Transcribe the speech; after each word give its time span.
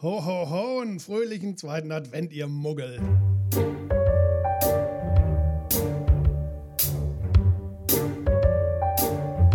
Ho, 0.00 0.24
ho, 0.24 0.48
ho, 0.48 0.80
einen 0.80 1.00
fröhlichen 1.00 1.56
zweiten 1.56 1.90
Advent, 1.90 2.32
ihr 2.32 2.46
Muggel. 2.46 3.00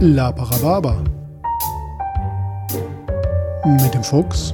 La 0.01 0.33
Parababa. 0.33 1.01
Mit 3.63 3.93
dem 3.93 4.03
Fuchs 4.03 4.53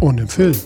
und 0.00 0.16
dem 0.16 0.26
Phil. 0.26 0.56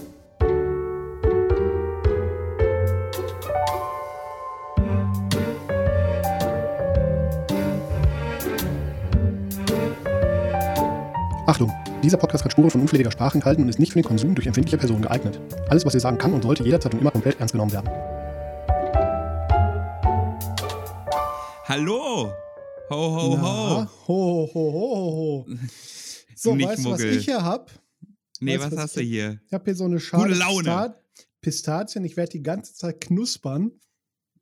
Dieser 12.03 12.17
Podcast 12.17 12.45
hat 12.45 12.53
Spuren 12.53 12.71
von 12.71 12.81
unflätiger 12.81 13.11
Sprache 13.11 13.37
enthalten 13.37 13.63
und 13.63 13.69
ist 13.69 13.79
nicht 13.79 13.93
für 13.93 13.99
den 14.01 14.05
Konsum 14.05 14.35
durch 14.35 14.47
empfindliche 14.47 14.79
Personen 14.79 15.03
geeignet. 15.03 15.41
Alles, 15.69 15.85
was 15.87 15.93
wir 15.95 16.01
sagen 16.01 16.19
kann 16.19 16.33
und 16.33 16.43
sollte 16.43 16.65
jederzeit 16.65 16.93
und 16.95 17.01
immer 17.01 17.11
komplett 17.11 17.39
ernst 17.39 17.53
genommen 17.53 17.73
werden. 17.73 17.89
Hallo! 21.65 22.33
Ho, 22.91 22.97
ho, 22.97 23.37
Na, 23.37 23.43
ho! 23.43 23.89
ho, 24.09 24.51
ho, 24.53 24.73
ho, 24.73 25.47
ho. 25.47 25.47
So, 26.35 26.55
Nicht 26.55 26.69
weißt 26.69 26.85
du, 26.85 26.91
was 26.91 27.03
ich 27.03 27.25
hier 27.25 27.43
hab? 27.43 27.71
Nee, 28.41 28.55
Weißt 28.59 28.65
was 28.67 28.73
was 28.73 28.79
hast 28.81 28.97
du 28.97 29.01
hier? 29.01 29.41
Ich 29.47 29.53
habe 29.53 29.65
hier 29.65 29.75
so 29.77 29.85
eine 29.85 30.01
Schale 30.01 30.35
Laune. 30.35 30.63
Pista- 30.65 30.95
Pistazien. 31.41 32.05
Ich 32.05 32.17
werde 32.17 32.33
die 32.33 32.43
ganze 32.43 32.75
Zeit 32.75 33.01
knuspern, 33.01 33.71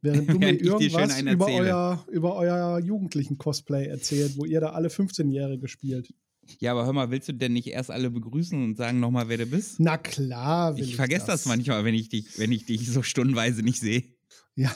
während 0.01 0.29
du 0.31 0.35
mir 0.39 0.53
irgendwas 0.59 1.21
über 1.21 1.47
euer, 1.47 2.05
über 2.11 2.37
euer 2.37 2.79
jugendlichen 2.81 3.37
Cosplay 3.39 3.87
erzählt, 3.87 4.37
wo 4.39 4.45
ihr 4.47 4.61
da 4.61 4.71
alle 4.71 4.89
15-Jährige 4.89 5.69
spielt. 5.69 6.13
Ja, 6.59 6.73
aber 6.73 6.85
hör 6.85 6.93
mal, 6.93 7.11
willst 7.11 7.29
du 7.29 7.33
denn 7.33 7.53
nicht 7.53 7.69
erst 7.69 7.91
alle 7.91 8.11
begrüßen 8.11 8.63
und 8.63 8.77
sagen 8.77 9.01
nochmal, 9.01 9.29
wer 9.29 9.39
du 9.39 9.47
bist? 9.47 9.79
Na 9.79 9.97
klar, 9.97 10.77
will 10.77 10.83
ich, 10.85 10.91
Ich 10.91 10.97
vergesse 10.97 11.27
das. 11.27 11.47
manchmal, 11.47 11.85
wenn 11.85 11.95
ich 11.95 12.09
dich, 12.09 12.39
wenn 12.39 12.53
ich 12.53 12.67
dich 12.67 12.91
so 12.91 13.03
stundenweise 13.03 13.63
nicht 13.63 13.81
sehe. 13.81 14.03
Ja, 14.57 14.75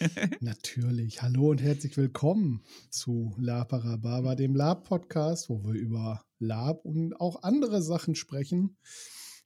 natürlich. 0.40 1.22
Hallo 1.22 1.50
und 1.50 1.62
herzlich 1.62 1.96
willkommen 1.96 2.62
zu 2.90 3.34
Laparababa, 3.38 4.34
dem 4.34 4.54
Lab-Podcast, 4.54 5.48
wo 5.48 5.64
wir 5.64 5.72
über 5.72 6.24
Lab 6.38 6.84
und 6.84 7.14
auch 7.18 7.42
andere 7.42 7.82
Sachen 7.82 8.14
sprechen. 8.14 8.76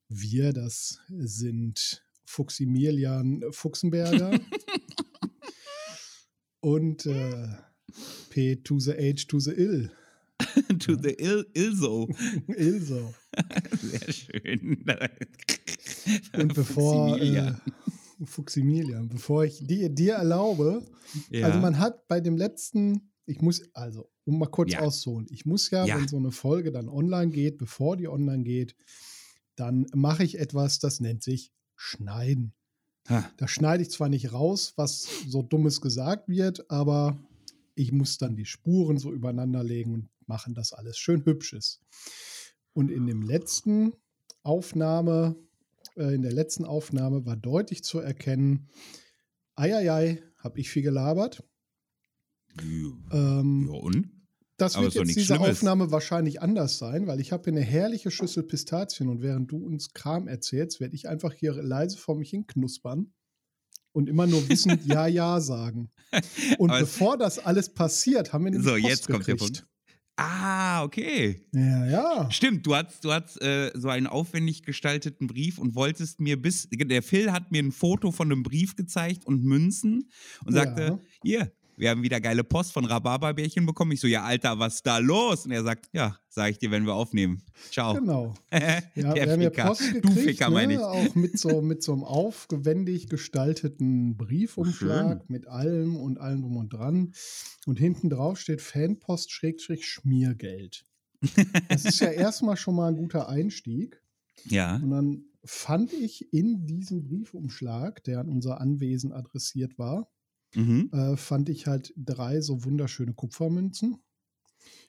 Wir, 0.09 0.53
das 0.53 0.99
sind 1.09 2.05
Fuchsimilian 2.25 3.43
Fuchsenberger 3.53 4.39
und 6.61 7.07
äh, 7.07 7.49
P 8.31 8.57
to 8.57 8.79
the 8.79 8.93
H 8.93 9.25
to 9.29 9.39
the 9.39 9.53
Ill. 9.53 9.93
to 10.81 10.97
the 10.97 11.15
Il 11.19 11.47
Ilso. 11.55 12.09
Ilso. 12.49 13.15
Sehr 13.83 14.13
schön. 14.13 14.85
Und 16.33 16.55
bevor 16.55 17.17
äh, 17.17 17.21
Fuchsimilian. 17.21 17.61
Fuchsimilian, 18.25 19.09
bevor 19.09 19.45
ich 19.45 19.67
dir, 19.67 19.89
dir 19.89 20.15
erlaube, 20.15 20.85
ja. 21.31 21.47
Also 21.47 21.59
man 21.61 21.79
hat 21.79 22.07
bei 22.09 22.21
dem 22.21 22.37
letzten, 22.37 23.11
ich 23.27 23.41
muss, 23.41 23.63
also 23.75 24.11
um 24.25 24.39
mal 24.39 24.47
kurz 24.47 24.73
Ja. 24.73 24.81
auszuholen, 24.81 25.27
ich 25.31 25.47
muss 25.47 25.71
ja, 25.71 25.87
Ja. 25.87 25.97
wenn 25.99 26.07
so 26.09 26.17
eine 26.19 26.31
Folge 26.31 26.71
dann 26.71 26.89
online 26.89 27.31
geht, 27.31 27.59
bevor 27.59 27.97
die 27.97 28.09
online 28.09 28.43
geht, 28.45 28.75
dann 29.57 29.87
mache 29.95 30.23
ich 30.25 30.39
etwas, 30.39 30.79
das 30.79 31.01
nennt 31.01 31.23
sich 31.23 31.53
Schneiden. 31.77 32.53
Ha. 33.09 33.29
Da 33.39 33.49
schneide 33.49 33.83
ich 33.83 33.91
zwar 33.91 34.09
nicht 34.11 34.33
raus, 34.33 34.75
was 34.77 35.07
so 35.27 35.43
dummes 35.43 35.81
gesagt 35.81 36.29
wird, 36.29 36.71
aber 36.71 37.19
ich 37.75 37.91
muss 37.93 38.19
dann 38.19 38.37
die 38.37 38.45
Spuren 38.45 38.99
so 38.99 39.11
übereinander 39.13 39.65
legen 39.65 39.95
und 39.95 40.09
machen, 40.31 40.55
dass 40.55 40.73
alles 40.73 40.97
schön 40.97 41.25
hübsch 41.25 41.53
ist. 41.53 41.81
Und 42.73 42.91
in 42.91 43.07
dem 43.07 43.21
letzten 43.23 43.93
Aufnahme, 44.43 45.37
äh, 45.97 46.15
in 46.15 46.23
der 46.23 46.33
letzten 46.33 46.65
Aufnahme 46.65 47.27
war 47.27 47.37
deutlich 47.37 47.83
zu 47.85 47.99
erkennen, 47.99 48.69
eieiei, 49.57 50.23
habe 50.39 50.59
ich 50.61 50.71
viel 50.71 50.83
gelabert. 50.83 51.43
Ähm, 53.13 53.69
ja, 53.73 53.79
und? 53.79 54.11
das 54.57 54.75
aber 54.75 54.85
wird 54.87 54.97
doch 54.97 55.05
jetzt 55.05 55.17
diese 55.17 55.35
Schlimmes. 55.35 55.51
Aufnahme 55.59 55.91
wahrscheinlich 55.91 56.43
anders 56.43 56.79
sein, 56.79 57.07
weil 57.07 57.21
ich 57.21 57.33
habe 57.33 57.45
hier 57.45 57.53
eine 57.55 57.63
herrliche 57.65 58.11
Schüssel 58.11 58.43
Pistazien 58.43 59.09
und 59.09 59.23
während 59.23 59.51
du 59.51 59.57
uns 59.65 59.93
Kram 59.93 60.29
erzählst, 60.29 60.81
werde 60.81 60.95
ich 60.95 61.09
einfach 61.09 61.33
hier 61.33 61.53
leise 61.55 61.97
vor 61.97 62.17
mich 62.17 62.31
hin 62.31 62.47
knuspern 62.47 63.13
und 63.93 64.09
immer 64.09 64.27
nur 64.27 64.47
wissend 64.49 64.83
Ja, 64.87 65.07
Ja 65.07 65.41
sagen. 65.41 65.91
Und 66.59 66.71
Aber- 66.71 66.81
bevor 66.81 67.17
das 67.19 67.39
alles 67.39 67.73
passiert, 67.73 68.33
haben 68.33 68.45
wir 68.45 68.51
nämlich 68.51 68.67
So, 68.69 68.75
Post 68.75 68.85
jetzt 68.89 69.07
kommt 69.09 69.27
der 69.29 69.37
gekriegt. 69.37 69.59
Punkt. 69.59 69.70
Ah, 70.23 70.83
okay. 70.85 71.41
Ja, 71.53 71.87
ja. 71.87 72.31
Stimmt, 72.31 72.67
du 72.67 72.75
hast, 72.75 73.03
du 73.05 73.11
hast 73.11 73.41
äh, 73.41 73.71
so 73.75 73.89
einen 73.89 74.07
aufwendig 74.07 74.63
gestalteten 74.65 75.27
Brief 75.27 75.59
und 75.59 75.75
wolltest 75.75 76.21
mir 76.21 76.41
bis. 76.41 76.69
Der 76.71 77.03
Phil 77.03 77.33
hat 77.33 77.51
mir 77.51 77.63
ein 77.63 77.73
Foto 77.73 78.13
von 78.13 78.31
einem 78.31 78.43
Brief 78.43 78.77
gezeigt 78.77 79.25
und 79.25 79.43
Münzen 79.45 80.11
und 80.45 80.55
Ja. 80.55 80.65
sagte: 80.65 81.01
Hier, 81.23 81.53
wir 81.81 81.91
haben 81.91 82.03
wieder 82.03 82.21
geile 82.21 82.45
Post 82.45 82.73
von 82.73 82.85
Rhabarberbärchen 82.85 83.65
bekommen. 83.65 83.93
Ich 83.93 84.01
so: 84.01 84.07
Ja, 84.07 84.23
Alter, 84.23 84.59
was 84.59 84.77
ist 84.77 84.87
da 84.87 84.99
los? 84.99 85.47
Und 85.47 85.53
er 85.53 85.63
sagt: 85.63 85.89
Ja, 85.93 86.19
sag 86.29 86.51
ich 86.51 86.59
dir, 86.59 86.71
wenn 86.71 86.85
wir 86.85 86.95
aufnehmen. 86.95 87.43
Ciao. 87.71 87.95
Genau. 87.95 88.35
Der 88.53 88.83
Ja, 88.95 89.15
wir 89.15 89.33
haben 89.33 89.41
ja 89.41 89.51
Ficker. 89.51 89.67
Post 89.67 89.95
Du 89.95 90.01
gekriegt, 90.01 90.21
Ficker, 90.21 90.51
meine 90.51 90.75
ne? 90.75 90.81
ich. 90.81 90.81
auch 90.81 91.15
mit 91.15 91.39
so, 91.39 91.63
mit 91.63 91.83
so 91.83 91.93
einem 91.93 92.05
aufwendig 92.05 93.09
gestalteten 93.09 94.17
Briefumschlag 94.17 95.29
mit 95.31 95.49
allem 95.49 95.97
und 95.97 96.21
allem 96.21 96.43
drum 96.43 96.57
und 96.59 96.73
dran. 96.73 97.15
Und 97.67 97.79
hinten 97.79 98.11
drauf 98.11 98.39
steht 98.39 98.61
Fanpost 98.61 99.33
Schrägstrich 99.33 99.87
Schmiergeld. 99.87 100.85
Das 101.69 101.85
ist 101.87 102.01
ja 102.01 102.11
erstmal 102.11 102.57
schon 102.57 102.77
mal 102.77 102.89
ein 102.89 102.97
guter 102.97 103.29
Einstieg. 103.29 104.03
Ja. 104.45 104.77
Und 104.77 104.91
dann 104.91 105.25
fand 105.45 105.93
ich 105.93 106.33
in 106.33 106.67
diesem 106.67 107.03
Briefumschlag, 107.03 108.05
der 108.05 108.21
an 108.21 108.29
unser 108.29 108.61
Anwesen 108.61 109.13
adressiert 109.13 109.79
war, 109.79 110.11
Mhm. 110.55 110.91
äh, 110.93 111.17
fand 111.17 111.49
ich 111.49 111.67
halt 111.67 111.93
drei 111.97 112.41
so 112.41 112.65
wunderschöne 112.65 113.15
Kupfermünzen, 113.15 113.97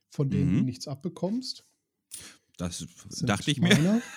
von 0.10 0.30
denen 0.30 0.52
Mhm. 0.54 0.58
du 0.60 0.64
nichts 0.66 0.88
abbekommst. 0.88 1.66
Das 2.58 2.80
Sind 3.10 3.30
dachte 3.30 3.52
ich 3.52 3.60
mir. 3.62 4.02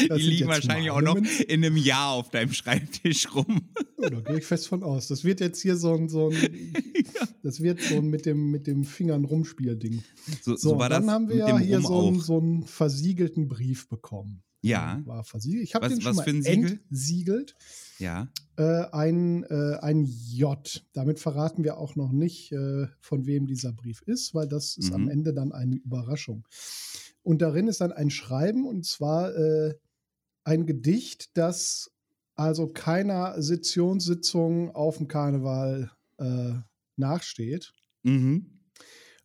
Die 0.00 0.22
liegen 0.22 0.48
wahrscheinlich 0.48 0.90
auch 0.90 1.00
noch 1.00 1.16
in 1.16 1.64
einem 1.64 1.76
Jahr 1.76 2.10
auf 2.12 2.30
deinem 2.30 2.52
Schreibtisch 2.52 3.34
rum. 3.34 3.68
Ja, 4.00 4.10
da 4.10 4.20
gehe 4.20 4.38
ich 4.38 4.44
fest 4.44 4.68
von 4.68 4.82
aus. 4.82 5.08
Das 5.08 5.24
wird 5.24 5.40
jetzt 5.40 5.60
hier 5.60 5.76
so 5.76 5.94
ein, 5.94 6.08
so 6.08 6.30
ein 6.30 6.72
das 7.42 7.60
wird 7.60 7.80
so 7.82 7.96
ein 7.96 8.08
mit 8.08 8.26
dem, 8.26 8.50
mit 8.50 8.66
dem 8.66 8.84
Fingern 8.84 9.24
rumspielding. 9.24 10.02
So, 10.42 10.56
So, 10.56 10.70
so 10.70 10.78
war 10.78 10.88
dann 10.88 11.04
das 11.06 11.12
haben 11.14 11.28
wir 11.28 11.36
ja 11.36 11.58
hier 11.58 11.80
so 11.80 12.06
einen, 12.08 12.18
auch. 12.20 12.22
so 12.24 12.38
einen 12.38 12.62
versiegelten 12.64 13.48
Brief 13.48 13.88
bekommen. 13.88 14.42
Ja. 14.62 15.02
War 15.04 15.24
versiegelt. 15.24 15.64
Ich 15.64 15.74
habe 15.74 15.86
Was- 15.86 15.92
den 15.94 16.00
schon 16.02 16.16
was 16.16 16.26
mal 16.26 16.28
ein 16.28 16.44
entsiegelt. 16.44 17.56
Ja. 17.98 18.28
Äh, 18.56 18.86
ein, 18.92 19.44
äh, 19.44 19.78
ein 19.80 20.04
J. 20.04 20.84
Damit 20.92 21.20
verraten 21.20 21.64
wir 21.64 21.78
auch 21.78 21.96
noch 21.96 22.12
nicht, 22.12 22.52
äh, 22.52 22.86
von 23.00 23.26
wem 23.26 23.46
dieser 23.46 23.72
Brief 23.72 24.02
ist, 24.02 24.34
weil 24.34 24.48
das 24.48 24.76
ist 24.76 24.92
am 24.92 25.04
Mhm. 25.04 25.10
Ende 25.10 25.34
dann 25.34 25.52
eine 25.52 25.76
Überraschung. 25.76 26.46
Und 27.22 27.42
darin 27.42 27.68
ist 27.68 27.80
dann 27.80 27.92
ein 27.92 28.10
Schreiben 28.10 28.66
und 28.66 28.86
zwar 28.86 29.32
ein 30.44 30.64
Gedicht, 30.64 31.36
das 31.36 31.90
also 32.36 32.68
keiner 32.68 33.40
Sessionssitzung 33.42 34.70
auf 34.74 34.96
dem 34.96 35.08
Karneval 35.08 35.90
nachsteht. 36.96 37.74
Mhm. 38.02 38.60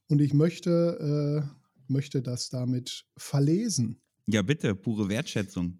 Und 0.10 0.20
ich 0.20 0.34
möchte, 0.34 1.48
möchte 1.88 2.22
das 2.22 2.50
damit 2.50 3.06
verlesen. 3.16 4.02
Ja, 4.28 4.42
bitte, 4.42 4.76
pure 4.76 5.08
Wertschätzung. 5.08 5.80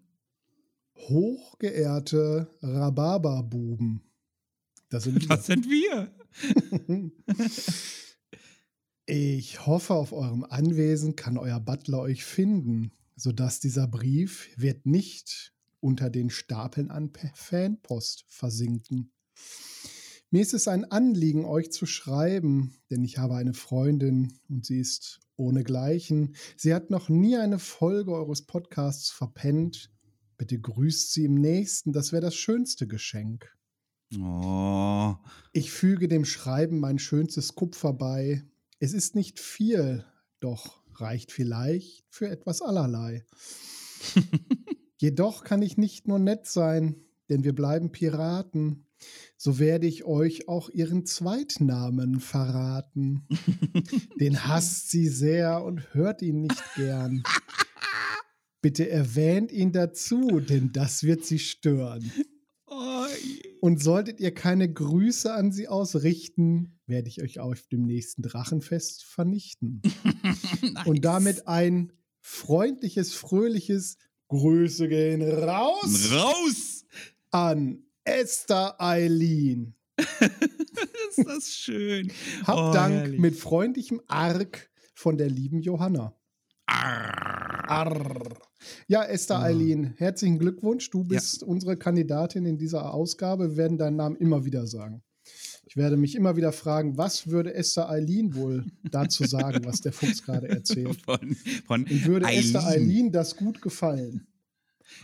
Hochgeehrte 0.96 2.48
Rhabarberbuben. 2.62 4.02
Das 4.88 5.04
sind 5.04 5.20
wir. 5.20 5.28
Das 5.28 5.46
sind 5.46 5.68
wir. 5.68 6.12
Ich 9.06 9.66
hoffe, 9.66 9.92
auf 9.94 10.12
eurem 10.12 10.44
Anwesen 10.44 11.14
kann 11.14 11.36
euer 11.36 11.60
Butler 11.60 12.00
euch 12.00 12.24
finden, 12.24 12.90
sodass 13.16 13.60
dieser 13.60 13.86
Brief 13.86 14.48
wird 14.56 14.86
nicht 14.86 15.52
unter 15.80 16.08
den 16.08 16.30
Stapeln 16.30 16.90
an 16.90 17.12
Fanpost 17.34 18.24
versinken. 18.28 19.12
Mir 20.30 20.40
ist 20.40 20.54
es 20.54 20.66
ein 20.66 20.90
Anliegen, 20.90 21.44
euch 21.44 21.70
zu 21.70 21.84
schreiben, 21.84 22.74
denn 22.90 23.04
ich 23.04 23.18
habe 23.18 23.36
eine 23.36 23.52
Freundin 23.52 24.32
und 24.48 24.64
sie 24.64 24.80
ist 24.80 25.20
ohnegleichen. 25.36 26.34
Sie 26.56 26.72
hat 26.74 26.90
noch 26.90 27.08
nie 27.08 27.36
eine 27.36 27.58
Folge 27.58 28.12
eures 28.12 28.42
Podcasts 28.42 29.10
verpennt. 29.10 29.93
Bitte 30.36 30.58
grüßt 30.58 31.12
sie 31.12 31.24
im 31.24 31.34
nächsten, 31.34 31.92
das 31.92 32.12
wäre 32.12 32.22
das 32.22 32.34
schönste 32.34 32.86
Geschenk. 32.86 33.56
Oh. 34.20 35.14
Ich 35.52 35.70
füge 35.70 36.08
dem 36.08 36.24
Schreiben 36.24 36.78
mein 36.80 36.98
schönstes 36.98 37.54
Kupfer 37.54 37.92
bei. 37.92 38.44
Es 38.78 38.92
ist 38.92 39.14
nicht 39.14 39.40
viel, 39.40 40.04
doch 40.40 40.82
reicht 41.00 41.32
vielleicht 41.32 42.04
für 42.10 42.28
etwas 42.28 42.62
allerlei. 42.62 43.24
Jedoch 45.00 45.44
kann 45.44 45.62
ich 45.62 45.76
nicht 45.76 46.06
nur 46.08 46.18
nett 46.18 46.46
sein, 46.46 46.96
denn 47.28 47.44
wir 47.44 47.54
bleiben 47.54 47.92
Piraten. 47.92 48.86
So 49.36 49.58
werde 49.58 49.86
ich 49.86 50.04
euch 50.04 50.48
auch 50.48 50.70
ihren 50.70 51.04
Zweitnamen 51.04 52.20
verraten. 52.20 53.26
Den 54.20 54.46
hasst 54.46 54.90
sie 54.90 55.08
sehr 55.08 55.62
und 55.62 55.92
hört 55.94 56.22
ihn 56.22 56.42
nicht 56.42 56.62
gern. 56.76 57.22
Bitte 58.64 58.88
erwähnt 58.88 59.52
ihn 59.52 59.72
dazu, 59.72 60.40
denn 60.40 60.72
das 60.72 61.02
wird 61.02 61.22
sie 61.26 61.38
stören. 61.38 62.10
Oh, 62.66 63.04
Und 63.60 63.82
solltet 63.82 64.20
ihr 64.20 64.32
keine 64.32 64.72
Grüße 64.72 65.30
an 65.30 65.52
sie 65.52 65.68
ausrichten, 65.68 66.78
werde 66.86 67.08
ich 67.08 67.20
euch 67.20 67.40
auf 67.40 67.68
dem 67.68 67.82
nächsten 67.82 68.22
Drachenfest 68.22 69.04
vernichten. 69.04 69.82
nice. 70.62 70.86
Und 70.86 71.04
damit 71.04 71.46
ein 71.46 71.92
freundliches, 72.22 73.12
fröhliches 73.12 73.98
Grüße 74.28 74.88
gehen 74.88 75.20
raus 75.20 76.10
raus! 76.10 76.86
an 77.32 77.84
Esther 78.04 78.80
Eileen. 78.80 79.74
ist 81.10 81.22
das 81.26 81.50
schön. 81.50 82.10
Hab 82.46 82.70
Oh, 82.70 82.72
Dank 82.72 82.94
herrlich. 82.94 83.20
mit 83.20 83.36
freundlichem 83.36 84.00
Arg 84.06 84.70
von 84.94 85.18
der 85.18 85.28
lieben 85.28 85.60
Johanna. 85.60 86.16
Arr. 86.66 87.68
Arr. 87.68 88.36
Ja, 88.88 89.04
Esther 89.04 89.38
Ah. 89.38 89.44
Eileen, 89.44 89.94
herzlichen 89.96 90.38
Glückwunsch. 90.38 90.90
Du 90.90 91.04
bist 91.04 91.42
unsere 91.42 91.76
Kandidatin 91.76 92.46
in 92.46 92.58
dieser 92.58 92.92
Ausgabe. 92.94 93.50
Wir 93.50 93.56
werden 93.56 93.78
deinen 93.78 93.96
Namen 93.96 94.16
immer 94.16 94.44
wieder 94.44 94.66
sagen. 94.66 95.02
Ich 95.66 95.76
werde 95.76 95.96
mich 95.96 96.14
immer 96.14 96.36
wieder 96.36 96.52
fragen, 96.52 96.96
was 96.96 97.28
würde 97.28 97.54
Esther 97.54 97.88
Eileen 97.88 98.34
wohl 98.34 98.64
dazu 98.84 99.24
sagen, 99.24 99.64
was 99.64 99.80
der 99.80 99.92
Fuchs 99.92 100.22
gerade 100.22 100.48
erzählt? 100.48 101.00
Von, 101.04 101.36
von 101.66 101.82
Und 101.84 102.04
würde 102.06 102.26
Esther 102.26 102.64
Eileen. 102.66 102.88
Eileen 102.88 103.12
das 103.12 103.36
gut 103.36 103.60
gefallen? 103.60 104.26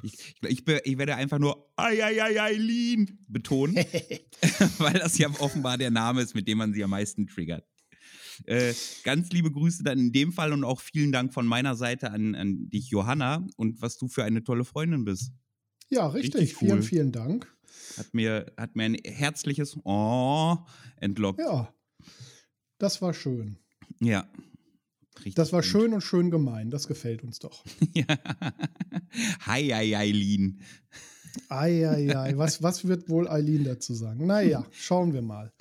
Ich, 0.02 0.36
ich, 0.42 0.68
ich, 0.84 0.98
werde 0.98 1.16
einfach 1.16 1.38
nur 1.38 1.72
Ei, 1.76 2.04
Ei, 2.04 2.22
Ei, 2.22 2.40
Eileen 2.40 3.18
betonen, 3.28 3.76
weil 4.78 4.92
das 4.94 5.18
ja 5.18 5.28
offenbar 5.40 5.78
der 5.78 5.90
Name 5.90 6.22
ist, 6.22 6.34
mit 6.34 6.46
dem 6.46 6.58
man 6.58 6.72
sie 6.72 6.84
am 6.84 6.90
meisten 6.90 7.26
triggert. 7.26 7.64
Äh, 8.46 8.74
ganz 9.04 9.30
liebe 9.30 9.50
Grüße 9.50 9.82
dann 9.82 9.98
in 9.98 10.12
dem 10.12 10.32
Fall 10.32 10.52
und 10.52 10.64
auch 10.64 10.80
vielen 10.80 11.12
Dank 11.12 11.32
von 11.34 11.46
meiner 11.46 11.76
Seite 11.76 12.10
an, 12.10 12.34
an 12.34 12.68
dich, 12.68 12.88
Johanna, 12.90 13.46
und 13.56 13.80
was 13.82 13.96
du 13.98 14.08
für 14.08 14.24
eine 14.24 14.42
tolle 14.44 14.64
Freundin 14.64 15.04
bist. 15.04 15.32
Ja, 15.88 16.06
richtig. 16.06 16.40
Richtig 16.42 16.56
Vielen, 16.56 16.72
cool. 16.78 16.82
vielen 16.82 17.12
Dank. 17.12 17.52
Hat 17.96 18.14
mir, 18.14 18.52
hat 18.56 18.76
mir 18.76 18.84
ein 18.84 18.94
herzliches 19.04 19.76
Oh 19.84 20.56
entlockt. 20.96 21.40
Ja, 21.40 21.72
das 22.78 23.02
war 23.02 23.12
schön. 23.12 23.58
Ja. 24.00 24.28
Richtig 25.16 25.34
Das 25.34 25.52
war 25.52 25.60
gut. 25.60 25.68
schön 25.70 25.92
und 25.92 26.00
schön 26.00 26.30
gemein. 26.30 26.70
Das 26.70 26.86
gefällt 26.86 27.22
uns 27.24 27.40
doch. 27.40 27.64
Ja. 27.94 28.06
Hi, 29.46 29.68
hi, 29.68 29.96
Eileen. 29.96 30.60
Eieiei, 31.48 32.36
was, 32.38 32.62
was 32.62 32.86
wird 32.86 33.08
wohl 33.08 33.28
Eileen 33.28 33.64
dazu 33.64 33.94
sagen? 33.94 34.26
Naja, 34.26 34.64
schauen 34.70 35.12
wir 35.12 35.22
mal. 35.22 35.52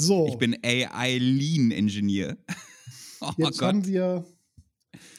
So, 0.00 0.26
Ich 0.28 0.38
bin 0.38 0.56
a 0.64 0.90
Eileen-Engineer. 0.98 2.36
Oh 3.22 3.32
jetzt 3.36 3.58
Gott. 3.58 3.68
haben 3.68 3.84
wir. 3.86 4.24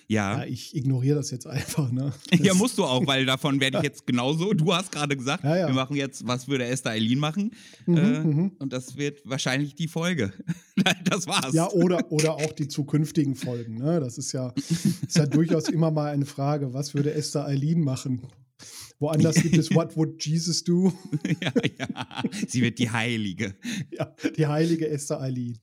Ja, 0.08 0.40
Ja. 0.40 0.46
ich 0.46 0.76
ignoriere 0.76 1.18
das 1.18 1.30
jetzt 1.30 1.46
einfach, 1.46 1.92
ne? 1.92 2.12
Ja, 2.32 2.46
Das- 2.48 2.58
musst 2.58 2.80
du 2.80 2.84
auch, 2.84 3.06
weil 3.06 3.28
davon 3.28 3.60
werde 3.62 3.78
ich 3.78 3.84
jetzt 3.90 4.08
genauso. 4.08 4.54
Du 4.56 4.74
hast 4.74 4.92
gerade 4.92 5.16
gesagt, 5.16 5.44
Ja, 5.44 5.56
ja. 5.56 5.68
wir 5.68 5.76
machen 5.76 5.96
jetzt, 5.96 6.26
was 6.26 6.48
würde 6.48 6.66
Esther 6.66 6.94
Eileen 6.94 7.20
machen? 7.20 7.52
Mhm, 7.86 7.98
äh, 7.98 8.20
mhm. 8.24 8.52
Und 8.58 8.74
das 8.74 8.98
wird 8.98 9.22
wahrscheinlich 9.24 9.76
die 9.76 9.88
Folge. 9.88 10.34
das 11.06 11.28
war's. 11.28 11.54
Ja, 11.54 11.70
oder, 11.70 12.12
oder 12.12 12.34
auch 12.34 12.54
die 12.54 12.68
zukünftigen 12.68 13.36
Folgen. 13.36 13.76
Ne? 13.78 14.00
Das 14.00 14.18
ist 14.18 14.32
ja, 14.32 14.52
ist 14.58 15.16
ja 15.16 15.28
durchaus 15.28 15.70
immer 15.70 15.92
mal 15.92 16.12
eine 16.12 16.26
Frage, 16.26 16.74
was 16.74 16.96
würde 16.96 17.14
Esther 17.14 17.46
Eileen 17.46 17.82
machen? 17.84 18.22
Woanders 19.02 19.42
gibt 19.42 19.58
es 19.58 19.70
What 19.76 19.98
would 19.98 20.24
Jesus 20.26 20.64
do? 20.64 20.94
ja, 21.42 21.52
ja. 21.80 22.24
Sie 22.48 22.62
wird 22.62 22.80
die 22.80 22.90
Heilige. 22.90 23.56
Ja, 23.92 24.16
die 24.38 24.48
heilige 24.48 24.88
Esther 24.88 25.20
Eileen. 25.20 25.58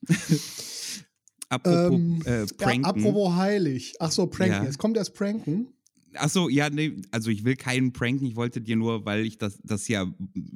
Apropos 1.48 1.98
Ähm, 1.98 2.22
äh, 2.26 2.40
Ja, 2.40 2.46
Pranken. 2.58 2.84
apropos 2.84 3.34
heilig. 3.36 3.94
Ach 4.00 4.10
so, 4.12 4.26
Pranken. 4.26 4.56
Ja. 4.56 4.64
Jetzt 4.64 4.78
kommt 4.78 4.96
erst 4.96 5.14
Pranken. 5.14 5.68
Achso, 6.14 6.48
ja, 6.48 6.68
nee, 6.70 6.96
also 7.10 7.30
ich 7.30 7.44
will 7.44 7.54
keinen 7.54 7.92
pranken, 7.92 8.24
ich 8.26 8.34
wollte 8.34 8.62
dir 8.62 8.76
nur, 8.76 9.04
weil 9.04 9.26
ich 9.26 9.36
das, 9.36 9.58
das 9.62 9.88
ja, 9.88 10.10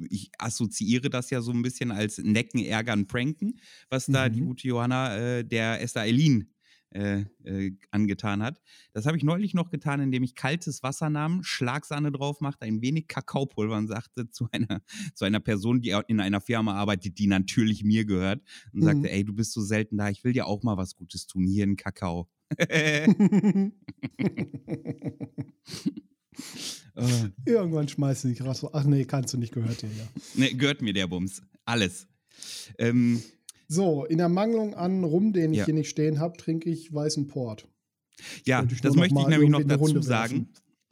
ich 0.09 0.31
assoziiere 0.39 1.09
das 1.11 1.29
ja 1.29 1.41
so 1.41 1.51
ein 1.51 1.61
bisschen 1.61 1.91
als 1.91 2.17
Necken, 2.17 2.65
Ärgern, 2.65 3.05
Pranken, 3.05 3.59
was 3.89 4.07
da 4.07 4.29
die 4.29 4.41
Mhm. 4.41 4.45
gute 4.47 4.67
Johanna 4.67 5.15
äh, 5.15 5.45
der 5.45 5.79
Esther 5.81 6.01
Eileen 6.01 6.49
äh, 6.93 7.25
äh, 7.43 7.71
angetan 7.91 8.41
hat. 8.43 8.61
Das 8.93 9.05
habe 9.05 9.17
ich 9.17 9.23
neulich 9.23 9.53
noch 9.53 9.69
getan, 9.69 9.99
indem 9.99 10.23
ich 10.23 10.35
kaltes 10.35 10.83
Wasser 10.83 11.09
nahm, 11.09 11.43
Schlagsahne 11.43 12.11
drauf 12.11 12.39
machte, 12.41 12.65
ein 12.65 12.81
wenig 12.81 13.07
Kakaopulver 13.07 13.75
und 13.77 13.87
sagte 13.87 14.29
zu 14.31 14.47
einer, 14.51 14.81
zu 15.13 15.25
einer 15.25 15.39
Person, 15.39 15.81
die 15.81 15.95
in 16.07 16.19
einer 16.19 16.41
Firma 16.41 16.75
arbeitet, 16.75 17.17
die 17.19 17.27
natürlich 17.27 17.83
mir 17.83 18.05
gehört, 18.05 18.41
und 18.71 18.81
Mhm. 18.81 18.85
sagte, 18.85 19.09
ey, 19.11 19.23
du 19.23 19.33
bist 19.33 19.53
so 19.53 19.61
selten 19.61 19.97
da, 19.97 20.09
ich 20.09 20.23
will 20.23 20.33
dir 20.33 20.45
auch 20.47 20.63
mal 20.63 20.77
was 20.77 20.95
Gutes 20.95 21.27
tun, 21.27 21.45
hier 21.45 21.65
ein 21.65 21.75
Kakao. 21.75 22.29
Äh. 26.95 27.29
Irgendwann 27.45 27.87
schmeißt 27.87 28.23
du 28.23 28.27
dich 28.29 28.43
raus. 28.43 28.65
Ach 28.71 28.83
nee, 28.83 29.05
kannst 29.05 29.33
du 29.33 29.37
nicht, 29.37 29.51
gehört 29.53 29.81
dir 29.81 29.89
ja. 29.89 30.07
Ne, 30.35 30.53
gehört 30.53 30.81
mir 30.81 30.93
der 30.93 31.07
Bums. 31.07 31.41
Alles. 31.65 32.07
Ähm, 32.77 33.21
So, 33.73 34.05
in 34.05 34.19
Ermangelung 34.19 34.75
an 34.75 35.03
Rum, 35.03 35.33
den 35.33 35.51
ich 35.53 35.59
Ja. 35.59 35.65
hier 35.65 35.73
nicht 35.73 35.89
stehen 35.89 36.19
habe, 36.19 36.37
trinke 36.37 36.69
ich 36.69 36.93
weißen 36.93 37.27
Port. 37.27 37.67
ja, 38.45 38.59
Wollte 38.59 38.75
ich 38.75 38.81
das 38.81 38.95
möchte 38.95 39.19
ich 39.19 39.27
nämlich 39.27 39.49
noch 39.49 39.63
dazu 39.63 40.01
sagen. 40.01 40.49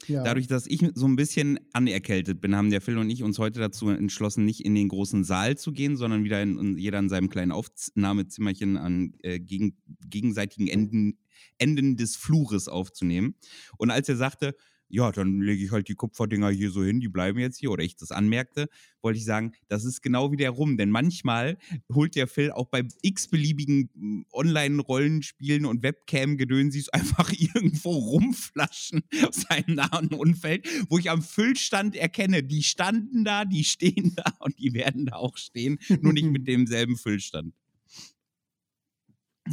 Ja. 0.08 0.24
Dadurch, 0.24 0.48
dass 0.48 0.66
ich 0.66 0.84
so 0.96 1.08
ein 1.08 1.16
bisschen 1.16 1.60
anerkältet 1.74 2.42
bin, 2.42 2.56
haben 2.56 2.72
der 2.72 2.82
Phil 2.82 2.98
und 2.98 3.12
ich 3.12 3.22
uns 3.22 3.38
heute 3.38 3.60
dazu 3.60 3.90
entschlossen, 3.90 4.46
nicht 4.46 4.66
in 4.66 4.74
den 4.74 4.88
großen 4.88 5.24
Saal 5.24 5.58
zu 5.60 5.72
gehen, 5.72 5.96
sondern 5.96 6.24
wieder 6.24 6.42
in, 6.42 6.58
in 6.58 6.78
jeder 6.80 6.98
in 6.98 7.08
seinem 7.08 7.30
kleinen 7.30 7.52
Aufnahmezimmerchen 7.52 8.78
an 8.78 9.14
äh, 9.22 9.40
gegen, 9.40 9.78
gegenseitigen 10.08 10.68
Enden, 10.68 11.20
Enden 11.60 11.98
des 11.98 12.16
Flures 12.16 12.68
aufzunehmen. 12.68 13.36
Und 13.78 13.92
als 13.92 14.10
er 14.10 14.16
sagte, 14.16 14.56
ja, 14.92 15.12
dann 15.12 15.40
lege 15.42 15.64
ich 15.64 15.72
halt 15.72 15.88
die 15.88 15.96
Kupferdinger 15.96 16.50
hier 16.50 16.70
so 16.70 16.84
hin, 16.84 17.00
die 17.00 17.08
bleiben 17.08 17.40
jetzt 17.40 17.58
hier, 17.58 17.72
oder 17.72 17.84
ich 17.84 17.96
das 17.96 18.12
anmerkte, 18.12 18.68
wollte 19.02 19.18
ich 19.18 19.26
sagen, 19.26 19.54
das 19.68 19.86
ist 19.86 20.02
genau 20.02 20.32
wie 20.32 20.38
der 20.38 20.52
Rum. 20.52 20.78
Denn 20.78 20.90
manchmal 20.90 21.58
holt 21.92 22.16
der 22.16 22.28
Phil 22.28 22.52
auch 22.52 22.68
bei 22.68 22.84
x-beliebigen 23.02 23.90
mm, 23.94 24.22
Online-Rollenspielen 24.34 25.66
und 25.66 25.82
Webcam-Gedönsis 25.82 26.90
einfach 26.94 27.32
irgendwo 27.32 27.92
Rumflaschen 27.92 29.02
aus 29.26 29.46
seinem 29.50 29.76
nahen 29.76 30.14
Umfeld, 30.14 30.68
wo 30.90 30.98
ich 30.98 31.10
am 31.10 31.22
Füllstand 31.22 31.96
erkenne, 31.96 32.44
die 32.44 32.64
standen 32.64 33.24
da, 33.24 33.46
die 33.46 33.64
stehen 33.64 34.14
da 34.16 34.32
und 34.40 34.60
die 34.60 34.74
werden 34.74 35.06
da 35.06 35.16
auch 35.16 35.38
stehen, 35.38 35.80
nur 36.02 36.14
nicht 36.14 36.26
mit 36.26 36.48
demselben 36.48 36.98
Füllstand. 36.98 37.56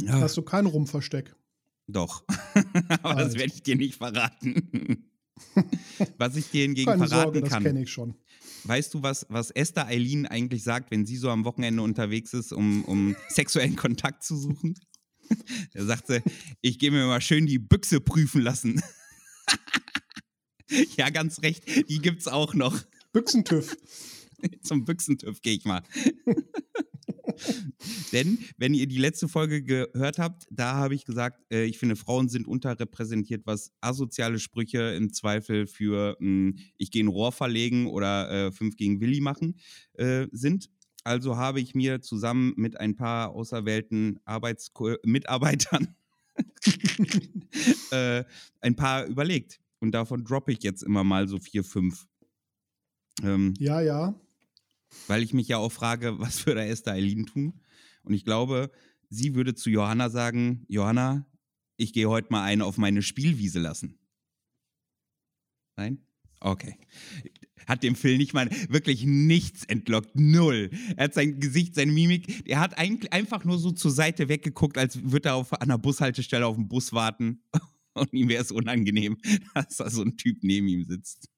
Ja, 0.01 0.19
Hast 0.19 0.37
du 0.37 0.41
kein 0.43 0.65
Rumversteck? 0.65 1.35
doch. 1.87 2.23
Aber 3.01 3.15
das 3.15 3.33
Alt. 3.33 3.39
werde 3.39 3.53
ich 3.53 3.63
dir 3.63 3.75
nicht 3.75 3.95
verraten. 3.95 5.09
Was 6.17 6.35
ich 6.35 6.49
dir 6.49 6.63
hingegen 6.63 6.91
Keine 6.91 7.07
verraten 7.07 7.23
Sorge, 7.25 7.41
das 7.41 7.49
kann. 7.49 7.63
kenne 7.63 7.83
ich 7.83 7.91
schon. 7.91 8.15
Weißt 8.63 8.93
du, 8.93 9.03
was, 9.03 9.25
was 9.29 9.51
Esther 9.51 9.87
Eileen 9.87 10.25
eigentlich 10.25 10.63
sagt, 10.63 10.91
wenn 10.91 11.05
sie 11.05 11.17
so 11.17 11.29
am 11.29 11.45
Wochenende 11.45 11.81
unterwegs 11.81 12.33
ist, 12.33 12.51
um, 12.51 12.83
um 12.85 13.15
sexuellen 13.29 13.75
Kontakt 13.75 14.23
zu 14.23 14.35
suchen? 14.35 14.75
Da 15.73 15.85
sagt 15.85 16.07
sie, 16.07 16.23
ich 16.61 16.79
gehe 16.79 16.89
mir 16.89 17.05
mal 17.05 17.21
schön 17.21 17.45
die 17.45 17.59
Büchse 17.59 18.01
prüfen 18.01 18.41
lassen. 18.41 18.81
ja, 20.97 21.11
ganz 21.11 21.43
recht, 21.43 21.67
die 21.87 21.99
gibt's 21.99 22.27
auch 22.27 22.55
noch. 22.55 22.81
Büchsentüff. 23.13 23.77
Zum 24.63 24.85
Büchsentüff 24.85 25.39
gehe 25.43 25.53
ich 25.53 25.65
mal. 25.65 25.83
Denn, 28.11 28.39
wenn 28.57 28.73
ihr 28.73 28.87
die 28.87 28.97
letzte 28.97 29.27
Folge 29.27 29.63
gehört 29.63 30.19
habt, 30.19 30.45
da 30.51 30.73
habe 30.73 30.95
ich 30.95 31.05
gesagt, 31.05 31.41
äh, 31.51 31.65
ich 31.65 31.77
finde, 31.77 31.95
Frauen 31.95 32.29
sind 32.29 32.47
unterrepräsentiert, 32.47 33.45
was 33.45 33.71
asoziale 33.81 34.39
Sprüche 34.39 34.93
im 34.95 35.13
Zweifel 35.13 35.67
für 35.67 36.15
mh, 36.19 36.53
ich 36.77 36.91
gehe 36.91 37.03
ein 37.03 37.07
Rohr 37.07 37.31
verlegen 37.31 37.87
oder 37.87 38.29
äh, 38.29 38.51
fünf 38.51 38.75
gegen 38.75 38.99
Willi 39.01 39.21
machen 39.21 39.59
äh, 39.93 40.27
sind. 40.31 40.69
Also 41.03 41.37
habe 41.37 41.61
ich 41.61 41.75
mir 41.75 42.01
zusammen 42.01 42.53
mit 42.57 42.79
ein 42.79 42.95
paar 42.95 43.31
auserwählten 43.31 44.19
Arbeits 44.25 44.71
Mitarbeitern 45.03 45.95
äh, 47.91 48.23
ein 48.61 48.75
paar 48.75 49.05
überlegt. 49.05 49.59
Und 49.79 49.91
davon 49.91 50.25
droppe 50.25 50.51
ich 50.51 50.61
jetzt 50.63 50.83
immer 50.83 51.03
mal 51.03 51.27
so 51.27 51.39
vier, 51.39 51.63
fünf. 51.63 52.07
Ähm, 53.23 53.53
Ja, 53.59 53.81
ja. 53.81 54.13
weil 55.07 55.23
ich 55.23 55.33
mich 55.33 55.47
ja 55.47 55.57
auch 55.57 55.71
frage, 55.71 56.19
was 56.19 56.45
würde 56.45 56.65
Esther 56.65 56.93
Eileen 56.93 57.25
tun? 57.25 57.53
Und 58.09 58.15
ich 58.15 58.25
glaube, 58.25 58.71
sie 59.09 59.35
würde 59.35 59.53
zu 59.53 59.69
Johanna 59.69 60.09
sagen: 60.09 60.65
Johanna, 60.67 61.27
ich 61.77 61.93
gehe 61.93 62.09
heute 62.09 62.29
mal 62.31 62.43
eine 62.43 62.65
auf 62.65 62.77
meine 62.77 63.03
Spielwiese 63.03 63.59
lassen. 63.59 63.99
Nein? 65.77 65.99
Okay. 66.41 66.75
Hat 67.67 67.83
dem 67.83 67.95
Phil 67.95 68.17
nicht 68.17 68.33
mal 68.33 68.49
wirklich 68.69 69.03
nichts 69.05 69.63
entlockt. 69.65 70.15
Null. 70.15 70.71
Er 70.97 71.05
hat 71.05 71.13
sein 71.13 71.39
Gesicht, 71.39 71.75
seine 71.75 71.91
Mimik, 71.91 72.47
er 72.49 72.59
hat 72.59 72.77
eigentlich 72.79 73.13
einfach 73.13 73.45
nur 73.45 73.59
so 73.59 73.71
zur 73.71 73.91
Seite 73.91 74.27
weggeguckt, 74.27 74.77
als 74.77 75.11
würde 75.11 75.29
er 75.29 75.35
auf 75.35 75.53
einer 75.53 75.77
Bushaltestelle 75.77 76.47
auf 76.47 76.55
den 76.55 76.67
Bus 76.67 76.91
warten. 76.91 77.43
Und 77.93 78.11
ihm 78.13 78.29
wäre 78.29 78.41
es 78.41 78.51
unangenehm, 78.51 79.17
dass 79.53 79.77
da 79.77 79.89
so 79.89 80.01
ein 80.01 80.17
Typ 80.17 80.39
neben 80.41 80.67
ihm 80.67 80.83
sitzt. 80.85 81.29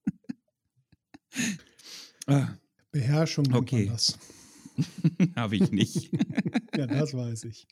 Ah, 2.27 2.55
Beherrschung 2.91 3.43
nennt 3.43 3.55
Okay. 3.55 3.85
man 3.85 3.93
das. 3.95 4.17
Habe 5.35 5.55
ich 5.55 5.71
nicht. 5.71 6.11
Ja, 6.73 6.87
das 6.87 7.13
weiß 7.13 7.43
ich. 7.43 7.67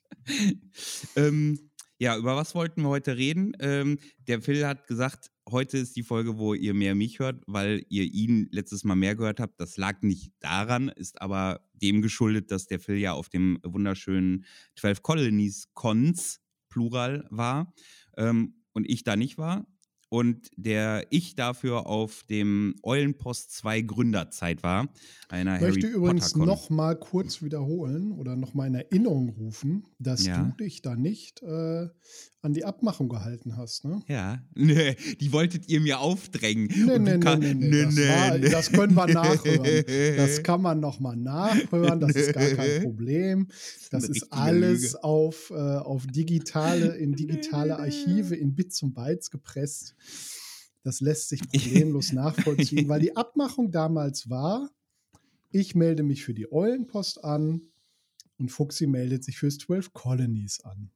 ähm, 1.16 1.58
ja, 2.00 2.18
über 2.18 2.36
was 2.36 2.54
wollten 2.54 2.82
wir 2.82 2.90
heute 2.90 3.16
reden? 3.16 3.54
Ähm, 3.60 3.98
der 4.28 4.42
Phil 4.42 4.68
hat 4.68 4.88
gesagt, 4.88 5.32
heute 5.50 5.78
ist 5.78 5.96
die 5.96 6.04
Folge, 6.04 6.38
wo 6.38 6.54
ihr 6.54 6.74
mehr 6.74 6.96
mich 6.96 7.20
hört, 7.20 7.42
weil 7.48 7.86
ihr 7.88 8.04
ihn 8.04 8.50
letztes 8.52 8.84
Mal 8.84 8.96
mehr 8.96 9.16
gehört 9.16 9.40
habt. 9.40 9.60
Das 9.60 9.78
lag 9.78 10.02
nicht 10.02 10.34
daran, 10.42 10.90
ist 10.90 11.22
aber 11.22 11.62
dem 11.74 12.02
geschuldet, 12.02 12.52
dass 12.52 12.68
der 12.68 12.82
Phil 12.82 12.98
ja 12.98 13.14
auf 13.14 13.30
dem 13.30 13.58
wunderschönen 13.64 14.46
12 14.76 15.02
Colonies 15.02 15.70
Cons, 15.74 16.42
Plural, 16.68 17.26
war 17.30 17.74
ähm, 18.18 18.56
und 18.74 18.90
ich 18.90 19.04
da 19.04 19.16
nicht 19.16 19.38
war 19.38 19.66
und 20.10 20.50
der 20.56 21.06
ich 21.12 21.36
dafür 21.36 21.86
auf 21.88 22.24
dem 22.30 22.76
Eulenpost 22.84 23.52
2 23.56 23.82
Gründerzeit 23.82 24.64
war. 24.64 24.90
Einer 25.30 25.56
ich 25.58 25.62
möchte 25.62 25.88
Harry 25.88 25.96
übrigens 25.96 26.26
Potter 26.34 26.40
Con. 26.40 26.48
noch 26.48 26.70
mal 26.72 26.96
kurz 26.96 27.42
wiederholen 27.44 28.12
oder 28.14 28.36
noch 28.36 28.54
mal 28.56 28.66
in 28.68 28.76
Erinnerung 28.76 29.30
rufen, 29.30 29.86
dass 30.00 30.26
Ja. 30.26 30.42
du 30.58 30.64
dich 30.64 30.82
da 30.82 30.96
nicht 30.96 31.44
äh, 31.44 31.88
an 32.42 32.54
die 32.54 32.64
Abmachung 32.66 33.10
gehalten 33.10 33.56
hast. 33.58 33.86
Ne? 33.86 34.00
Ja, 34.08 34.42
nee, 34.56 34.96
die 35.22 35.32
wolltet 35.32 35.70
ihr 35.70 35.82
mir 35.82 36.00
aufdrängen. 36.00 36.70
Kann- 37.20 37.40
nee, 37.42 37.54
nee, 37.54 37.84
das, 37.84 37.98
war, 37.98 38.38
nee. 38.40 38.50
das 38.50 38.72
können 38.72 38.96
wir 38.96 39.08
nachhören. 39.14 39.84
Das 40.18 40.42
kann 40.42 40.62
man 40.64 40.80
noch 40.80 41.00
mal 41.00 41.16
nachhören, 41.18 42.00
das 42.00 42.16
ist 42.16 42.34
gar 42.34 42.48
kein 42.50 42.82
Problem. 42.84 43.48
Das 43.92 44.10
ist 44.10 44.32
alles 44.34 44.94
Lüge. 44.94 45.04
auf, 45.04 45.52
äh, 45.52 45.54
auf 45.54 46.08
digitale, 46.08 46.96
in 46.98 47.14
digitale 47.14 47.78
Archive, 47.78 48.36
in 48.36 48.56
Bits 48.56 48.82
und 48.82 48.96
Bytes 48.96 49.30
gepresst. 49.30 49.94
Das 50.84 51.02
lässt 51.02 51.30
sich 51.30 51.42
problemlos 51.48 52.12
nachvollziehen, 52.14 52.88
weil 52.90 53.02
die 53.02 53.16
Abmachung 53.16 53.72
damals 53.72 54.30
war, 54.30 54.70
ich 55.52 55.76
melde 55.76 56.04
mich 56.04 56.24
für 56.24 56.34
die 56.34 56.52
Eulenpost 56.52 57.24
an 57.24 57.62
und 58.38 58.50
Fuxi 58.52 58.88
meldet 58.88 59.24
sich 59.24 59.38
fürs 59.38 59.58
12 59.58 59.94
Colonies 59.94 60.62
an. 60.64 60.92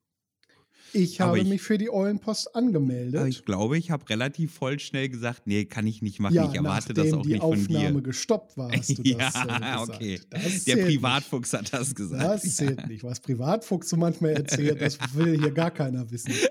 Ich 0.95 1.19
habe 1.21 1.39
ich- 1.39 1.47
mich 1.47 1.61
für 1.63 1.79
die 1.79 1.89
Eulenpost 1.91 2.55
angemeldet. 2.55 3.15
Aber 3.19 3.27
ich 3.27 3.45
glaube, 3.45 3.77
ich 3.79 3.89
habe 3.89 4.07
relativ 4.09 4.53
voll 4.53 4.79
schnell 4.79 5.09
gesagt, 5.09 5.47
nee, 5.47 5.65
kann 5.65 5.87
ich 5.87 6.03
nicht 6.03 6.19
machen. 6.19 6.35
ich 6.35 6.55
erwarte 6.55 6.93
das 6.93 7.11
auch 7.13 7.23
die 7.23 7.29
nicht 7.29 7.41
von 7.41 7.53
Aufnahme 7.53 7.93
dir. 7.95 8.01
gestoppt 8.03 8.55
war, 8.57 8.71
hast 8.71 8.97
du 8.99 9.01
das 9.17 9.33
ja, 9.33 9.75
äh, 9.75 9.81
okay. 9.81 10.21
Das 10.29 10.63
Der 10.65 10.77
Privatfuchs 10.77 11.51
hat 11.53 11.73
das 11.73 11.87
Nicht. 11.87 11.95
gesagt. 11.95 12.23
Das 12.43 12.55
zählt 12.55 12.87
nicht. 12.87 13.03
Was 13.03 13.19
Privatfuchs 13.19 13.89
so 13.89 13.97
manchmal 13.97 14.31
erzählt, 14.33 14.79
das 14.81 14.97
will 15.15 15.39
hier 15.39 15.51
gar 15.51 15.71
keiner 15.71 16.09
wissen. 16.11 16.31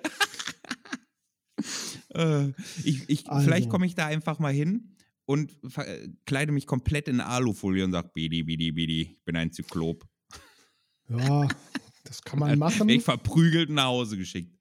Äh, 2.15 2.49
ich, 2.85 3.09
ich, 3.09 3.29
Also. 3.31 3.45
Vielleicht 3.45 3.69
komme 3.69 3.87
ich 3.87 3.95
da 3.95 4.07
einfach 4.07 4.39
mal 4.39 4.53
hin 4.53 4.97
und 5.25 5.53
äh, 5.77 6.09
kleide 6.27 6.53
mich 6.53 6.67
komplett 6.67 7.09
in 7.09 7.21
Alufolie 7.21 7.85
und 7.85 7.93
sage, 7.93 8.11
Bidi, 8.13 8.43
Bidi, 8.43 8.73
Bidi, 8.73 9.03
ich 9.03 9.25
bin 9.25 9.37
ein 9.37 9.53
Zyklop. 9.53 10.07
Ja, 11.09 11.49
das 12.05 12.23
kann 12.23 12.39
man 12.39 12.59
machen. 12.59 12.89
Ich 12.89 13.03
verprügelt 13.03 13.71
nach 13.71 13.87
Hause 13.87 14.17
geschickt. 14.17 14.57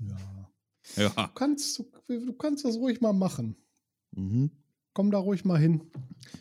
Ja. 0.00 0.50
Ja. 0.96 1.08
Du, 1.08 1.34
kannst, 1.34 1.78
du, 1.78 1.84
du 2.08 2.32
kannst 2.32 2.64
das 2.64 2.76
ruhig 2.76 3.00
mal 3.00 3.12
machen. 3.12 3.56
Mhm. 4.12 4.50
Komm 4.92 5.10
da 5.10 5.18
ruhig 5.18 5.44
mal 5.44 5.58
hin. 5.58 5.82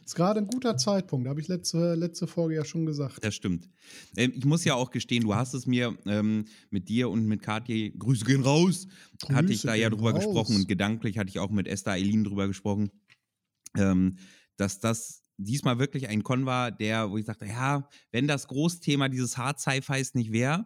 Ist 0.03 0.15
gerade 0.15 0.39
ein 0.39 0.47
guter 0.47 0.75
Zeitpunkt, 0.75 1.27
habe 1.27 1.39
ich 1.39 1.47
letzte, 1.47 1.93
letzte 1.93 2.25
Folge 2.25 2.55
ja 2.55 2.65
schon 2.65 2.85
gesagt. 2.85 3.23
Das 3.23 3.35
stimmt. 3.35 3.69
Ähm, 4.17 4.33
ich 4.35 4.45
muss 4.45 4.65
ja 4.65 4.73
auch 4.73 4.89
gestehen, 4.89 5.23
du 5.23 5.35
hast 5.35 5.53
es 5.53 5.67
mir 5.67 5.97
ähm, 6.05 6.45
mit 6.69 6.89
dir 6.89 7.09
und 7.09 7.25
mit 7.25 7.41
Katja, 7.41 7.89
Grüße 7.97 8.25
gehen 8.25 8.41
raus, 8.41 8.87
hatte 9.29 9.53
ich 9.53 9.61
Grüße 9.61 9.67
da 9.67 9.75
ja 9.75 9.89
drüber 9.89 10.11
raus. 10.11 10.25
gesprochen 10.25 10.55
und 10.55 10.67
gedanklich 10.67 11.17
hatte 11.17 11.29
ich 11.29 11.39
auch 11.39 11.51
mit 11.51 11.67
Esther 11.67 11.93
Eileen 11.93 12.23
drüber 12.23 12.47
gesprochen, 12.47 12.91
ähm, 13.77 14.17
dass 14.57 14.79
das 14.79 15.23
diesmal 15.37 15.79
wirklich 15.79 16.09
ein 16.09 16.23
Con 16.23 16.45
war, 16.45 16.71
der, 16.71 17.11
wo 17.11 17.17
ich 17.17 17.25
sagte, 17.25 17.45
ja, 17.45 17.87
wenn 18.11 18.27
das 18.27 18.47
Großthema 18.47 19.09
dieses 19.09 19.37
Hard 19.37 19.59
Sci-Fis 19.59 20.15
nicht 20.15 20.31
wäre, 20.31 20.65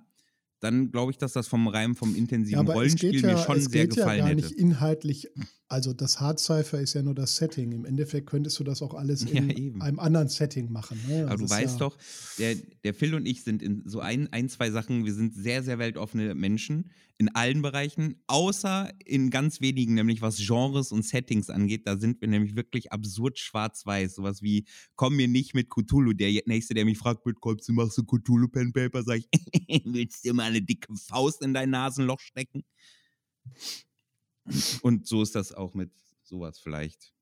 dann 0.63 0.91
glaube 0.91 1.11
ich, 1.11 1.17
dass 1.17 1.33
das 1.33 1.47
vom 1.47 1.67
rein 1.67 1.93
vom 1.93 2.15
intensiven 2.15 2.65
Rollenspiel 2.67 3.21
mir 3.21 3.37
schon 3.37 3.59
sehr 3.59 3.87
geht 3.87 3.97
ja 3.97 4.03
gefallen 4.03 4.19
gar 4.19 4.29
hätte. 4.29 4.43
nicht 4.43 4.51
inhaltlich. 4.53 5.29
Also 5.67 5.91
das 5.91 6.21
Hard 6.21 6.39
Cypher 6.39 6.79
ist 6.79 6.93
ja 6.93 7.01
nur 7.01 7.15
das 7.15 7.35
Setting. 7.35 7.73
Im 7.73 7.83
Endeffekt 7.83 8.27
könntest 8.27 8.59
du 8.59 8.63
das 8.63 8.81
auch 8.81 8.93
alles 8.93 9.25
Ja, 9.33 9.41
in 9.41 9.81
einem 9.81 9.99
anderen 9.99 10.29
Setting 10.29 10.71
machen. 10.71 10.99
Ne? 11.07 11.25
Aber 11.27 11.35
du 11.35 11.49
weißt 11.49 11.73
ja, 11.73 11.79
doch, 11.79 11.97
der, 12.39 12.55
der 12.83 12.93
Phil 12.93 13.13
und 13.13 13.25
ich 13.25 13.43
sind 13.43 13.61
in 13.61 13.83
so 13.85 13.99
ein, 13.99 14.31
ein, 14.31 14.47
zwei 14.47 14.71
Sachen, 14.71 15.03
wir 15.03 15.13
sind 15.13 15.33
sehr, 15.33 15.63
sehr 15.63 15.79
weltoffene 15.79 16.33
Menschen 16.33 16.91
in 17.23 17.35
allen 17.35 17.61
Bereichen, 17.61 18.21
außer 18.27 18.91
in 19.05 19.29
ganz 19.29 19.61
wenigen, 19.61 19.93
nämlich 19.93 20.21
was 20.21 20.37
Genres 20.37 20.91
und 20.91 21.05
Settings 21.05 21.49
angeht. 21.49 21.87
Da 21.87 21.97
sind 21.97 22.19
wir 22.19 22.27
nämlich 22.27 22.55
wirklich 22.55 22.91
absurd 22.91 23.39
schwarz-weiß. 23.39 24.15
Sowas 24.15 24.41
wie, 24.41 24.65
komm 24.95 25.15
mir 25.15 25.29
nicht 25.29 25.53
mit 25.53 25.69
Cthulhu. 25.69 26.11
Der 26.13 26.29
Nächste, 26.45 26.73
der 26.73 26.83
mich 26.83 26.97
fragt, 26.97 27.25
mit 27.25 27.37
du, 27.41 27.73
machst 27.73 27.97
du 27.97 28.03
Cthulhu 28.03 28.49
Pen 28.49 28.73
Paper, 28.73 29.03
sag 29.03 29.19
ich, 29.19 29.27
willst 29.85 30.25
du 30.25 30.33
mal 30.33 30.43
eine 30.43 30.61
dicke 30.61 30.93
Faust 30.95 31.41
in 31.41 31.53
dein 31.53 31.69
Nasenloch 31.69 32.19
stecken? 32.19 32.63
Und 34.81 35.07
so 35.07 35.21
ist 35.21 35.35
das 35.35 35.53
auch 35.53 35.73
mit 35.73 35.91
sowas 36.23 36.59
vielleicht. 36.59 37.13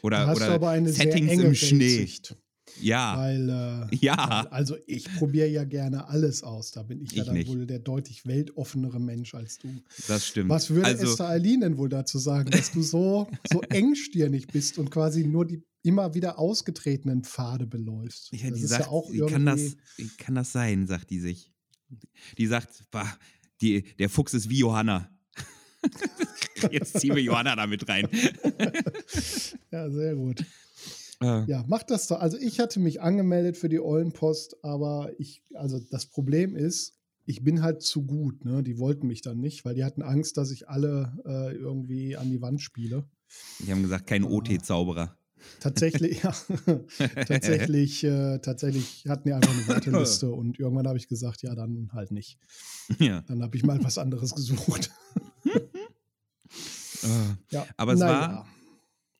Oder, 0.00 0.34
oder 0.34 0.48
aber 0.52 0.70
eine 0.70 0.90
Settings 0.90 1.32
im 1.32 1.54
Schnee. 1.54 1.98
Weltsicht, 1.98 2.36
Ja, 2.80 3.16
Weil, 3.18 3.48
äh, 3.92 3.96
ja. 3.96 4.46
Also 4.50 4.76
ich 4.86 5.04
probiere 5.16 5.48
ja 5.48 5.64
gerne 5.64 6.08
alles 6.08 6.42
aus. 6.42 6.70
Da 6.72 6.82
bin 6.82 7.00
ich 7.02 7.12
ja 7.12 7.22
Ich 7.22 7.26
dann 7.26 7.36
nicht. 7.36 7.48
wohl 7.48 7.66
der 7.66 7.78
deutlich 7.78 8.26
weltoffenere 8.26 8.98
Mensch 9.00 9.34
als 9.34 9.58
du. 9.58 9.68
Das 10.08 10.26
stimmt. 10.26 10.48
Was 10.50 10.70
würde 10.70 10.86
also, 10.86 11.06
Esther 11.06 11.28
Eileen 11.28 11.60
denn 11.60 11.76
wohl 11.76 11.88
dazu 11.88 12.18
sagen, 12.18 12.50
dass 12.50 12.72
du 12.72 12.82
so, 12.82 13.28
so 13.52 13.60
engstirnig 13.62 14.46
bist 14.48 14.78
und 14.78 14.90
quasi 14.90 15.24
nur 15.26 15.46
die 15.46 15.62
immer 15.82 16.14
wieder 16.14 16.38
ausgetretenen 16.38 17.22
Pfade 17.24 17.66
beläufst? 17.66 18.30
Ja, 18.32 18.48
das 18.48 18.58
die 18.58 18.64
ist 18.64 18.70
sagt, 18.70 18.84
ja 18.86 18.90
auch 18.90 19.10
wie 19.12 19.20
kann 19.26 19.44
das, 19.46 19.60
irgendwie- 19.60 19.78
wie 19.98 20.08
kann 20.16 20.34
das 20.34 20.52
sein, 20.52 20.86
sagt 20.86 21.10
die 21.10 21.20
sich. 21.20 21.52
Die 22.38 22.46
sagt, 22.46 22.84
bah, 22.90 23.16
die, 23.60 23.82
der 23.98 24.08
Fuchs 24.08 24.34
ist 24.34 24.48
wie 24.48 24.58
Johanna. 24.58 25.10
Jetzt 26.70 26.98
ziehen 26.98 27.14
wir 27.14 27.22
Johanna 27.22 27.54
da 27.56 27.66
mit 27.66 27.86
rein. 27.88 28.08
Ja, 29.70 29.90
sehr 29.90 30.14
gut. 30.14 30.44
Äh, 31.24 31.50
Ja, 31.50 31.64
mach 31.66 31.82
das 31.82 32.06
doch. 32.08 32.20
Also 32.20 32.36
ich 32.38 32.60
hatte 32.60 32.80
mich 32.80 33.00
angemeldet 33.00 33.56
für 33.56 33.68
die 33.68 33.80
Eulenpost, 33.80 34.56
aber 34.62 35.10
ich, 35.18 35.42
also 35.54 35.80
das 35.90 36.06
Problem 36.06 36.54
ist, 36.56 36.98
ich 37.26 37.42
bin 37.42 37.62
halt 37.62 37.80
zu 37.82 38.04
gut. 38.04 38.44
Ne? 38.44 38.62
Die 38.62 38.78
wollten 38.78 39.06
mich 39.06 39.22
dann 39.22 39.40
nicht, 39.40 39.64
weil 39.64 39.74
die 39.74 39.84
hatten 39.84 40.02
Angst, 40.02 40.36
dass 40.36 40.50
ich 40.50 40.68
alle 40.68 41.16
äh, 41.24 41.54
irgendwie 41.54 42.16
an 42.16 42.28
die 42.30 42.40
Wand 42.42 42.60
spiele. 42.60 43.04
Die 43.60 43.72
haben 43.72 43.82
gesagt, 43.82 44.06
kein. 44.06 44.24
OT-Zauberer. 44.24 45.16
Tatsächlich, 45.60 46.22
ja, 46.22 46.34
tatsächlich, 47.26 48.02
äh, 48.04 48.38
tatsächlich 48.38 49.04
hatten 49.08 49.28
die 49.28 49.34
einfach 49.34 49.52
eine 49.52 49.68
Warteliste 49.68 50.30
und 50.32 50.58
irgendwann 50.58 50.86
habe 50.88 50.96
ich 50.96 51.06
gesagt, 51.06 51.42
ja, 51.42 51.54
dann 51.54 51.90
halt 51.92 52.12
nicht. 52.12 52.38
Ja. 52.98 53.20
Dann 53.22 53.42
habe 53.42 53.54
ich 53.56 53.62
mal 53.62 53.82
was 53.84 53.98
anderes 53.98 54.34
gesucht. 54.34 54.90
Ja, 57.50 57.66
Aber 57.76 57.92
es 57.92 58.00
na 58.00 58.06
war- 58.06 58.20
ja. 58.30 58.46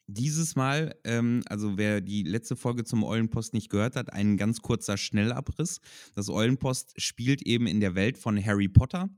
Dieses 0.06 0.54
Mal, 0.54 0.94
ähm, 1.04 1.42
also 1.46 1.78
wer 1.78 2.00
die 2.02 2.22
letzte 2.24 2.56
Folge 2.56 2.84
zum 2.84 3.04
Eulenpost 3.04 3.54
nicht 3.54 3.70
gehört 3.70 3.96
hat, 3.96 4.12
ein 4.12 4.36
ganz 4.36 4.60
kurzer 4.60 4.98
Schnellabriss. 4.98 5.80
Das 6.14 6.28
Eulenpost 6.28 7.00
spielt 7.00 7.42
eben 7.42 7.66
in 7.66 7.80
der 7.80 7.94
Welt 7.94 8.18
von 8.18 8.42
Harry 8.44 8.68
Potter, 8.68 9.08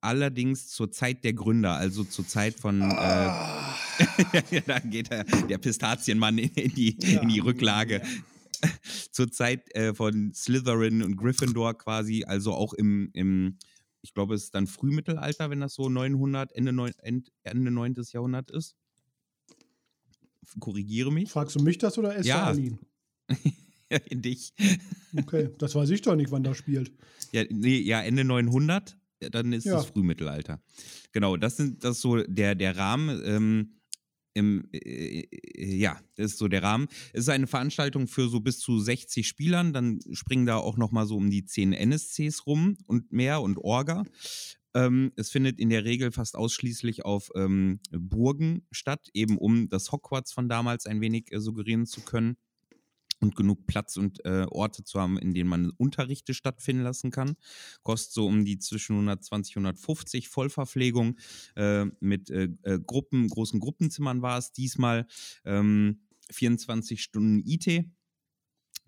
allerdings 0.00 0.68
zur 0.68 0.92
Zeit 0.92 1.24
der 1.24 1.32
Gründer, 1.32 1.74
also 1.74 2.04
zur 2.04 2.26
Zeit 2.26 2.54
von. 2.54 2.80
Äh, 2.82 2.94
Ah, 2.94 3.74
da 4.66 4.78
geht 4.78 5.10
der, 5.10 5.24
der 5.24 5.58
Pistazienmann 5.58 6.38
in, 6.38 6.50
in, 6.50 6.74
die, 6.74 6.96
Ja. 7.02 7.20
in 7.20 7.28
die 7.28 7.40
Rücklage. 7.40 8.00
Zur 9.10 9.30
Zeit 9.30 9.72
äh, 9.74 9.92
von 9.94 10.32
Slytherin 10.34 11.02
und 11.02 11.16
Gryffindor 11.16 11.76
quasi, 11.78 12.24
also 12.24 12.52
auch 12.52 12.74
im, 12.74 13.10
im 13.12 13.58
ich 14.02 14.14
glaube, 14.14 14.34
es 14.34 14.44
ist 14.44 14.54
dann 14.54 14.66
Frühmittelalter, 14.68 15.50
wenn 15.50 15.60
das 15.60 15.74
so 15.74 15.88
900, 15.88 16.52
Ende, 16.52 16.72
neun, 16.72 16.92
End, 16.98 17.32
Ende 17.42 17.70
9. 17.72 17.96
Jahrhundert 18.12 18.50
ist. 18.52 18.76
Korrigiere 20.60 21.12
mich. 21.12 21.30
fragst 21.30 21.56
du 21.56 21.60
mich 21.62 21.78
das 21.78 21.98
oder 21.98 22.14
Esther 22.16 22.26
Ja. 22.36 22.46
Aline? 22.46 22.78
in 24.10 24.22
dich. 24.22 24.52
Okay, 25.16 25.50
das 25.58 25.74
weiß 25.74 25.90
ich 25.90 26.02
doch 26.02 26.14
nicht, 26.16 26.30
wann 26.30 26.42
das 26.42 26.56
spielt. 26.58 26.92
Ja, 27.32 27.44
nee, 27.50 27.78
ja, 27.80 28.02
Ende 28.02 28.24
900, 28.24 28.96
ja, 29.22 29.28
dann 29.30 29.52
ist 29.52 29.64
Ja. 29.64 29.78
es 29.80 29.86
Frühmittelalter. 29.86 30.62
Genau, 31.12 31.36
das 31.36 31.56
sind 31.56 31.82
das 31.84 31.96
ist 31.96 32.02
so 32.02 32.16
der, 32.22 32.54
der 32.54 32.76
Rahmen. 32.76 33.20
Ähm, 33.24 33.74
im, 34.34 34.68
äh, 34.72 35.26
ja, 35.56 35.98
das 36.14 36.32
ist 36.32 36.38
so 36.38 36.46
der 36.48 36.62
Rahmen. 36.62 36.86
Es 37.12 37.22
ist 37.22 37.28
eine 37.28 37.46
Veranstaltung 37.48 38.06
für 38.06 38.28
so 38.28 38.40
bis 38.40 38.58
zu 38.60 38.78
60 38.78 39.26
Spielern. 39.26 39.72
Dann 39.72 39.98
springen 40.12 40.46
da 40.46 40.58
auch 40.58 40.76
noch 40.76 40.92
mal 40.92 41.06
so 41.06 41.16
um 41.16 41.28
die 41.30 41.44
10 41.44 41.72
NSCs 41.72 42.46
rum 42.46 42.76
und 42.86 43.10
mehr 43.10 43.40
und 43.40 43.58
Orga. 43.58 44.04
Ähm, 44.78 45.12
es 45.16 45.30
findet 45.30 45.58
in 45.58 45.70
der 45.70 45.84
Regel 45.84 46.12
fast 46.12 46.36
ausschließlich 46.36 47.04
auf 47.04 47.32
ähm, 47.34 47.80
Burgen 47.90 48.64
statt, 48.70 49.08
eben 49.12 49.36
um 49.36 49.68
das 49.68 49.90
Hogwarts 49.90 50.32
von 50.32 50.48
damals 50.48 50.86
ein 50.86 51.00
wenig 51.00 51.32
äh, 51.32 51.40
suggerieren 51.40 51.84
zu 51.84 52.02
können 52.02 52.36
und 53.18 53.34
genug 53.34 53.66
Platz 53.66 53.96
und 53.96 54.24
äh, 54.24 54.46
Orte 54.48 54.84
zu 54.84 55.00
haben, 55.00 55.18
in 55.18 55.34
denen 55.34 55.50
man 55.50 55.70
Unterrichte 55.70 56.32
stattfinden 56.32 56.84
lassen 56.84 57.10
kann. 57.10 57.34
Kostet 57.82 58.12
so 58.12 58.26
um 58.28 58.44
die 58.44 58.60
zwischen 58.60 58.92
120 58.94 59.56
und 59.56 59.66
150 59.66 60.28
Vollverpflegung 60.28 61.16
äh, 61.56 61.86
mit 61.98 62.30
äh, 62.30 62.48
äh, 62.62 62.78
Gruppen, 62.78 63.26
großen 63.26 63.58
Gruppenzimmern 63.58 64.22
war 64.22 64.38
es 64.38 64.52
diesmal. 64.52 65.08
Ähm, 65.44 66.02
24 66.30 67.02
Stunden 67.02 67.42
IT. 67.44 67.84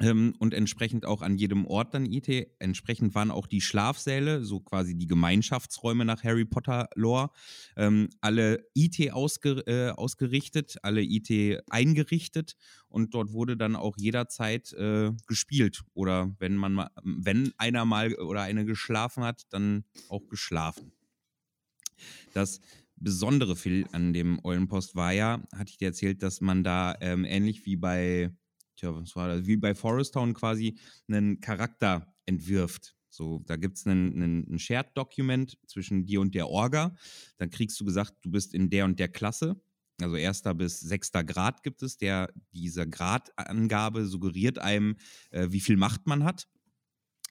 Ähm, 0.00 0.34
und 0.38 0.54
entsprechend 0.54 1.04
auch 1.04 1.20
an 1.20 1.36
jedem 1.36 1.66
Ort 1.66 1.92
dann 1.92 2.06
IT. 2.06 2.28
Entsprechend 2.58 3.14
waren 3.14 3.30
auch 3.30 3.46
die 3.46 3.60
Schlafsäle, 3.60 4.42
so 4.42 4.60
quasi 4.60 4.96
die 4.96 5.06
Gemeinschaftsräume 5.06 6.06
nach 6.06 6.24
Harry 6.24 6.46
Potter 6.46 6.88
Lore, 6.94 7.30
ähm, 7.76 8.08
alle 8.22 8.66
IT 8.74 9.12
ausge 9.12 9.62
äh, 9.66 9.90
ausgerichtet, 9.90 10.78
alle 10.82 11.02
IT 11.02 11.62
eingerichtet 11.68 12.56
und 12.88 13.14
dort 13.14 13.32
wurde 13.32 13.58
dann 13.58 13.76
auch 13.76 13.96
jederzeit 13.98 14.72
äh, 14.72 15.12
gespielt 15.26 15.82
oder 15.92 16.34
wenn 16.38 16.56
man 16.56 16.72
mal, 16.72 16.90
wenn 17.02 17.52
einer 17.58 17.84
mal 17.84 18.14
oder 18.14 18.42
eine 18.42 18.64
geschlafen 18.64 19.22
hat, 19.22 19.42
dann 19.50 19.84
auch 20.08 20.28
geschlafen. 20.28 20.92
Das 22.32 22.60
besondere 22.96 23.56
Phil 23.56 23.86
an 23.92 24.12
dem 24.12 24.40
Eulenpost 24.44 24.94
war 24.94 25.12
ja, 25.12 25.42
hatte 25.54 25.70
ich 25.70 25.78
dir 25.78 25.88
erzählt, 25.88 26.22
dass 26.22 26.40
man 26.40 26.64
da 26.64 26.94
ähm, 27.00 27.24
ähnlich 27.24 27.66
wie 27.66 27.76
bei 27.76 28.30
tja, 28.80 28.94
was 28.94 29.14
war 29.16 29.28
das? 29.28 29.46
Wie 29.46 29.56
bei 29.56 29.74
Forest 29.74 30.14
Town 30.14 30.34
quasi 30.34 30.78
einen 31.08 31.40
Charakter 31.40 32.14
entwirft. 32.26 32.94
So, 33.08 33.42
da 33.46 33.56
gibt 33.56 33.76
es 33.76 33.86
ein 33.86 34.56
Shared-Document 34.58 35.58
zwischen 35.66 36.06
dir 36.06 36.20
und 36.20 36.34
der 36.34 36.48
Orga. 36.48 36.94
Dann 37.38 37.50
kriegst 37.50 37.78
du 37.80 37.84
gesagt, 37.84 38.14
du 38.22 38.30
bist 38.30 38.54
in 38.54 38.70
der 38.70 38.84
und 38.84 38.98
der 38.98 39.08
Klasse. 39.08 39.60
Also 40.00 40.16
erster 40.16 40.54
bis 40.54 40.80
sechster 40.80 41.24
Grad 41.24 41.62
gibt 41.62 41.82
es. 41.82 41.98
Der, 41.98 42.32
diese 42.52 42.88
Gradangabe 42.88 44.06
suggeriert 44.06 44.58
einem, 44.58 44.96
äh, 45.30 45.48
wie 45.50 45.60
viel 45.60 45.76
Macht 45.76 46.06
man 46.06 46.24
hat, 46.24 46.48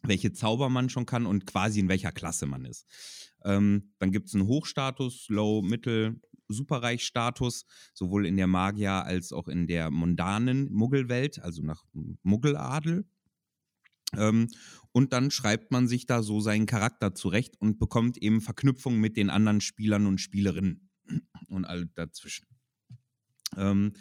welche 0.03 0.33
Zauber 0.33 0.69
man 0.69 0.89
schon 0.89 1.05
kann 1.05 1.25
und 1.25 1.45
quasi 1.45 1.79
in 1.79 1.89
welcher 1.89 2.11
Klasse 2.11 2.45
man 2.45 2.65
ist. 2.65 2.85
Ähm, 3.45 3.93
dann 3.99 4.11
gibt 4.11 4.27
es 4.27 4.35
einen 4.35 4.47
Hochstatus, 4.47 5.27
Low, 5.29 5.61
Mittel, 5.61 6.21
Superreich-Status, 6.49 7.65
sowohl 7.93 8.25
in 8.25 8.37
der 8.37 8.47
Magier- 8.47 9.05
als 9.05 9.31
auch 9.31 9.47
in 9.47 9.67
der 9.67 9.91
mundanen 9.91 10.71
Muggelwelt, 10.71 11.39
also 11.39 11.63
nach 11.63 11.83
Muggeladel. 12.23 13.05
Ähm, 14.15 14.47
und 14.91 15.13
dann 15.13 15.31
schreibt 15.31 15.71
man 15.71 15.87
sich 15.87 16.05
da 16.05 16.23
so 16.23 16.39
seinen 16.39 16.65
Charakter 16.65 17.13
zurecht 17.13 17.55
und 17.59 17.79
bekommt 17.79 18.17
eben 18.17 18.41
Verknüpfungen 18.41 18.99
mit 18.99 19.17
den 19.17 19.29
anderen 19.29 19.61
Spielern 19.61 20.07
und 20.07 20.19
Spielerinnen 20.19 20.89
und 21.47 21.65
all 21.65 21.85
dazwischen. 21.95 22.47
Ähm, 23.55 23.93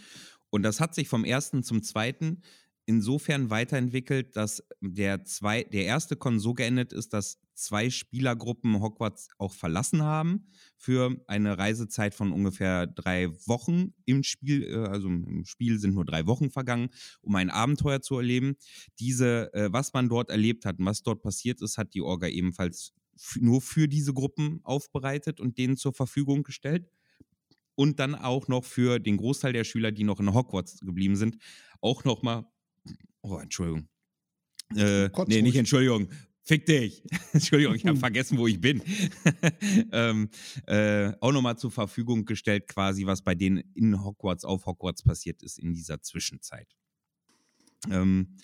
und 0.50 0.62
das 0.62 0.80
hat 0.80 0.94
sich 0.94 1.08
vom 1.08 1.24
ersten 1.24 1.62
zum 1.62 1.82
zweiten 1.82 2.42
insofern 2.88 3.50
weiterentwickelt, 3.50 4.34
dass 4.34 4.62
der, 4.80 5.22
zwei, 5.26 5.62
der 5.62 5.84
erste 5.84 6.16
Con 6.16 6.40
so 6.40 6.54
geendet 6.54 6.94
ist, 6.94 7.12
dass 7.12 7.38
zwei 7.52 7.90
Spielergruppen 7.90 8.80
Hogwarts 8.80 9.28
auch 9.36 9.52
verlassen 9.52 10.02
haben 10.02 10.46
für 10.78 11.22
eine 11.26 11.58
Reisezeit 11.58 12.14
von 12.14 12.32
ungefähr 12.32 12.86
drei 12.86 13.28
Wochen 13.46 13.92
im 14.06 14.22
Spiel. 14.22 14.64
Äh, 14.64 14.88
also 14.88 15.08
im 15.08 15.44
Spiel 15.44 15.78
sind 15.78 15.94
nur 15.94 16.06
drei 16.06 16.26
Wochen 16.26 16.50
vergangen, 16.50 16.88
um 17.20 17.34
ein 17.36 17.50
Abenteuer 17.50 18.00
zu 18.00 18.16
erleben. 18.16 18.56
Diese, 18.98 19.52
äh, 19.52 19.70
was 19.70 19.92
man 19.92 20.08
dort 20.08 20.30
erlebt 20.30 20.64
hat 20.64 20.78
und 20.78 20.86
was 20.86 21.02
dort 21.02 21.20
passiert 21.22 21.60
ist, 21.60 21.76
hat 21.76 21.92
die 21.92 22.00
Orga 22.00 22.28
ebenfalls 22.28 22.94
nur 23.38 23.60
für 23.60 23.86
diese 23.86 24.14
Gruppen 24.14 24.60
aufbereitet 24.62 25.40
und 25.40 25.58
denen 25.58 25.76
zur 25.76 25.92
Verfügung 25.92 26.42
gestellt. 26.42 26.88
Und 27.74 28.00
dann 28.00 28.14
auch 28.14 28.48
noch 28.48 28.64
für 28.64 28.98
den 28.98 29.18
Großteil 29.18 29.52
der 29.52 29.64
Schüler, 29.64 29.92
die 29.92 30.04
noch 30.04 30.20
in 30.20 30.32
Hogwarts 30.32 30.80
geblieben 30.80 31.16
sind, 31.16 31.36
auch 31.80 32.04
nochmal 32.04 32.46
Oh, 33.22 33.38
Entschuldigung. 33.38 33.88
Äh, 34.76 35.08
nee, 35.26 35.42
nicht 35.42 35.56
Entschuldigung. 35.56 36.08
Fick 36.42 36.64
dich. 36.64 37.02
Entschuldigung, 37.32 37.74
ich 37.74 37.84
habe 37.84 37.94
hm. 37.94 38.00
vergessen, 38.00 38.38
wo 38.38 38.46
ich 38.46 38.60
bin. 38.60 38.82
ähm, 39.92 40.30
äh, 40.66 41.12
auch 41.20 41.32
nochmal 41.32 41.58
zur 41.58 41.70
Verfügung 41.70 42.24
gestellt, 42.24 42.66
quasi, 42.68 43.04
was 43.04 43.22
bei 43.22 43.34
denen 43.34 43.62
in 43.74 44.02
Hogwarts 44.02 44.44
auf 44.44 44.64
Hogwarts 44.64 45.02
passiert 45.02 45.42
ist 45.42 45.58
in 45.58 45.74
dieser 45.74 46.00
Zwischenzeit. 46.00 46.68
Ähm, 47.90 48.38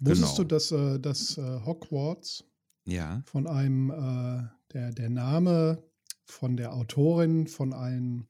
Wusstest 0.00 0.36
genau. 0.36 0.36
du, 0.36 0.44
dass, 0.44 0.72
äh, 0.72 1.00
dass 1.00 1.38
äh, 1.38 1.60
Hogwarts 1.64 2.44
ja. 2.84 3.22
von 3.24 3.46
einem, 3.46 3.90
äh, 3.90 4.42
der, 4.74 4.92
der 4.92 5.08
Name 5.08 5.82
von 6.26 6.56
der 6.56 6.74
Autorin 6.74 7.46
von 7.46 7.72
einem 7.72 8.26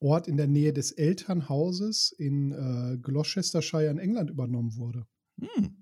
Ort 0.00 0.28
in 0.28 0.36
der 0.36 0.46
Nähe 0.46 0.72
des 0.72 0.92
Elternhauses 0.92 2.12
in 2.12 2.52
äh, 2.52 2.98
Gloucestershire 2.98 3.88
in 3.88 3.98
England 3.98 4.30
übernommen 4.30 4.76
wurde? 4.76 5.06
Hm. 5.40 5.76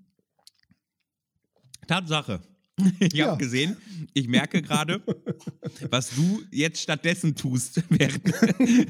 Tatsache. 1.87 2.41
Ich 2.99 3.13
ja. 3.13 3.27
habe 3.27 3.37
gesehen, 3.37 3.77
ich 4.13 4.27
merke 4.27 4.61
gerade, 4.61 5.01
was 5.91 6.15
du 6.15 6.41
jetzt 6.51 6.81
stattdessen 6.81 7.35
tust, 7.35 7.83
während, 7.89 8.25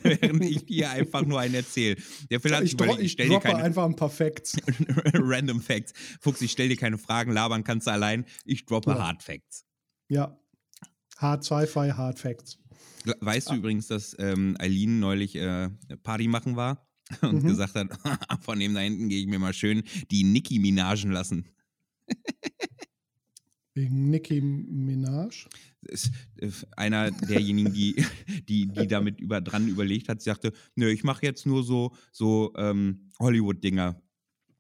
während 0.03 0.45
ich 0.45 0.65
dir 0.65 0.89
einfach 0.89 1.23
nur 1.23 1.39
einen 1.39 1.55
erzähle. 1.55 1.97
Der 2.29 2.39
Phil 2.39 2.55
hat 2.55 2.63
ich, 2.63 2.73
überlegt, 2.73 3.01
ich, 3.01 3.11
stelle 3.11 3.29
dir 3.29 3.39
keine 3.39 3.61
einfach 3.61 3.83
ein 3.83 3.95
paar 3.95 4.09
Facts. 4.09 4.55
Random 5.13 5.61
Facts. 5.61 5.93
Fuchs, 6.21 6.41
ich 6.41 6.51
stelle 6.51 6.69
dir 6.69 6.77
keine 6.77 6.97
Fragen, 6.97 7.33
labern 7.33 7.63
kannst 7.63 7.87
du 7.87 7.91
allein. 7.91 8.25
Ich 8.45 8.65
droppe 8.65 8.91
ja. 8.91 8.99
Hard 8.99 9.21
Facts. 9.21 9.65
Ja. 10.07 10.37
Hard 11.17 11.43
Sci-Fi, 11.43 11.91
Hard 11.91 12.19
Facts. 12.19 12.59
Weißt 13.19 13.49
du 13.49 13.53
ah. 13.53 13.57
übrigens, 13.57 13.87
dass 13.87 14.15
ähm, 14.17 14.55
Eileen 14.59 14.99
neulich 14.99 15.35
äh, 15.35 15.69
Party 16.03 16.27
machen 16.27 16.55
war? 16.55 16.87
und 17.21 17.43
mhm. 17.43 17.47
gesagt 17.47 17.75
hat, 17.75 17.89
von 18.43 18.59
dem 18.59 18.73
da 18.73 18.79
hinten 18.79 19.09
gehe 19.09 19.19
ich 19.19 19.27
mir 19.27 19.39
mal 19.39 19.53
schön 19.53 19.83
die 20.11 20.23
Nicki 20.23 20.59
Minagen 20.59 21.11
lassen. 21.11 21.45
Wegen 23.75 24.11
Nicki 24.11 24.39
Minaj? 24.39 25.47
Ist 25.81 26.11
äh, 26.37 26.51
einer 26.77 27.09
derjenigen, 27.09 27.73
die, 27.73 27.95
die, 28.47 28.67
die 28.67 28.87
damit 28.87 29.19
über, 29.19 29.41
dran 29.41 29.67
überlegt 29.67 30.09
hat, 30.09 30.21
sagte, 30.21 30.53
nö, 30.75 30.89
ich 30.89 31.03
mache 31.03 31.25
jetzt 31.25 31.45
nur 31.45 31.63
so, 31.63 31.95
so 32.11 32.53
ähm, 32.55 33.09
Hollywood-Dinger. 33.19 33.99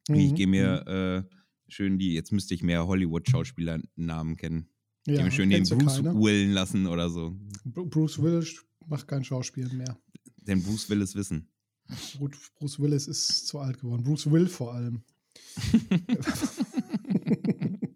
Mhm. 0.09 0.15
Ich 0.15 0.35
gehe 0.35 0.47
mir 0.47 0.83
mhm. 0.87 0.93
äh, 0.93 1.23
schön 1.67 1.99
die, 1.99 2.13
jetzt 2.13 2.31
müsste 2.31 2.55
ich 2.55 2.63
mehr 2.63 2.87
Hollywood-Schauspielernamen 2.87 4.35
kennen. 4.35 4.67
Ja, 5.05 5.15
ich 5.15 5.23
mir 5.23 5.31
schön 5.31 5.49
den 5.49 5.63
Bruce 5.63 6.03
Willen 6.03 6.51
lassen 6.51 6.87
oder 6.87 7.09
so. 7.09 7.37
Bruce 7.65 8.21
Willis 8.21 8.65
macht 8.87 9.07
kein 9.07 9.23
Schauspiel 9.23 9.69
mehr. 9.73 9.97
Denn 10.37 10.63
Bruce 10.63 10.89
will 10.89 11.01
es 11.01 11.13
wissen. 11.13 11.52
Bruce 12.57 12.79
Willis 12.79 13.07
ist 13.07 13.47
zu 13.47 13.59
alt 13.59 13.79
geworden. 13.79 14.03
Bruce 14.03 14.31
Will 14.31 14.47
vor 14.47 14.73
allem. 14.73 15.03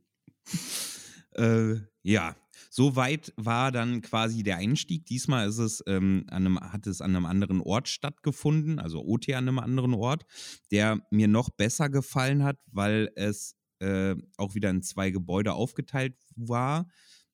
äh, 1.36 1.76
ja, 2.04 2.36
soweit 2.70 3.34
war 3.38 3.72
dann 3.72 4.02
quasi 4.02 4.44
der 4.44 4.58
Einstieg. 4.58 5.06
Diesmal 5.06 5.48
ist 5.48 5.58
es, 5.58 5.84
ähm, 5.88 6.26
an 6.30 6.46
einem, 6.46 6.60
hat 6.60 6.88
es 6.88 7.02
an 7.02 7.16
einem 7.16 7.26
anderen 7.26 7.62
Ort 7.62 7.90
stattgefunden, 7.90 8.80
also 8.80 9.04
OT 9.04 9.30
an 9.30 9.48
einem 9.48 9.60
anderen 9.60 9.94
Ort, 9.94 10.26
der 10.72 11.02
mir 11.12 11.28
noch 11.28 11.50
besser 11.50 11.90
gefallen 11.90 12.44
hat, 12.44 12.60
weil 12.72 13.12
es 13.16 13.56
äh, 13.80 14.16
auch 14.38 14.56
wieder 14.56 14.70
in 14.70 14.82
zwei 14.82 15.12
Gebäude 15.12 15.54
aufgeteilt 15.54 16.16
war 16.36 16.88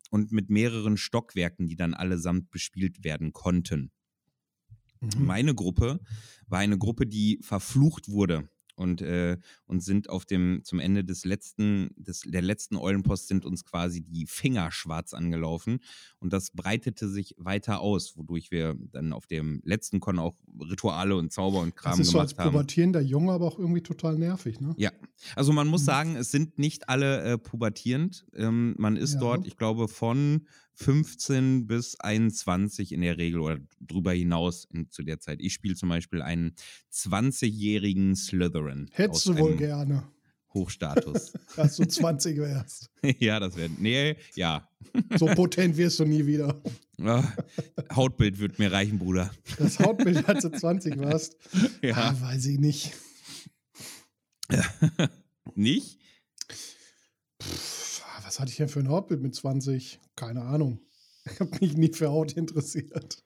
und 0.09 0.31
mit 0.31 0.49
mehreren 0.49 0.97
Stockwerken, 0.97 1.67
die 1.67 1.75
dann 1.75 1.93
allesamt 1.93 2.51
bespielt 2.51 3.03
werden 3.03 3.33
konnten. 3.33 3.91
Mhm. 5.03 5.25
Meine 5.25 5.55
Gruppe 5.55 5.99
war 6.47 6.59
eine 6.59 6.77
Gruppe, 6.77 7.05
die 7.05 7.39
verflucht 7.41 8.09
wurde 8.09 8.49
und, 8.75 9.01
äh, 9.01 9.37
und 9.65 9.81
sind 9.81 10.09
auf 10.09 10.25
dem, 10.25 10.61
zum 10.63 10.79
Ende 10.79 11.03
des 11.03 11.25
letzten, 11.25 11.91
des, 11.95 12.21
der 12.21 12.41
letzten 12.41 12.75
Eulenpost 12.75 13.27
sind 13.27 13.45
uns 13.45 13.63
quasi 13.63 14.01
die 14.01 14.25
Finger 14.25 14.71
schwarz 14.71 15.13
angelaufen 15.13 15.79
und 16.19 16.33
das 16.33 16.51
breitete 16.51 17.07
sich 17.07 17.35
weiter 17.37 17.81
aus, 17.81 18.17
wodurch 18.17 18.51
wir 18.51 18.75
dann 18.91 19.13
auf 19.13 19.27
dem 19.27 19.61
letzten 19.63 19.99
Con 19.99 20.19
auch 20.19 20.35
Rituale 20.59 21.15
und 21.15 21.31
Zauber 21.31 21.59
und 21.59 21.75
Kram 21.75 21.93
gemacht 21.93 21.93
haben. 21.93 21.99
Das 21.99 22.07
ist 22.07 22.11
so 22.11 22.19
als 22.19 22.33
pubertierender 22.35 23.01
Junge 23.01 23.31
aber 23.31 23.45
auch 23.45 23.59
irgendwie 23.59 23.81
total 23.81 24.17
nervig, 24.17 24.59
ne? 24.59 24.73
Ja, 24.77 24.91
also 25.35 25.53
man 25.53 25.67
muss 25.67 25.81
mhm. 25.81 25.85
sagen, 25.85 26.15
es 26.15 26.31
sind 26.31 26.57
nicht 26.57 26.89
alle 26.89 27.23
äh, 27.23 27.37
pubertierend. 27.37 28.25
Ähm, 28.33 28.75
man 28.77 28.95
ist 28.95 29.15
ja. 29.15 29.19
dort, 29.19 29.47
ich 29.47 29.57
glaube, 29.57 29.87
von 29.87 30.47
15 30.75 31.67
bis 31.67 31.99
21 31.99 32.91
in 32.91 33.01
der 33.01 33.17
Regel 33.17 33.39
oder 33.39 33.59
drüber 33.79 34.13
hinaus 34.13 34.65
in, 34.71 34.89
zu 34.89 35.03
der 35.03 35.19
Zeit. 35.19 35.39
Ich 35.41 35.53
spiele 35.53 35.75
zum 35.75 35.89
Beispiel 35.89 36.21
einen 36.21 36.55
20-jährigen 36.91 38.15
Slytherin. 38.15 38.89
Hättest 38.91 39.27
du 39.27 39.37
wohl 39.37 39.55
gerne. 39.55 40.03
Hochstatus. 40.53 41.33
Dass 41.55 41.77
du 41.77 41.85
20 41.85 42.37
wärst. 42.37 42.89
ja, 43.19 43.39
das 43.39 43.55
wäre. 43.55 43.69
Nee, 43.79 44.15
ja. 44.35 44.67
so 45.17 45.25
potent 45.25 45.77
wirst 45.77 45.99
du 45.99 46.05
nie 46.05 46.25
wieder. 46.25 46.61
Oh, 47.01 47.23
Hautbild 47.91 48.39
wird 48.39 48.59
mir 48.59 48.71
reichen, 48.71 48.99
Bruder. 48.99 49.31
Das 49.57 49.79
Hautbild, 49.79 50.27
als 50.29 50.43
du 50.43 50.51
20 50.51 50.99
warst? 50.99 51.37
Ja. 51.81 51.95
Ah, 51.95 52.21
weiß 52.21 52.45
ich 52.45 52.59
nicht. 52.59 52.93
nicht? 55.55 55.99
Pff, 57.41 57.72
was 58.33 58.39
hatte 58.39 58.49
ich 58.49 58.57
denn 58.57 58.67
für 58.67 58.79
ein 58.79 58.89
Hautbild 58.89 59.21
mit 59.21 59.35
20? 59.35 59.99
Keine 60.15 60.41
Ahnung. 60.41 60.79
Ich 61.25 61.39
habe 61.39 61.51
mich 61.61 61.77
nie 61.77 61.93
für 61.93 62.09
Haut 62.09 62.33
interessiert. 62.33 63.23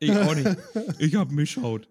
Ich 0.00 0.10
auch 0.10 0.34
nicht. 0.34 0.56
Ich 0.98 1.14
habe 1.14 1.34
Mischhaut. 1.34 1.88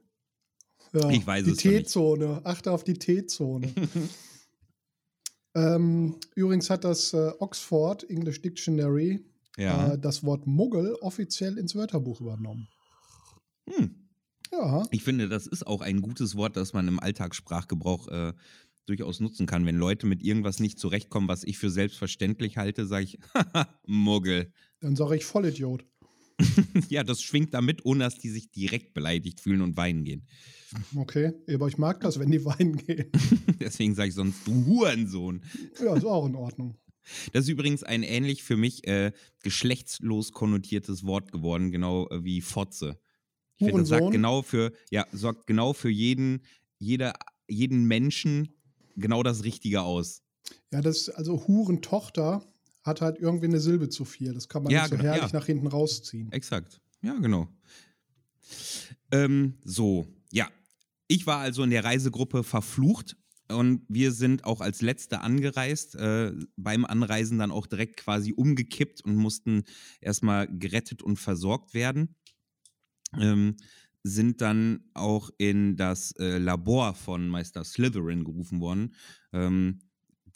Ja, 0.91 1.10
ich 1.10 1.25
weiß 1.25 1.45
die 1.45 1.51
es 1.51 1.58
Die 1.58 1.69
T-Zone. 1.69 2.41
Achte 2.43 2.71
auf 2.71 2.84
die 2.84 2.95
T-Zone. 2.95 3.73
ähm, 5.55 6.19
übrigens 6.34 6.69
hat 6.71 6.84
das 6.84 7.13
äh, 7.13 7.31
Oxford 7.39 8.10
English 8.10 8.41
Dictionary 8.41 9.23
ja. 9.58 9.93
äh, 9.93 9.99
das 9.99 10.23
Wort 10.23 10.47
Muggel 10.47 10.95
offiziell 10.95 11.60
ins 11.60 11.75
Wörterbuch 11.75 12.21
übernommen. 12.21 12.67
Hm. 13.69 14.04
Ja. 14.57 14.87
Ich 14.91 15.03
finde, 15.03 15.27
das 15.27 15.47
ist 15.47 15.67
auch 15.67 15.81
ein 15.81 16.01
gutes 16.01 16.35
Wort, 16.35 16.55
das 16.55 16.73
man 16.73 16.87
im 16.87 16.99
Alltagssprachgebrauch 16.99 18.07
äh, 18.07 18.33
durchaus 18.85 19.19
nutzen 19.19 19.45
kann. 19.45 19.65
Wenn 19.65 19.77
Leute 19.77 20.07
mit 20.07 20.23
irgendwas 20.23 20.59
nicht 20.59 20.79
zurechtkommen, 20.79 21.27
was 21.27 21.43
ich 21.43 21.57
für 21.57 21.69
selbstverständlich 21.69 22.57
halte, 22.57 22.85
sage 22.85 23.05
ich, 23.05 23.19
Muggel. 23.85 24.51
Dann 24.79 24.95
sage 24.95 25.17
ich 25.17 25.25
Vollidiot. 25.25 25.85
ja, 26.89 27.03
das 27.03 27.21
schwingt 27.21 27.53
damit, 27.53 27.85
ohne 27.85 28.03
dass 28.03 28.17
die 28.17 28.29
sich 28.29 28.51
direkt 28.51 28.93
beleidigt 28.93 29.39
fühlen 29.39 29.61
und 29.61 29.77
weinen 29.77 30.03
gehen. 30.03 30.27
Okay, 30.95 31.31
aber 31.53 31.67
ich 31.67 31.77
mag 31.77 32.01
das, 32.01 32.19
wenn 32.19 32.31
die 32.31 32.43
weinen 32.45 32.77
gehen. 32.77 33.09
Deswegen 33.59 33.95
sage 33.95 34.09
ich 34.09 34.15
sonst, 34.15 34.45
du 34.45 34.65
Hurensohn. 34.65 35.41
Ja, 35.81 35.95
ist 35.95 36.05
auch 36.05 36.25
in 36.25 36.35
Ordnung. 36.35 36.77
Das 37.33 37.43
ist 37.43 37.49
übrigens 37.49 37.83
ein 37.83 38.03
ähnlich 38.03 38.43
für 38.43 38.57
mich 38.57 38.87
äh, 38.87 39.11
geschlechtslos 39.43 40.31
konnotiertes 40.31 41.05
Wort 41.05 41.31
geworden, 41.31 41.71
genau 41.71 42.09
äh, 42.09 42.23
wie 42.23 42.41
Fotze. 42.41 42.99
Ich 43.57 43.65
finde, 43.67 43.81
das 43.81 43.89
sagt 43.89 44.11
genau 44.11 44.41
für, 44.41 44.73
ja, 44.91 45.05
sorgt 45.11 45.47
genau 45.47 45.73
für 45.73 45.89
jeden, 45.89 46.41
jeder, 46.77 47.13
jeden 47.47 47.85
Menschen 47.85 48.49
genau 48.95 49.23
das 49.23 49.43
Richtige 49.43 49.81
aus. 49.81 50.21
Ja, 50.71 50.81
das, 50.81 51.09
also 51.09 51.47
Hurentochter 51.47 52.45
hat 52.83 53.01
halt 53.01 53.17
irgendwie 53.17 53.45
eine 53.45 53.59
Silbe 53.59 53.89
zu 53.89 54.05
viel. 54.05 54.33
Das 54.33 54.47
kann 54.47 54.63
man 54.63 54.71
ja, 54.71 54.81
nicht 54.81 54.91
so 54.91 54.97
genau, 54.97 55.09
herrlich 55.09 55.31
ja. 55.31 55.39
nach 55.39 55.45
hinten 55.45 55.67
rausziehen. 55.67 56.31
Exakt. 56.31 56.81
Ja, 57.01 57.13
genau. 57.15 57.47
Ähm, 59.11 59.55
so, 59.63 60.07
ja. 60.31 60.47
Ich 61.07 61.27
war 61.27 61.39
also 61.39 61.63
in 61.63 61.69
der 61.69 61.83
Reisegruppe 61.83 62.43
verflucht 62.43 63.15
und 63.47 63.83
wir 63.87 64.11
sind 64.11 64.43
auch 64.43 64.61
als 64.61 64.81
Letzte 64.81 65.21
angereist. 65.21 65.95
Äh, 65.95 66.33
beim 66.57 66.85
Anreisen 66.85 67.37
dann 67.37 67.51
auch 67.51 67.67
direkt 67.67 67.97
quasi 67.97 68.33
umgekippt 68.33 69.01
und 69.01 69.15
mussten 69.15 69.63
erstmal 70.01 70.47
gerettet 70.47 71.03
und 71.03 71.17
versorgt 71.17 71.73
werden. 71.73 72.15
Ähm, 73.19 73.55
sind 74.03 74.41
dann 74.41 74.83
auch 74.93 75.31
in 75.39 75.77
das 75.77 76.11
äh, 76.19 76.37
Labor 76.37 76.93
von 76.93 77.27
Meister 77.27 77.63
Slytherin 77.63 78.23
gerufen 78.23 78.61
worden. 78.61 78.93
Ähm, 79.33 79.79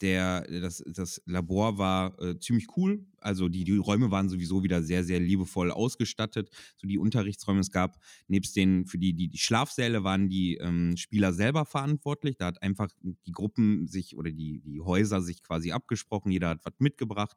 der, 0.00 0.46
das, 0.60 0.82
das 0.86 1.22
Labor 1.26 1.78
war 1.78 2.20
äh, 2.20 2.38
ziemlich 2.38 2.66
cool. 2.76 3.06
Also 3.18 3.48
die, 3.48 3.64
die 3.64 3.76
Räume 3.76 4.10
waren 4.10 4.28
sowieso 4.28 4.62
wieder 4.62 4.82
sehr, 4.82 5.04
sehr 5.04 5.20
liebevoll 5.20 5.70
ausgestattet. 5.70 6.50
So 6.78 6.86
die 6.88 6.98
Unterrichtsräume, 6.98 7.60
es 7.60 7.70
gab 7.70 7.98
nebst 8.26 8.56
den, 8.56 8.86
für 8.86 8.98
die, 8.98 9.12
die, 9.12 9.28
die 9.28 9.38
Schlafsäle 9.38 10.02
waren 10.02 10.28
die 10.28 10.56
ähm, 10.56 10.96
Spieler 10.96 11.32
selber 11.32 11.66
verantwortlich. 11.66 12.36
Da 12.38 12.46
hat 12.46 12.62
einfach 12.62 12.88
die 13.02 13.32
Gruppen 13.32 13.86
sich 13.86 14.16
oder 14.16 14.30
die, 14.30 14.60
die 14.60 14.80
Häuser 14.80 15.20
sich 15.20 15.42
quasi 15.42 15.72
abgesprochen. 15.72 16.32
Jeder 16.32 16.48
hat 16.48 16.64
was 16.64 16.74
mitgebracht. 16.78 17.36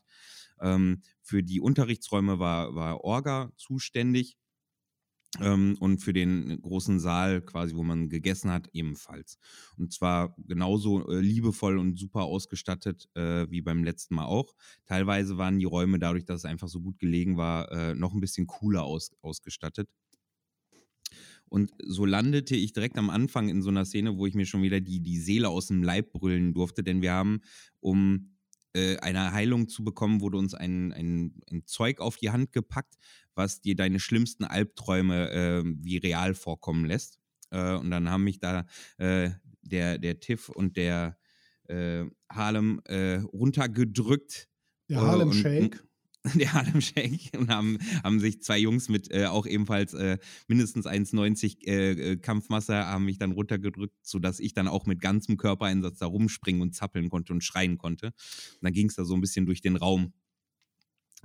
Ähm, 0.62 1.02
für 1.22 1.43
die 1.43 1.60
Unterrichtsräume 1.60 2.39
war, 2.39 2.74
war 2.76 3.04
Orga 3.04 3.52
zuständig. 3.58 4.38
Ähm, 5.41 5.76
und 5.80 6.00
für 6.00 6.13
den 6.13 6.62
großen 6.62 7.00
Saal 7.00 7.41
quasi, 7.41 7.76
wo 7.76 7.84
man 7.84 8.10
gegessen 8.10 8.52
hat, 8.52 8.69
ebenfalls. 8.74 9.39
Und 9.78 9.91
zwar 9.91 10.36
genauso 10.38 11.10
äh, 11.10 11.19
liebevoll 11.19 11.80
und 11.80 11.98
super 11.98 12.24
ausgestattet 12.24 13.10
äh, 13.15 13.50
wie 13.50 13.62
beim 13.62 13.84
letzten 13.84 14.15
Mal 14.15 14.26
auch. 14.26 14.54
Teilweise 14.86 15.38
waren 15.38 15.58
die 15.58 15.65
Räume 15.65 15.98
dadurch, 15.98 16.26
dass 16.26 16.41
es 16.41 16.46
einfach 16.46 16.67
so 16.67 16.82
gut 16.82 17.00
gelegen 17.00 17.38
war, 17.38 17.72
äh, 17.72 17.96
noch 17.96 18.13
ein 18.13 18.19
bisschen 18.19 18.46
cooler 18.46 18.84
aus, 18.84 19.12
ausgestattet. 19.22 19.89
Und 21.50 21.72
so 21.84 22.06
landete 22.06 22.56
ich 22.56 22.74
direkt 22.74 22.98
am 22.98 23.10
Anfang 23.10 23.50
in 23.50 23.62
so 23.62 23.69
einer 23.69 23.86
Szene, 23.86 24.17
wo 24.17 24.26
ich 24.26 24.34
mir 24.34 24.46
schon 24.46 24.63
wieder 24.63 24.82
die, 24.82 25.02
die 25.02 25.19
Seele 25.19 25.50
aus 25.50 25.67
dem 25.67 25.84
Leib 25.84 26.12
brüllen 26.12 26.54
durfte, 26.54 26.84
denn 26.84 27.02
wir 27.02 27.13
haben, 27.13 27.41
um 27.80 28.34
äh, 28.76 28.98
eine 28.98 29.34
Heilung 29.34 29.67
zu 29.67 29.84
bekommen, 29.84 30.22
wurde 30.22 30.38
uns 30.38 30.56
ein, 30.56 30.91
ein, 30.93 31.41
ein, 31.52 31.63
Zeug 31.67 32.00
auf 32.00 32.17
die 32.17 32.32
Hand 32.32 32.54
gepackt, 32.54 32.96
was 33.36 33.62
dir 33.62 33.76
deine 33.76 34.00
schlimmsten 34.00 34.43
Albträume 34.43 35.32
äh, 35.32 35.63
wie 35.65 35.98
real 35.98 36.34
vorkommen 36.34 36.86
lässt. 36.86 37.19
Äh, 37.52 37.76
und 37.76 37.91
dann 37.91 38.10
haben 38.10 38.24
mich 38.24 38.39
da 38.39 38.65
äh, 38.98 39.32
der, 39.62 39.98
der 39.98 40.19
Tiff 40.19 40.50
und 40.50 40.78
der 40.78 41.17
äh, 41.67 42.06
Harlem 42.30 42.82
äh, 42.86 43.15
runtergedrückt. 43.15 44.50
Der 44.89 45.02
Harlem 45.02 45.34
Shake. 45.34 45.84
der 46.36 46.54
Harlem 46.54 46.80
Shake 46.80 47.32
und 47.38 47.50
haben, 47.50 47.78
haben 48.02 48.19
sich 48.19 48.41
zwei 48.41 48.58
Jungs 48.58 48.88
mit 48.88 49.12
äh, 49.12 49.26
auch 49.26 49.46
ebenfalls 49.46 49.93
äh, 49.93 50.17
mindestens 50.48 50.86
1,90 50.86 51.67
äh, 51.67 51.91
äh, 51.91 52.15
Kampfmasse 52.17 52.76
haben 52.76 53.06
mich 53.06 53.17
dann 53.17 53.34
runtergedrückt, 53.34 53.96
sodass 54.04 54.39
ich 54.39 54.54
dann 54.54 54.69
auch 54.69 54.86
mit 54.86 55.02
ganzem 55.02 55.36
Körpereinsatz 55.36 55.98
da 55.98 56.06
rumspringen 56.06 56.62
und 56.62 56.76
zappeln 56.76 57.10
konnte 57.10 57.34
und 57.34 57.43
schreien 57.43 57.78
konnte. 57.78 58.08
Und 58.08 58.60
dann 58.62 58.74
ging 58.74 58.88
es 58.88 58.96
da 58.96 59.04
so 59.04 59.15
ein 59.15 59.22
bisschen 59.22 59.46
durch 59.46 59.62
den 59.62 59.76
Raum. 59.76 60.13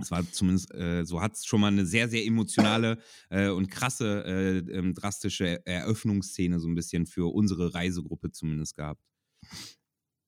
Es 0.01 0.11
war 0.11 0.31
zumindest, 0.31 0.73
äh, 0.75 1.05
so 1.05 1.21
hat 1.21 1.35
es 1.35 1.45
schon 1.45 1.61
mal 1.61 1.69
eine 1.69 1.85
sehr, 1.85 2.09
sehr 2.09 2.25
emotionale 2.25 2.99
äh, 3.31 3.49
und 3.49 3.69
krasse, 3.69 4.65
ähm, 4.73 4.95
drastische 4.95 5.65
Eröffnungsszene 5.67 6.61
so 6.61 6.69
ein 6.69 6.75
bisschen 6.75 7.07
für 7.07 7.33
unsere 7.33 7.75
Reisegruppe 7.75 8.31
zumindest 8.31 8.77
gehabt. 8.77 9.03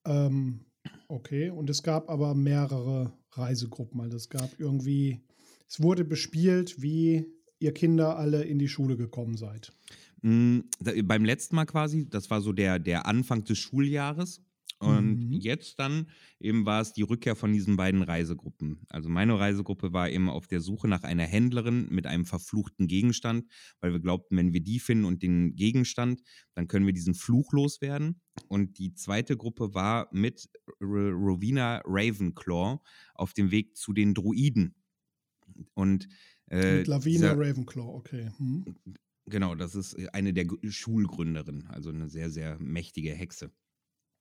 Ähm, 0.07 0.67
Okay, 1.09 1.51
und 1.51 1.69
es 1.69 1.83
gab 1.83 2.09
aber 2.09 2.35
mehrere 2.35 3.13
Reisegruppen. 3.33 4.01
Also 4.01 4.17
es 4.17 4.29
gab 4.29 4.59
irgendwie, 4.59 5.21
es 5.69 5.83
wurde 5.83 6.05
bespielt, 6.05 6.81
wie 6.81 7.27
ihr 7.59 7.75
Kinder 7.75 8.17
alle 8.17 8.45
in 8.45 8.59
die 8.59 8.69
Schule 8.69 8.97
gekommen 8.97 9.37
seid. 9.37 9.73
Mhm, 10.23 10.65
da, 10.79 10.93
beim 11.03 11.25
letzten 11.25 11.57
Mal 11.57 11.67
quasi, 11.67 12.09
das 12.09 12.31
war 12.31 12.41
so 12.41 12.53
der, 12.53 12.79
der 12.79 13.07
Anfang 13.07 13.45
des 13.45 13.59
Schuljahres. 13.59 14.41
Und 14.81 15.29
mhm. 15.29 15.33
jetzt 15.33 15.79
dann 15.79 16.07
eben 16.41 16.65
war 16.65 16.81
es 16.81 16.95
die 16.95 17.03
Rückkehr 17.03 17.37
von 17.37 17.53
diesen 17.53 17.77
beiden 17.77 18.01
Reisegruppen. 18.01 18.81
Also 18.89 19.11
meine 19.11 19.39
Reisegruppe 19.39 19.93
war 19.93 20.09
eben 20.09 20.31
auf 20.31 20.47
der 20.47 20.63
Suche 20.63 20.89
nach 20.89 21.03
einer 21.03 21.25
Händlerin 21.25 21.89
mit 21.91 22.07
einem 22.07 22.25
verfluchten 22.25 22.89
Gegenstand, 22.89 23.45
weil 23.81 23.93
wir 23.93 24.01
glaubten, 24.01 24.39
wenn 24.39 24.55
wir 24.55 24.63
die 24.63 24.81
finden 24.81 25.05
und 25.05 25.23
den 25.23 25.55
Gegenstand, 25.55 26.23
dann 26.55 26.67
können 26.67 26.87
wir 26.87 26.95
diesen 26.95 27.13
Fluch 27.13 27.53
loswerden. 27.53 28.23
Und 28.49 28.79
die 28.79 28.95
zweite 28.95 29.37
Gruppe 29.37 29.75
war 29.75 30.09
mit 30.13 30.49
R 30.81 30.87
Rowena 30.87 31.83
Ravenclaw 31.85 32.79
auf 33.15 33.35
dem 33.35 33.51
Weg 33.51 33.77
zu 33.77 33.93
den 33.93 34.15
Druiden. 34.15 34.75
Und 35.75 36.09
äh, 36.47 36.79
mit 36.79 36.87
Lavina 36.87 37.33
Ravenclaw, 37.33 37.87
okay. 37.87 38.31
Hm. 38.39 38.65
Genau, 39.27 39.55
das 39.55 39.75
ist 39.75 39.95
eine 40.15 40.33
der 40.33 40.47
Schulgründerinnen, 40.67 41.67
also 41.67 41.91
eine 41.91 42.09
sehr, 42.09 42.31
sehr 42.31 42.59
mächtige 42.59 43.13
Hexe. 43.13 43.53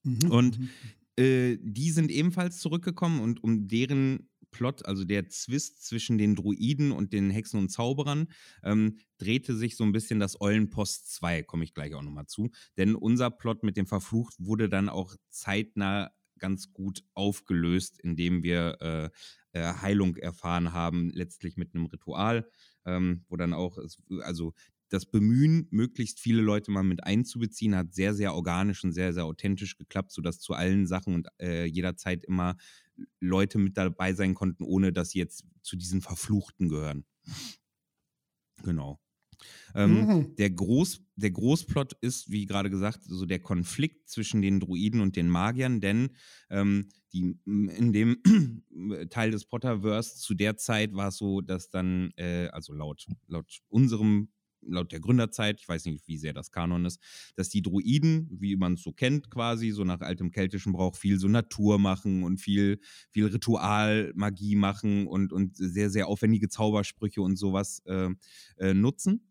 Mhm. 0.04 0.32
Und 0.32 0.60
mhm. 0.60 0.70
äh, 1.18 1.58
die 1.62 1.92
sind 1.92 2.12
ebenfalls 2.12 2.60
zurückgekommen 2.60 3.20
und 3.20 3.44
um 3.44 3.68
deren 3.68 4.30
Plot, 4.52 4.86
also 4.86 5.04
der 5.04 5.30
Zwist 5.30 5.86
zwischen 5.86 6.18
den 6.18 6.36
Druiden 6.36 6.92
und 6.92 7.14
den 7.14 7.30
Hexen 7.30 7.60
und 7.60 7.70
Zauberern, 7.70 8.28
ähm, 8.64 8.98
drehte 9.18 9.56
sich 9.56 9.76
so 9.76 9.84
ein 9.84 9.92
bisschen 9.92 10.20
das 10.20 10.42
Eulenpost 10.42 11.14
2, 11.14 11.44
komme 11.44 11.64
ich 11.64 11.74
gleich 11.74 11.94
auch 11.94 12.02
nochmal 12.02 12.26
zu. 12.26 12.50
Denn 12.78 12.96
unser 12.96 13.30
Plot 13.30 13.64
mit 13.64 13.78
dem 13.78 13.86
Verflucht 13.86 14.36
wurde 14.40 14.70
dann 14.70 14.90
auch 14.90 15.16
zeitnah 15.30 16.12
ganz 16.40 16.72
gut 16.72 17.04
aufgelöst, 17.14 18.00
indem 18.00 18.44
wir 18.44 18.78
äh, 18.82 19.10
äh, 19.52 19.74
Heilung 19.82 20.16
erfahren 20.16 20.74
haben, 20.74 21.12
letztlich 21.12 21.58
mit 21.58 21.76
einem 21.76 21.86
Ritual, 21.88 22.50
ähm, 22.86 23.26
wo 23.28 23.36
dann 23.36 23.54
auch, 23.54 23.78
also 24.22 24.54
das 24.90 25.06
Bemühen, 25.06 25.68
möglichst 25.72 26.20
viele 26.20 26.42
Leute 26.42 26.72
mal 26.72 26.84
mit 26.84 27.04
einzubeziehen, 27.04 27.76
hat 27.76 27.94
sehr, 27.94 28.14
sehr 28.14 28.34
organisch 28.34 28.84
und 28.84 28.92
sehr, 28.92 29.14
sehr 29.14 29.26
authentisch 29.26 29.78
geklappt, 29.78 30.12
sodass 30.12 30.40
zu 30.40 30.54
allen 30.54 30.88
Sachen 30.88 31.16
und 31.16 31.28
äh, 31.40 31.66
jederzeit 31.66 32.24
immer 32.26 32.58
Leute 33.20 33.58
mit 33.60 33.78
dabei 33.78 34.14
sein 34.14 34.34
konnten, 34.34 34.64
ohne 34.64 34.92
dass 34.92 35.12
sie 35.12 35.20
jetzt 35.20 35.46
zu 35.62 35.78
diesen 35.78 36.02
Verfluchten 36.02 36.70
gehören. 36.70 37.06
Genau. 38.64 39.00
Ähm, 39.74 40.06
mhm. 40.06 40.36
der, 40.36 40.50
Groß, 40.50 41.02
der 41.16 41.32
Großplot 41.32 41.94
ist, 42.02 42.30
wie 42.30 42.46
gerade 42.46 42.70
gesagt, 42.70 43.04
so 43.04 43.26
der 43.26 43.40
Konflikt 43.40 44.10
zwischen 44.10 44.42
den 44.42 44.60
Druiden 44.60 45.00
und 45.00 45.16
den 45.16 45.30
Magiern, 45.30 45.80
denn 45.80 46.10
ähm, 46.50 46.90
die, 47.14 47.40
in 47.46 47.94
dem 47.94 48.22
Teil 49.10 49.32
des 49.32 49.46
Potterverse 49.46 50.18
zu 50.18 50.34
der 50.34 50.58
Zeit 50.58 50.94
war 50.94 51.08
es 51.10 51.18
so, 51.18 51.42
dass 51.42 51.70
dann, 51.70 52.12
äh, 52.18 52.48
also 52.48 52.74
laut, 52.74 53.08
laut 53.28 53.60
unserem 53.70 54.30
laut 54.72 54.92
der 54.92 55.00
Gründerzeit, 55.00 55.60
ich 55.60 55.68
weiß 55.68 55.86
nicht, 55.86 56.08
wie 56.08 56.18
sehr 56.18 56.34
das 56.34 56.52
Kanon 56.52 56.86
ist, 56.86 57.00
dass 57.36 57.50
die 57.50 57.62
Druiden, 57.62 58.30
wie 58.32 58.56
man 58.56 58.74
es 58.74 58.84
so 58.84 58.92
kennt, 58.92 59.30
quasi 59.30 59.72
so 59.72 59.84
nach 59.84 60.02
altem 60.02 60.32
keltischen 60.32 60.74
Brauch, 60.74 60.96
viel 60.96 61.20
so 61.20 61.28
Natur 61.28 61.80
machen 61.80 62.24
und 62.24 62.40
viel, 62.40 62.80
viel 63.12 63.28
Ritualmagie 63.28 64.56
machen 64.56 65.08
und, 65.08 65.34
und 65.34 65.56
sehr, 65.58 65.90
sehr 65.90 66.08
aufwendige 66.08 66.50
Zaubersprüche 66.50 67.22
und 67.22 67.36
sowas 67.36 67.82
äh, 67.86 68.10
äh, 68.58 68.74
nutzen. 68.74 69.22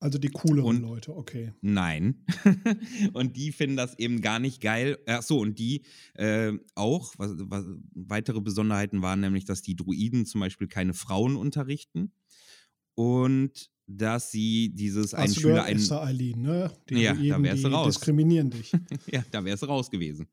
Also 0.00 0.18
die 0.18 0.28
cooleren 0.28 0.76
und, 0.76 0.82
Leute, 0.82 1.16
okay. 1.16 1.52
Nein. 1.60 2.24
und 3.14 3.36
die 3.36 3.50
finden 3.50 3.76
das 3.76 3.98
eben 3.98 4.20
gar 4.20 4.38
nicht 4.38 4.60
geil. 4.60 4.98
Ach 5.06 5.22
so, 5.22 5.40
und 5.40 5.58
die 5.58 5.84
äh, 6.14 6.52
auch, 6.76 7.14
was, 7.18 7.32
was, 7.38 7.64
weitere 7.94 8.40
Besonderheiten 8.40 9.02
waren 9.02 9.20
nämlich, 9.20 9.44
dass 9.44 9.60
die 9.60 9.74
Druiden 9.74 10.24
zum 10.24 10.40
Beispiel 10.40 10.68
keine 10.68 10.94
Frauen 10.94 11.36
unterrichten. 11.36 12.12
Und 12.94 13.70
dass 13.88 14.30
sie 14.30 14.68
dieses 14.74 15.14
ein 15.14 15.34
Schüler 15.34 15.64
ein 15.64 15.80
Eileen, 15.90 16.42
ne? 16.42 16.70
Die 16.90 16.96
ja, 17.00 17.14
da 17.14 17.42
wärst 17.42 17.64
du 17.64 17.68
raus. 17.68 17.94
diskriminieren 17.94 18.50
dich. 18.50 18.72
ja, 19.10 19.24
da 19.30 19.44
wärst 19.44 19.62
du 19.62 19.66
raus 19.66 19.90
gewesen. 19.90 20.28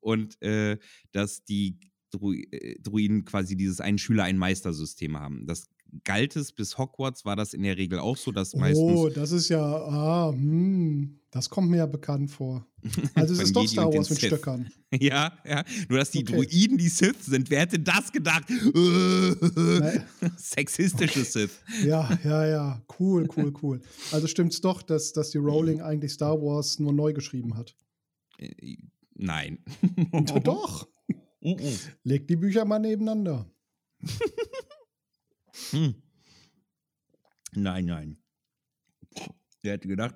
Und 0.00 0.40
äh, 0.40 0.78
dass 1.10 1.44
die 1.44 1.78
äh, 2.14 2.78
Druiden 2.80 3.24
quasi 3.24 3.56
dieses 3.56 3.80
ein 3.80 3.98
Schüler 3.98 4.24
ein 4.24 4.38
Meister 4.38 4.72
System 4.72 5.18
haben. 5.18 5.46
Das 5.46 5.68
galt 6.04 6.36
es 6.36 6.52
bis 6.52 6.78
Hogwarts, 6.78 7.24
war 7.24 7.36
das 7.36 7.54
in 7.54 7.62
der 7.62 7.76
Regel 7.76 7.98
auch 7.98 8.16
so, 8.16 8.32
dass 8.32 8.54
meistens. 8.54 8.82
Oh, 8.82 9.08
das 9.08 9.32
ist 9.32 9.48
ja, 9.48 9.60
ah, 9.62 10.30
hm, 10.32 11.18
das 11.30 11.50
kommt 11.50 11.70
mir 11.70 11.78
ja 11.78 11.86
bekannt 11.86 12.30
vor. 12.30 12.66
Also 13.14 13.34
es 13.34 13.40
ist 13.40 13.56
doch 13.56 13.62
Jedi 13.62 13.74
Star 13.74 13.92
Wars 13.94 14.10
mit 14.10 14.18
Sith. 14.18 14.28
Stöckern. 14.28 14.70
Ja, 15.00 15.32
ja. 15.46 15.64
Nur, 15.88 15.98
dass 16.00 16.10
die 16.10 16.20
Okay. 16.20 16.34
Druiden 16.34 16.76
die 16.76 16.88
Sith 16.88 17.22
sind. 17.24 17.48
Wer 17.48 17.60
hätte 17.60 17.78
das 17.78 18.12
gedacht? 18.12 18.44
Sexistische 20.36 21.24
Sith. 21.24 21.62
Ja, 21.84 22.18
ja, 22.24 22.46
ja, 22.46 22.82
cool, 22.98 23.26
cool, 23.36 23.54
cool. 23.62 23.80
Also 24.10 24.26
stimmt's 24.26 24.60
doch, 24.60 24.82
dass, 24.82 25.12
dass 25.14 25.30
die 25.30 25.38
Rowling 25.38 25.80
eigentlich 25.80 26.12
Star 26.12 26.40
Wars 26.42 26.78
nur 26.78 26.92
neu 26.92 27.12
geschrieben 27.14 27.56
hat. 27.56 27.74
Äh, 28.38 28.76
Nein. 29.14 29.58
Doch, 30.42 30.88
Mm, 31.42 31.54
mm. 31.54 31.78
leg 32.04 32.28
die 32.28 32.36
Bücher 32.36 32.64
mal 32.64 32.78
nebeneinander. 32.78 33.50
Hm. 35.70 35.94
Nein, 37.54 37.84
nein. 37.84 38.18
Wer 39.62 39.72
hätte 39.74 39.88
gedacht, 39.88 40.14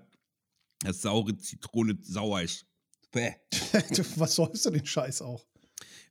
dass 0.81 1.03
saure 1.03 1.37
Zitrone 1.37 1.99
sauer 2.03 2.43
ist? 2.43 2.67
Bäh. 3.13 3.33
Was 4.17 4.35
sollst 4.35 4.65
du 4.67 4.71
den 4.71 4.87
Scheiß 4.87 5.23
auch? 5.23 5.47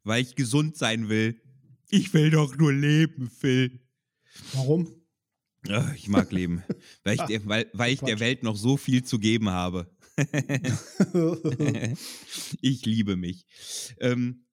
Weil 0.04 0.22
ich 0.22 0.36
gesund 0.36 0.78
sein 0.78 1.10
will. 1.10 1.42
Ich 1.90 2.14
will 2.14 2.30
doch 2.32 2.56
nur 2.58 2.74
leben, 2.74 3.30
Phil. 3.30 3.80
Warum? 4.54 4.94
Ach, 5.70 5.94
ich 5.96 6.08
mag 6.08 6.32
leben. 6.32 6.64
weil 7.04 7.16
ich, 7.16 7.22
Ah, 7.22 7.28
der, 7.28 7.46
weil, 7.46 7.70
weil 7.74 7.94
ich 7.94 8.00
der. 8.02 8.20
Welt 8.20 8.44
noch 8.44 8.56
so 8.56 8.78
viel 8.78 9.04
zu 9.04 9.20
geben 9.20 9.50
habe. 9.50 9.90
ich 12.62 12.86
liebe 12.86 13.16
mich. 13.18 13.46
Ähm, 14.00 14.46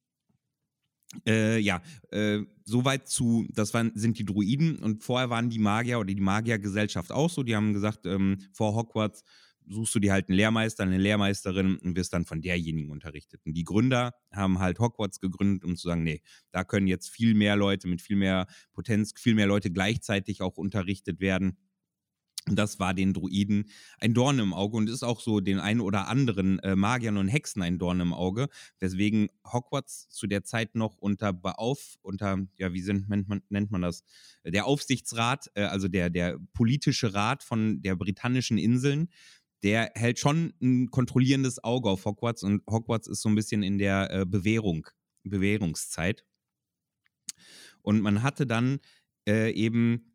äh, 1.27 1.59
ja, 1.59 1.83
äh, 2.11 2.41
soweit 2.65 3.09
zu, 3.09 3.47
das 3.53 3.75
waren, 3.75 3.93
sind 3.95 4.19
die 4.19 4.25
Druiden 4.25 4.79
und 4.79 5.03
vorher 5.03 5.31
waren 5.31 5.51
die 5.51 5.59
Magier 5.59 5.99
oder 5.99 6.13
die 6.13 6.21
Magiergesellschaft 6.21 7.13
auch 7.13 7.31
so. 7.31 7.43
Die 7.43 7.57
haben 7.57 7.73
gesagt, 7.73 8.07
ähm, 8.07 8.39
vor 8.53 8.75
Hogwarts 8.75 9.25
suchst 9.69 9.95
du 9.95 10.01
dir 10.01 10.13
halt 10.13 10.29
einen 10.29 10.37
Lehrmeister, 10.37 10.83
eine 10.83 10.99
Lehrmeisterin 10.99 11.77
und 11.79 11.97
wirst 11.97 12.13
dann 12.13 12.25
von 12.25 12.41
derjenigen 12.41 12.91
unterrichtet. 12.91 13.41
Und 13.47 13.55
die 13.55 13.65
Gründer 13.65 14.13
haben 14.33 14.59
halt 14.59 14.79
Hogwarts 14.79 15.21
gegründet, 15.21 15.65
um 15.65 15.77
zu 15.77 15.89
sagen, 15.89 16.03
nee, 16.03 16.23
da 16.51 16.65
können 16.65 16.87
jetzt 16.87 17.11
viel 17.11 17.35
mehr 17.35 17.57
Leute 17.57 17.89
mit 17.89 18.01
viel 18.03 18.17
mehr 18.17 18.47
Potenz, 18.73 19.13
viel 19.17 19.35
mehr 19.35 19.47
Leute 19.47 19.71
gleichzeitig 19.71 20.41
auch 20.41 20.57
unterrichtet 20.57 21.21
werden. 21.21 21.57
Und 22.49 22.57
das 22.57 22.81
war 22.81 22.93
den 22.93 23.13
Druiden 23.13 23.71
ein 24.01 24.15
Dorn 24.15 24.41
im 24.41 24.53
Auge 24.53 24.77
und 24.77 24.89
ist 24.89 25.05
auch 25.05 25.21
so 25.21 25.39
den 25.39 25.61
einen 25.61 25.81
oder 25.81 26.09
anderen 26.09 26.59
äh, 26.61 26.75
Magiern 26.75 27.17
und 27.17 27.29
Hexen 27.29 27.63
ein 27.63 27.79
Dorn 27.79 28.01
im 28.01 28.13
Auge, 28.13 28.49
weswegen 28.81 29.29
Hogwarts 29.47 30.09
zu 30.09 30.27
der 30.27 30.43
Zeit 30.43 30.75
noch 30.75 30.97
unter 30.99 31.33
Beauf, 31.33 31.99
unter, 32.03 32.39
ja, 32.59 32.73
wie 32.73 32.81
sind, 32.81 33.09
nennt, 33.09 33.29
man, 33.29 33.43
nennt 33.49 33.71
man 33.71 33.83
das? 33.83 34.03
Der 34.45 34.67
Aufsichtsrat, 34.67 35.51
äh, 35.55 35.63
also 35.63 35.87
der, 35.87 36.11
der 36.11 36.39
politische 36.53 37.15
Rat 37.15 37.45
von 37.45 37.81
der 37.81 37.95
britannischen 37.95 38.59
Inseln, 38.59 39.09
der 39.63 39.93
hält 39.95 40.19
schon 40.19 40.53
ein 40.61 40.91
kontrollierendes 40.91 41.63
Auge 41.63 41.91
auf 41.91 42.05
Hogwarts 42.05 42.43
und 42.43 42.63
Hogwarts 42.69 43.07
ist 43.07 43.23
so 43.23 43.29
ein 43.29 43.37
bisschen 43.37 43.63
in 43.63 43.79
der 43.79 44.11
äh, 44.11 44.27
Bewährung, 44.27 44.89
Bewährungszeit. 45.23 46.25
Und 47.83 48.01
man 48.01 48.25
hatte 48.25 48.47
dann 48.47 48.81
äh, 49.29 49.53
eben 49.53 50.12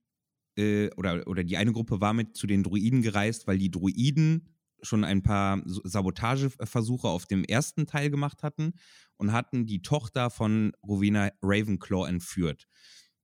äh, 0.58 0.90
oder, 0.96 1.28
oder 1.28 1.44
die 1.44 1.58
eine 1.58 1.72
Gruppe 1.72 2.02
war 2.02 2.14
mit 2.14 2.36
zu 2.36 2.48
den 2.48 2.64
Druiden 2.64 3.02
gereist, 3.02 3.48
weil 3.48 3.58
die 3.58 3.72
Druiden 3.72 4.50
schon 4.82 5.04
ein 5.04 5.24
paar 5.24 5.62
Sabotageversuche 5.66 7.08
auf 7.08 7.26
dem 7.26 7.44
ersten 7.44 7.88
Teil 7.88 8.10
gemacht 8.10 8.44
hatten 8.44 8.74
und 9.18 9.32
hatten 9.32 9.66
die 9.66 9.82
Tochter 9.82 10.30
von 10.30 10.74
Rowena 10.84 11.32
Ravenclaw 11.42 12.08
entführt. 12.08 12.68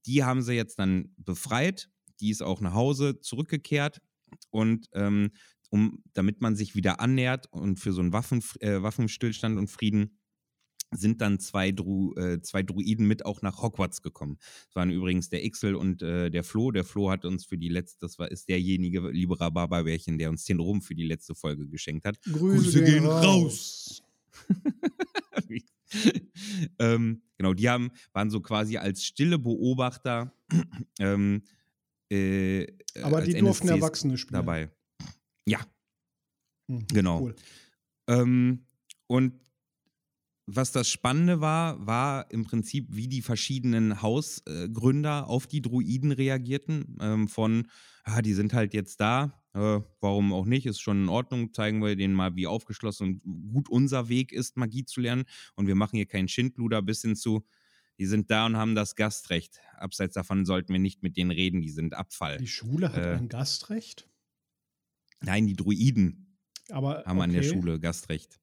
Die 0.05 0.23
haben 0.23 0.41
sie 0.41 0.53
jetzt 0.53 0.79
dann 0.79 1.13
befreit, 1.17 1.89
die 2.19 2.29
ist 2.29 2.41
auch 2.41 2.61
nach 2.61 2.73
Hause 2.73 3.19
zurückgekehrt 3.19 4.01
und 4.49 4.87
ähm, 4.93 5.31
um, 5.69 6.03
damit 6.13 6.41
man 6.41 6.55
sich 6.55 6.75
wieder 6.75 6.99
annähert 6.99 7.47
und 7.51 7.79
für 7.79 7.93
so 7.93 8.01
einen 8.01 8.13
Waffen, 8.13 8.43
äh, 8.59 8.81
Waffenstillstand 8.81 9.57
und 9.57 9.69
Frieden 9.69 10.17
sind 10.95 11.21
dann 11.21 11.39
zwei, 11.39 11.71
Dru, 11.71 12.13
äh, 12.15 12.41
zwei 12.41 12.63
Druiden 12.63 13.07
mit 13.07 13.25
auch 13.25 13.41
nach 13.41 13.61
Hogwarts 13.61 14.01
gekommen. 14.01 14.37
Das 14.67 14.75
waren 14.75 14.89
übrigens 14.89 15.29
der 15.29 15.43
Ixel 15.45 15.75
und 15.75 16.01
äh, 16.01 16.29
der 16.29 16.43
Flo. 16.43 16.71
Der 16.71 16.83
Flo 16.83 17.09
hat 17.09 17.25
uns 17.25 17.45
für 17.45 17.57
die 17.57 17.69
letzte, 17.69 17.99
das 18.01 18.19
war, 18.19 18.31
ist 18.31 18.49
derjenige, 18.49 19.09
liebe 19.09 19.39
Rhabarberbärchen, 19.39 20.17
der 20.17 20.29
uns 20.29 20.45
den 20.45 20.59
Rum 20.59 20.81
für 20.81 20.95
die 20.95 21.05
letzte 21.05 21.35
Folge 21.35 21.67
geschenkt 21.67 22.05
hat. 22.05 22.19
Grüße, 22.23 22.83
gehen 22.83 23.05
raus. 23.05 24.03
ähm, 26.79 27.21
genau, 27.37 27.53
die 27.53 27.69
haben, 27.69 27.91
waren 28.13 28.29
so 28.29 28.41
quasi 28.41 28.77
als 28.77 29.03
stille 29.03 29.37
Beobachter 29.37 30.33
ähm, 30.99 31.43
äh, 32.11 32.67
Aber 33.01 33.17
als 33.17 33.25
die 33.27 33.33
durften 33.33 33.67
NSCs 33.67 33.81
Erwachsene 33.81 34.17
spielen. 34.17 34.33
dabei. 34.33 34.71
Ja, 35.47 35.59
Hm, 36.69 36.85
Genau. 36.87 37.21
Cool. 37.21 37.35
Ähm, 38.07 38.65
und 39.07 39.33
was 40.45 40.71
das 40.71 40.89
Spannende 40.89 41.39
war, 41.41 41.85
war 41.85 42.29
im 42.31 42.43
Prinzip, 42.43 42.87
wie 42.89 43.07
die 43.07 43.21
verschiedenen 43.21 44.01
Hausgründer 44.01 45.27
auf 45.27 45.47
die 45.47 45.61
Druiden 45.61 46.11
reagierten. 46.11 46.97
Ähm, 46.99 47.27
von, 47.27 47.67
ah, 48.03 48.21
die 48.21 48.33
sind 48.33 48.53
halt 48.53 48.73
jetzt 48.73 48.99
da, 48.99 49.41
äh, 49.53 49.79
warum 50.01 50.33
auch 50.33 50.45
nicht, 50.45 50.65
ist 50.65 50.81
schon 50.81 51.03
in 51.03 51.09
Ordnung, 51.09 51.53
zeigen 51.53 51.81
wir 51.81 51.95
denen 51.95 52.13
mal, 52.13 52.35
wie 52.35 52.47
aufgeschlossen 52.47 53.21
und 53.23 53.51
gut 53.53 53.69
unser 53.69 54.09
Weg 54.09 54.31
ist, 54.31 54.57
Magie 54.57 54.85
zu 54.85 54.99
lernen. 54.99 55.23
Und 55.55 55.67
wir 55.67 55.75
machen 55.75 55.95
hier 55.95 56.07
keinen 56.07 56.27
Schindluder 56.27 56.81
bis 56.81 57.01
hin 57.01 57.15
zu, 57.15 57.45
die 57.99 58.05
sind 58.05 58.29
da 58.31 58.45
und 58.45 58.57
haben 58.57 58.75
das 58.75 58.95
Gastrecht. 58.95 59.59
Abseits 59.77 60.15
davon 60.15 60.45
sollten 60.45 60.73
wir 60.73 60.79
nicht 60.79 61.03
mit 61.03 61.15
denen 61.15 61.31
reden, 61.31 61.61
die 61.61 61.69
sind 61.69 61.93
Abfall. 61.93 62.37
Die 62.37 62.47
Schule 62.47 62.91
hat 62.91 62.97
Äh, 62.97 63.15
ein 63.15 63.29
Gastrecht. 63.29 64.09
Nein, 65.21 65.47
die 65.47 65.55
Druiden 65.55 66.37
Aber 66.69 67.03
haben 67.05 67.21
an 67.21 67.31
der 67.31 67.43
okay. 67.43 67.49
Schule 67.49 67.79
Gastrecht. 67.79 68.41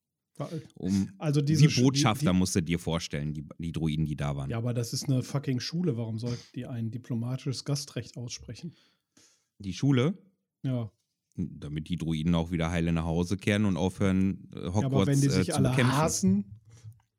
Um, 0.75 1.11
Also 1.19 1.41
diese 1.41 1.69
Wie 1.71 1.83
Botschafter 1.83 2.33
Die, 2.33 2.39
musst 2.39 2.55
du 2.57 2.63
dir 2.63 2.79
vorstellen, 2.79 3.33
die, 3.35 3.45
die 3.59 3.73
Druiden, 3.73 4.07
die 4.07 4.17
da 4.17 4.37
waren. 4.37 4.47
die, 4.49 4.53
ja, 4.53 4.59
aber 4.59 4.75
das 4.75 4.93
ist 4.93 5.05
eine 5.09 5.23
fucking 5.23 5.61
Schule. 5.61 5.97
Warum 5.97 6.19
sollte 6.19 6.43
die 6.55 6.67
ein 6.67 6.91
diplomatisches 6.91 7.65
Gastrecht 7.65 8.17
aussprechen? 8.17 8.75
Die 9.59 9.73
Schule, 9.75 10.17
Ja. 10.63 10.91
damit 11.37 11.89
die 11.89 11.97
Druiden 11.97 12.35
auch 12.35 12.51
wieder 12.51 12.71
heile 12.71 12.93
nach 12.93 13.05
Hause 13.05 13.37
kehren 13.37 13.65
und 13.65 13.77
aufhören, 13.77 14.49
äh, 14.55 14.67
Hogwarts 14.69 14.81
ja 14.83 14.87
aber 14.87 15.07
wenn 15.07 15.21
die 15.21 15.27
äh, 15.27 15.31
sich 15.31 15.47
zu 15.47 15.55
alle 15.57 15.71
bekämpfen. 15.71 15.97
hassen, 15.97 16.45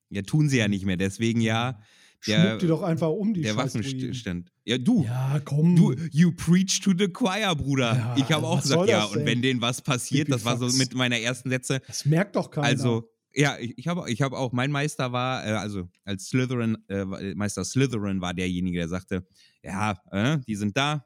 Ja, 0.10 0.22
tun 0.24 0.50
sie 0.50 0.58
ja 0.58 0.68
nicht 0.68 0.86
mehr. 0.86 0.98
Deswegen 0.98 1.40
ja, 1.42 1.80
Der- 2.28 2.48
schmuck 2.50 2.60
die 2.60 2.68
doch 2.68 2.82
einfach 2.82 3.10
um 3.10 3.34
die 3.34 3.42
der. 3.44 3.56
Waffenstillstand. 3.56 4.52
Ja, 4.66 4.78
du. 4.78 5.04
Ja, 5.06 5.40
komm. 5.44 5.76
Du, 5.76 5.94
you 6.12 6.32
preach 6.34 6.82
to 6.82 6.92
the 6.98 7.08
choir, 7.08 7.56
Bruder. 7.56 7.96
Ja, 7.96 8.16
ich 8.18 8.32
habe 8.32 8.46
auch 8.46 8.62
gesagt, 8.62 8.90
ja, 8.90 9.06
und 9.06 9.26
wenn 9.26 9.42
denen 9.42 9.62
was 9.62 9.82
passiert, 9.82 10.30
das 10.30 10.44
war 10.46 10.58
so 10.58 10.68
mit 10.78 10.94
meiner 10.94 11.18
ersten 11.18 11.50
Sätze. 11.50 11.80
das 11.88 12.06
merkt 12.06 12.36
doch 12.36 12.52
keiner. 12.52 12.68
Also, 12.68 13.10
ja, 13.34 13.58
ich, 13.60 13.78
ich 13.78 13.88
habe 13.88 14.10
ich 14.12 14.22
hab 14.22 14.34
auch, 14.34 14.52
mein 14.52 14.72
Meister 14.72 15.12
war, 15.12 15.46
äh, 15.46 15.52
also 15.52 15.90
als 16.04 16.26
Slytherin, 16.28 16.78
äh, 16.90 17.34
Meister 17.36 17.64
Slytherin 17.66 18.22
war 18.22 18.34
derjenige, 18.34 18.78
der 18.80 18.90
sagte, 18.90 19.26
ja, 19.64 19.98
äh, 20.12 20.38
die 20.48 20.56
sind 20.56 20.76
da, 20.78 21.06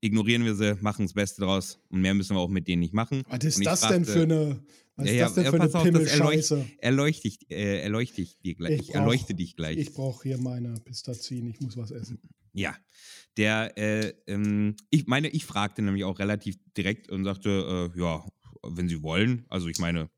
ignorieren 0.00 0.44
wir 0.44 0.54
sie, 0.54 0.74
machen 0.82 1.06
das 1.06 1.14
Beste 1.14 1.42
draus 1.42 1.80
und 1.88 2.00
mehr 2.00 2.14
müssen 2.14 2.36
wir 2.36 2.40
auch 2.40 2.48
mit 2.50 2.68
denen 2.68 2.80
nicht 2.80 2.94
machen. 2.94 3.22
was 3.28 3.44
ist 3.44 3.64
das 3.64 3.80
denn 3.80 4.04
fragte- 4.04 4.12
für 4.12 4.22
eine, 4.22 4.62
was 4.96 5.06
Ja, 5.06 5.12
ist 5.12 5.20
das 5.20 5.34
denn 5.34 5.44
ja, 5.44 5.50
für 5.50 5.56
eine 5.56 5.64
auf, 5.66 5.72
das 5.72 5.82
Pimmelscheiße? 5.82 6.66
Erleuchte 6.78 7.28
ich, 7.28 7.50
äh, 7.50 7.80
erleuchte 7.82 8.22
ich 8.22 8.38
dir 8.38 8.54
gleich. 8.54 8.72
Ich 8.74 8.80
Ich, 8.80 8.86
brauch- 8.88 8.94
erleuchte 9.00 9.34
dich 9.34 9.56
gleich. 9.56 9.76
Ich 9.78 9.92
brauche 9.92 10.22
hier 10.28 10.38
meine 10.38 10.74
Pistazien, 10.80 11.46
ich 11.48 11.60
muss 11.60 11.76
was 11.76 11.90
essen. 11.90 12.18
Ja, 12.52 12.74
der, 13.36 13.76
äh, 13.76 14.14
ähm, 14.26 14.76
ich 14.90 15.06
meine, 15.06 15.28
ich 15.28 15.44
fragte 15.44 15.82
nämlich 15.82 16.04
auch 16.04 16.18
relativ 16.18 16.56
direkt 16.76 17.10
und 17.10 17.24
sagte, 17.24 17.92
äh, 17.94 17.98
ja, 17.98 18.24
wenn 18.62 18.88
Sie 18.88 19.02
wollen, 19.02 19.44
also 19.48 19.68
ich 19.68 19.78
meine, 19.78 20.08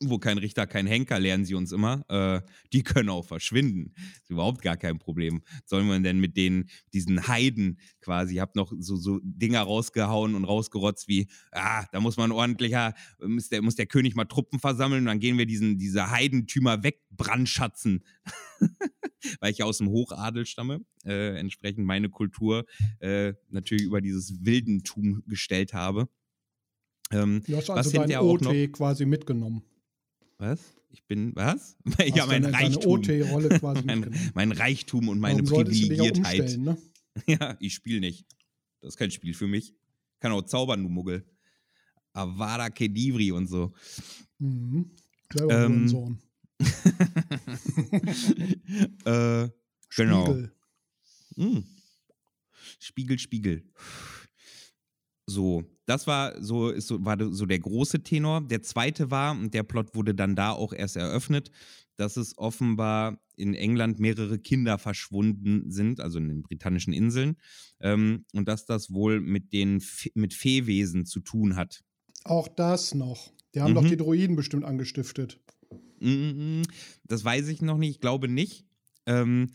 wo 0.00 0.18
kein 0.18 0.38
Richter, 0.38 0.66
kein 0.66 0.86
Henker, 0.86 1.18
lernen 1.18 1.44
Sie 1.44 1.54
uns 1.54 1.72
immer, 1.72 2.04
äh, 2.08 2.40
die 2.72 2.82
können 2.82 3.08
auch 3.08 3.24
verschwinden. 3.24 3.92
Ist 4.22 4.30
überhaupt 4.30 4.62
gar 4.62 4.76
kein 4.76 4.98
Problem. 4.98 5.42
Sollen 5.64 5.86
wir 5.88 5.98
denn 6.00 6.18
mit 6.20 6.36
denen, 6.36 6.68
diesen 6.92 7.28
Heiden 7.28 7.78
quasi, 8.00 8.34
ich 8.34 8.40
hab 8.40 8.54
noch 8.56 8.72
so, 8.78 8.96
so 8.96 9.20
Dinger 9.22 9.62
rausgehauen 9.62 10.34
und 10.34 10.44
rausgerotzt 10.44 11.08
wie, 11.08 11.28
ah, 11.52 11.84
da 11.92 12.00
muss 12.00 12.16
man 12.16 12.32
ordentlicher, 12.32 12.94
muss 13.24 13.48
der, 13.48 13.62
muss 13.62 13.74
der 13.74 13.86
König 13.86 14.14
mal 14.14 14.24
Truppen 14.26 14.58
versammeln 14.60 15.00
und 15.00 15.06
dann 15.06 15.20
gehen 15.20 15.38
wir 15.38 15.46
diesen, 15.46 15.78
diese 15.78 16.10
Heidentümer 16.10 16.82
wegbrandschatzen. 16.82 18.04
Weil 19.40 19.50
ich 19.50 19.58
ja 19.58 19.64
aus 19.64 19.78
dem 19.78 19.88
Hochadel 19.88 20.46
stamme, 20.46 20.80
äh, 21.04 21.36
entsprechend 21.38 21.84
meine 21.84 22.08
Kultur 22.08 22.64
äh, 23.00 23.34
natürlich 23.50 23.84
über 23.84 24.00
dieses 24.00 24.44
Wildentum 24.44 25.22
gestellt 25.26 25.74
habe. 25.74 26.08
Ähm, 27.10 27.42
Du 27.46 27.56
hast 27.56 27.70
also 27.70 27.90
dein 27.90 28.02
hinterher 28.02 28.20
auch 28.20 28.34
OT 28.34 28.42
noch- 28.42 28.72
quasi 28.72 29.06
mitgenommen. 29.06 29.62
Was? 30.38 30.60
Ich 30.90 31.04
bin, 31.06 31.34
was? 31.36 31.76
Hast 31.98 32.16
ja, 32.16 32.26
mein 32.26 32.44
Reichtum. 32.44 33.02
Mein, 33.84 34.30
mein 34.34 34.52
Reichtum 34.52 35.08
und 35.08 35.18
meine 35.18 35.46
Warum 35.48 35.64
Privilegiertheit. 35.64 36.56
ne? 36.58 36.76
Ja, 37.26 37.56
ich 37.60 37.74
spiele 37.74 38.00
nicht. 38.00 38.24
Das 38.80 38.90
ist 38.90 38.96
kein 38.96 39.10
Spiel 39.10 39.34
für 39.34 39.48
mich. 39.48 39.74
Kann 40.20 40.30
auch 40.32 40.42
zaubern, 40.42 40.82
du 40.82 40.88
Muggel. 40.88 41.24
Avada 42.12 42.70
Kedivri 42.70 43.32
und 43.32 43.48
so. 43.48 43.72
Mhm. 44.38 44.90
Selber 45.32 45.64
Ähm, 45.64 45.88
Sohn. 45.88 46.22
äh, 49.04 49.48
Genau. 49.96 50.24
Spiegel. 50.26 50.52
mh. 51.36 51.62
Spiegel, 52.78 53.18
Spiegel. 53.18 53.64
So, 55.28 55.64
das 55.84 56.06
war 56.06 56.42
so, 56.42 56.70
ist 56.70 56.86
so, 56.86 57.04
war 57.04 57.18
so 57.32 57.44
der 57.44 57.58
große 57.58 58.02
Tenor. 58.02 58.40
Der 58.40 58.62
zweite 58.62 59.10
war, 59.10 59.32
und 59.32 59.52
der 59.52 59.62
Plot 59.62 59.94
wurde 59.94 60.14
dann 60.14 60.34
da 60.34 60.52
auch 60.52 60.72
erst 60.72 60.96
eröffnet, 60.96 61.50
dass 61.96 62.16
es 62.16 62.38
offenbar 62.38 63.20
in 63.36 63.52
England 63.52 64.00
mehrere 64.00 64.38
Kinder 64.38 64.78
verschwunden 64.78 65.70
sind, 65.70 66.00
also 66.00 66.18
in 66.18 66.28
den 66.28 66.42
britannischen 66.42 66.94
Inseln, 66.94 67.36
ähm, 67.80 68.24
und 68.32 68.48
dass 68.48 68.64
das 68.64 68.90
wohl 68.90 69.20
mit 69.20 69.52
den 69.52 69.82
mit 70.14 70.32
Feewesen 70.32 71.04
zu 71.04 71.20
tun 71.20 71.56
hat. 71.56 71.84
Auch 72.24 72.48
das 72.48 72.94
noch. 72.94 73.30
Die 73.54 73.60
haben 73.60 73.72
mhm. 73.72 73.76
doch 73.76 73.88
die 73.88 73.98
Droiden 73.98 74.34
bestimmt 74.34 74.64
angestiftet. 74.64 75.40
Das 76.00 77.22
weiß 77.22 77.48
ich 77.48 77.60
noch 77.60 77.76
nicht, 77.76 77.90
ich 77.90 78.00
glaube 78.00 78.28
nicht. 78.28 78.64
Ähm, 79.04 79.50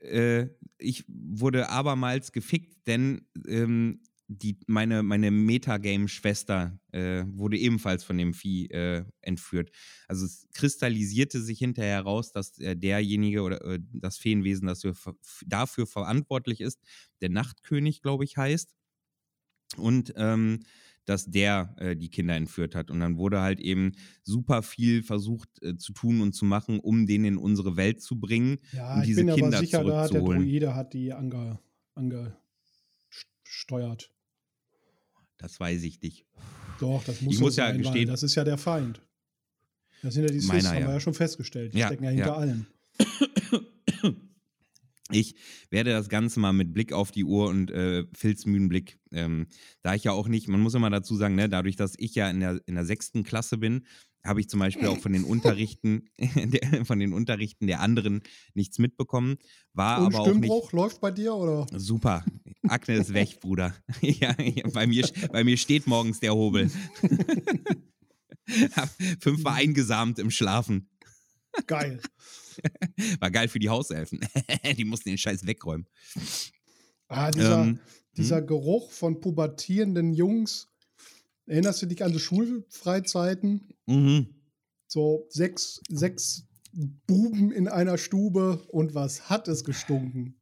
äh, 0.00 0.48
ich 0.76 1.04
wurde 1.08 1.70
abermals 1.70 2.32
gefickt, 2.32 2.86
denn 2.86 3.26
ähm, 3.46 4.00
die, 4.42 4.58
meine, 4.66 5.02
meine 5.02 5.30
Metagame-Schwester 5.30 6.78
äh, 6.92 7.24
wurde 7.26 7.58
ebenfalls 7.58 8.04
von 8.04 8.18
dem 8.18 8.34
Vieh 8.34 8.66
äh, 8.66 9.04
entführt. 9.20 9.70
Also 10.08 10.26
es 10.26 10.46
kristallisierte 10.52 11.40
sich 11.40 11.58
hinterher 11.58 11.96
heraus, 11.96 12.32
dass 12.32 12.58
äh, 12.58 12.76
derjenige 12.76 13.42
oder 13.42 13.64
äh, 13.64 13.78
das 13.92 14.18
Feenwesen, 14.18 14.66
das 14.66 14.82
für, 14.82 14.94
dafür 15.46 15.86
verantwortlich 15.86 16.60
ist, 16.60 16.80
der 17.20 17.30
Nachtkönig, 17.30 18.02
glaube 18.02 18.24
ich, 18.24 18.36
heißt. 18.36 18.74
Und 19.76 20.12
ähm, 20.16 20.60
dass 21.04 21.26
der 21.26 21.74
äh, 21.78 21.96
die 21.96 22.08
Kinder 22.08 22.34
entführt 22.34 22.74
hat. 22.74 22.90
Und 22.90 23.00
dann 23.00 23.18
wurde 23.18 23.40
halt 23.40 23.60
eben 23.60 23.92
super 24.22 24.62
viel 24.62 25.02
versucht 25.02 25.48
äh, 25.62 25.76
zu 25.76 25.92
tun 25.92 26.20
und 26.20 26.32
zu 26.32 26.44
machen, 26.44 26.80
um 26.80 27.06
den 27.06 27.24
in 27.24 27.36
unsere 27.36 27.76
Welt 27.76 28.02
zu 28.02 28.18
bringen. 28.18 28.58
Ja, 28.72 29.00
ich 29.00 29.06
diese 29.06 29.24
bin 29.24 29.34
Kinder 29.34 29.58
aber 29.58 29.66
sicher, 29.66 29.84
da 29.84 30.02
hat 30.02 30.12
der. 30.12 30.22
Druide 30.22 30.74
hat 30.74 30.94
die 30.94 31.12
ange, 31.12 31.58
angesteuert. 31.94 34.13
Das 35.38 35.58
weiß 35.60 35.82
ich 35.82 36.00
nicht. 36.00 36.24
Doch, 36.80 37.02
das 37.04 37.20
muss, 37.20 37.34
Ich 37.34 37.40
muss 37.40 37.56
ja 37.56 37.70
gestehen- 37.70 38.06
das 38.08 38.22
ist 38.22 38.34
ja 38.34 38.44
der 38.44 38.58
Feind. 38.58 39.00
Das 40.02 40.14
sind 40.14 40.24
ja 40.24 40.28
die 40.30 40.44
Meiner, 40.46 40.68
haben 40.70 40.80
ja. 40.80 40.86
wir 40.88 40.94
ja 40.94 41.00
schon 41.00 41.14
festgestellt. 41.14 41.72
Die 41.74 41.78
Ja, 41.78 41.86
stecken 41.86 42.04
ja 42.04 42.10
hinter 42.10 42.26
ja. 42.26 42.34
allem. 42.36 42.66
Ich 45.10 45.34
werde 45.70 45.90
das 45.90 46.08
Ganze 46.08 46.40
mal 46.40 46.52
mit 46.54 46.72
Blick 46.72 46.92
auf 46.94 47.10
die 47.10 47.24
Uhr 47.24 47.48
und 47.48 47.70
äh, 47.70 48.04
Filzmühlenblick, 48.14 48.98
ähm, 49.12 49.46
da 49.82 49.94
ich 49.94 50.04
ja 50.04 50.12
auch 50.12 50.28
nicht, 50.28 50.48
man 50.48 50.60
muss 50.60 50.74
immer 50.74 50.88
dazu 50.88 51.14
sagen, 51.14 51.34
ne, 51.34 51.48
dadurch, 51.48 51.76
dass 51.76 51.94
ich 51.98 52.14
ja 52.14 52.30
in 52.30 52.40
der, 52.40 52.60
in 52.66 52.74
der 52.74 52.86
sechsten 52.86 53.22
Klasse 53.22 53.58
bin, 53.58 53.84
habe 54.24 54.40
ich 54.40 54.48
zum 54.48 54.60
Beispiel 54.60 54.88
auch 54.88 54.98
von 54.98 55.12
den 55.12 55.24
Unterrichten, 55.24 56.08
der, 56.18 56.84
von 56.84 56.98
den 56.98 57.12
Unterrichten 57.12 57.66
der 57.66 57.80
anderen 57.80 58.22
nichts 58.54 58.78
mitbekommen. 58.78 59.36
War 59.72 59.98
Und 59.98 60.06
aber 60.06 60.20
auch 60.20 60.26
nicht 60.26 60.36
Stimmbruch 60.36 60.72
läuft 60.72 61.00
bei 61.00 61.10
dir 61.10 61.34
oder? 61.34 61.66
super. 61.78 62.24
Akne 62.66 62.96
ist 62.96 63.12
weg, 63.12 63.40
Bruder. 63.40 63.74
ja, 64.00 64.34
ja, 64.40 64.68
bei, 64.72 64.86
mir, 64.86 65.06
bei 65.30 65.44
mir 65.44 65.58
steht 65.58 65.86
morgens 65.86 66.20
der 66.20 66.34
Hobel. 66.34 66.70
Fünfmal 69.20 69.54
eingesamt 69.54 70.18
im 70.18 70.30
Schlafen. 70.30 70.88
Geil. 71.66 72.00
War 73.20 73.30
geil 73.30 73.48
für 73.48 73.58
die 73.58 73.68
Hauselfen. 73.68 74.20
die 74.76 74.84
mussten 74.84 75.10
den 75.10 75.18
Scheiß 75.18 75.46
wegräumen. 75.46 75.86
Ah, 77.08 77.30
dieser, 77.30 77.62
Ähm, 77.62 77.80
dieser 78.16 78.42
Geruch 78.42 78.90
von 78.90 79.20
pubertierenden 79.20 80.14
Jungs. 80.14 80.68
Erinnerst 81.46 81.82
du 81.82 81.86
dich 81.86 82.02
an 82.04 82.12
die 82.12 82.20
Schulfreizeiten? 82.20 83.74
mhm. 83.86 84.28
So 84.86 85.26
sechs, 85.28 85.80
sechs 85.88 86.46
Buben 87.06 87.50
in 87.50 87.68
einer 87.68 87.98
Stube 87.98 88.62
und 88.68 88.94
was 88.94 89.28
hat 89.28 89.48
es 89.48 89.64
gestunken? 89.64 90.36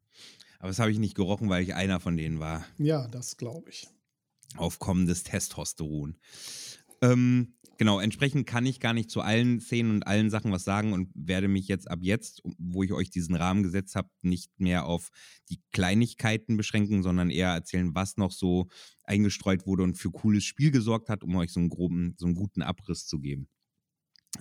Aber 0.59 0.69
das 0.69 0.79
habe 0.79 0.93
ich 0.93 0.99
nicht 0.99 1.15
gerochen, 1.15 1.49
weil 1.49 1.63
ich 1.63 1.75
einer 1.75 2.01
von 2.01 2.17
denen 2.17 2.39
war. 2.39 2.65
Ja, 2.79 3.09
das 3.09 3.37
glaube 3.37 3.71
ich. 3.71 3.89
Aufkommendes 4.57 5.23
Testosteron. 5.25 6.17
Ähm, 7.03 7.55
genau, 7.79 8.01
entsprechend 8.01 8.47
kann 8.47 8.65
ich 8.65 8.81
gar 8.81 8.93
nicht 8.95 9.11
zu 9.11 9.21
allen 9.21 9.61
Szenen 9.61 9.91
und 9.91 10.07
allen 10.07 10.31
Sachen 10.31 10.53
was 10.53 10.65
sagen 10.65 10.93
und 10.93 11.11
werde 11.15 11.49
mich 11.49 11.69
jetzt 11.69 11.91
ab 11.91 11.99
jetzt, 12.03 12.43
wo 12.59 12.83
ich 12.83 12.93
euch 12.93 13.11
diesen 13.11 13.35
Rahmen 13.35 13.63
gesetzt 13.63 13.97
habe, 13.97 14.09
nicht 14.23 14.59
mehr 14.61 14.87
auf 14.87 15.11
die 15.51 15.61
Kleinigkeiten 15.73 16.57
beschränken, 16.57 17.03
sondern 17.03 17.31
eher 17.31 17.49
erzählen, 17.51 17.95
was 17.95 18.17
noch 18.17 18.31
so 18.31 18.69
eingestreut 19.05 19.67
wurde 19.67 19.83
und 19.83 19.99
für 19.99 20.11
cooles 20.11 20.45
Spiel 20.45 20.71
gesorgt 20.71 21.09
hat, 21.09 21.25
um 21.25 21.35
euch 21.37 21.53
so 21.53 21.61
einen 21.61 21.69
groben, 21.71 22.15
so 22.17 22.27
einen 22.27 22.37
guten 22.37 22.63
Abriss 22.63 23.07
zu 23.07 23.19
geben. 23.19 23.49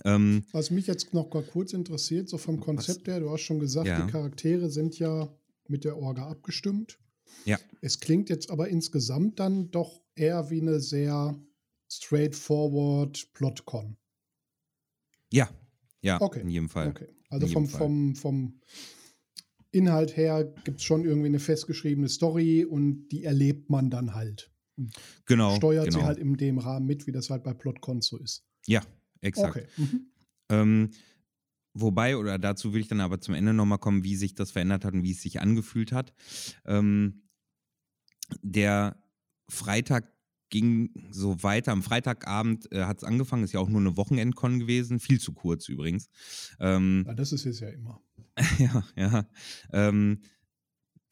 Ähm, 0.04 0.44
Was 0.52 0.70
mich 0.70 0.86
jetzt 0.86 1.12
noch 1.12 1.28
kurz 1.28 1.72
interessiert, 1.72 2.28
so 2.28 2.38
vom 2.38 2.60
Konzept 2.60 3.08
her, 3.08 3.20
du 3.20 3.30
hast 3.30 3.42
schon 3.42 3.58
gesagt, 3.58 3.88
Ja. 3.88 4.04
die 4.04 4.10
Charaktere 4.10 4.70
sind 4.70 4.98
ja 4.98 5.28
mit 5.68 5.84
der 5.84 5.98
Orga 5.98 6.28
abgestimmt. 6.28 6.98
Ja. 7.44 7.58
Es 7.80 8.00
klingt 8.00 8.30
jetzt 8.30 8.50
aber 8.50 8.68
insgesamt 8.68 9.38
dann 9.38 9.70
doch 9.70 10.00
eher 10.14 10.50
wie 10.50 10.60
eine 10.60 10.80
sehr 10.80 11.38
straightforward 11.96 13.32
Plotcon. 13.34 13.96
ja, 15.32 15.48
ja, 16.00 16.20
Okay, 16.20 16.40
in 16.40 16.50
jedem 16.50 16.68
Fall. 16.68 16.88
Okay. 16.88 17.08
Also 17.28 17.46
vom, 17.46 17.66
Fall. 17.66 17.78
vom, 17.80 18.16
vom 18.16 18.60
Inhalt 19.70 20.16
her 20.16 20.44
gibt 20.64 20.80
es 20.80 20.84
schon 20.84 21.04
irgendwie 21.04 21.28
eine 21.28 21.38
festgeschriebene 21.38 22.08
Story 22.08 22.64
und 22.64 23.08
die 23.08 23.24
erlebt 23.24 23.70
man 23.70 23.88
dann 23.88 24.14
halt. 24.14 24.52
Genau. 25.26 25.56
Steuert 25.56 25.86
genau. 25.86 26.00
sie 26.00 26.04
halt 26.04 26.18
in 26.18 26.36
dem 26.36 26.58
Rahmen 26.58 26.86
mit, 26.86 27.06
wie 27.06 27.12
das 27.12 27.30
halt 27.30 27.42
bei 27.44 27.54
Plotcons 27.54 28.06
so 28.06 28.18
ist. 28.18 28.44
Ja, 28.66 28.82
exakt. 29.20 29.56
Okay. 29.56 29.66
Mhm. 29.76 30.06
Ähm, 30.50 30.90
wobei, 31.72 32.16
oder 32.16 32.38
dazu 32.38 32.72
will 32.72 32.80
ich 32.80 32.88
dann 32.88 33.00
aber 33.00 33.20
zum 33.20 33.34
Ende 33.34 33.54
nochmal 33.54 33.78
kommen, 33.78 34.04
wie 34.04 34.16
sich 34.16 34.34
das 34.34 34.50
verändert 34.50 34.84
hat 34.84 34.92
und 34.92 35.04
wie 35.04 35.12
es 35.12 35.22
sich 35.22 35.40
angefühlt 35.40 35.92
hat. 35.92 36.12
Ähm, 36.66 37.22
der 38.42 39.02
Freitag 39.48 40.11
ging 40.52 40.90
so 41.10 41.42
weiter. 41.42 41.72
Am 41.72 41.82
Freitagabend 41.82 42.70
äh, 42.70 42.82
hat 42.84 42.98
es 42.98 43.04
angefangen, 43.04 43.42
ist 43.42 43.52
ja 43.52 43.58
auch 43.58 43.70
nur 43.70 43.80
eine 43.80 43.96
Wochenendcon 43.96 44.60
gewesen, 44.60 45.00
viel 45.00 45.18
zu 45.18 45.32
kurz 45.32 45.68
übrigens. 45.68 46.08
Ähm, 46.60 47.04
Ja, 47.08 47.14
das 47.14 47.32
ist 47.32 47.46
es 47.46 47.58
ja 47.58 47.70
immer. 47.70 48.00
ja, 48.58 48.84
ja. 48.94 49.26
Ähm, 49.72 50.20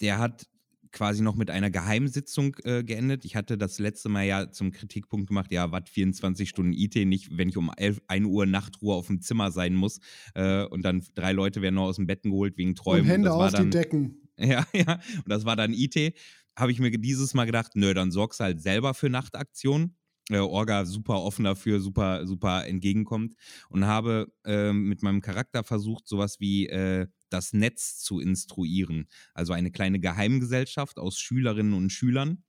der 0.01 0.19
hat 0.19 0.47
quasi 0.93 1.23
noch 1.23 1.37
mit 1.37 1.51
einer 1.51 1.71
Geheimsitzung 1.71 2.57
äh, 2.65 2.85
geendet. 2.85 3.25
Ich 3.25 3.35
hatte 3.35 3.57
das 3.57 3.79
letzte 3.79 4.09
Mal 4.09 4.27
ja 4.27 4.51
zum 4.51 4.73
Kritikpunkt 4.73 5.29
gemacht, 5.29 5.51
ja, 5.53 5.73
was 5.73 5.89
24 5.89 6.49
Stunden 6.49 6.73
IT, 6.73 6.97
nicht, 7.07 7.37
wenn 7.37 7.49
ich 7.49 7.57
um 7.57 7.71
11, 7.75 8.03
1 8.09 8.27
Uhr 8.27 8.45
Nachtruhe 8.45 8.95
auf 8.95 9.07
dem 9.07 9.23
Zimmer 9.23 9.51
sein 9.53 9.75
muss 9.75 10.01
äh, 10.35 10.65
und 10.65 10.85
dann 10.85 11.03
drei 11.15 11.33
Leute 11.33 11.63
werden 11.63 11.77
noch 11.77 11.85
aus 11.85 11.97
dem 11.97 12.07
Betten 12.07 12.31
geholt 12.31 12.59
wegen 12.59 12.75
Träumen. 12.75 13.03
und 13.03 13.09
Hände 13.09 13.29
das 13.29 13.39
war 13.39 13.47
auf 13.47 13.51
die 13.53 13.57
dann, 13.57 13.71
Decken. 13.71 14.17
Ja, 14.41 14.67
ja. 14.73 14.95
Und 15.17 15.29
das 15.29 15.45
war 15.45 15.55
dann 15.55 15.75
IT. 15.75 16.15
Habe 16.61 16.73
ich 16.73 16.79
mir 16.79 16.91
dieses 16.91 17.33
Mal 17.33 17.47
gedacht, 17.47 17.73
nö, 17.75 17.95
dann 17.95 18.11
sorgst 18.11 18.41
halt 18.41 18.61
selber 18.61 18.93
für 18.93 19.09
Nachtaktionen. 19.09 19.97
Äh, 20.29 20.37
Orga 20.39 20.85
super 20.85 21.23
offen 21.23 21.45
dafür, 21.45 21.81
super, 21.81 22.27
super 22.27 22.67
entgegenkommt. 22.67 23.35
Und 23.71 23.87
habe 23.87 24.31
äh, 24.45 24.73
mit 24.73 25.03
meinem 25.03 25.23
Charakter 25.23 25.65
versucht, 25.65 26.07
sowas 26.07 26.39
wie 26.39 26.67
äh, 26.69 27.07
das 27.31 27.55
Netz 27.55 27.99
zu 28.01 28.21
instruieren. 28.21 29.09
Also 29.33 29.55
eine 29.55 29.71
kleine 29.71 30.01
Geheimgesellschaft 30.01 30.99
aus 30.99 31.19
Schülerinnen 31.19 31.73
und 31.73 31.91
Schülern, 31.91 32.45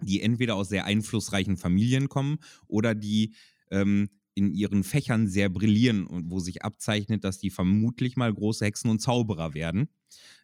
die 0.00 0.22
entweder 0.22 0.54
aus 0.54 0.68
sehr 0.68 0.84
einflussreichen 0.84 1.56
Familien 1.56 2.08
kommen 2.08 2.38
oder 2.68 2.94
die 2.94 3.34
ähm, 3.72 4.08
in 4.34 4.52
ihren 4.52 4.84
Fächern 4.84 5.26
sehr 5.28 5.48
brillieren 5.48 6.06
und 6.06 6.30
wo 6.30 6.38
sich 6.38 6.64
abzeichnet, 6.64 7.24
dass 7.24 7.38
die 7.38 7.50
vermutlich 7.50 8.16
mal 8.16 8.32
große 8.32 8.64
Hexen 8.64 8.88
und 8.88 9.00
Zauberer 9.00 9.54
werden. 9.54 9.88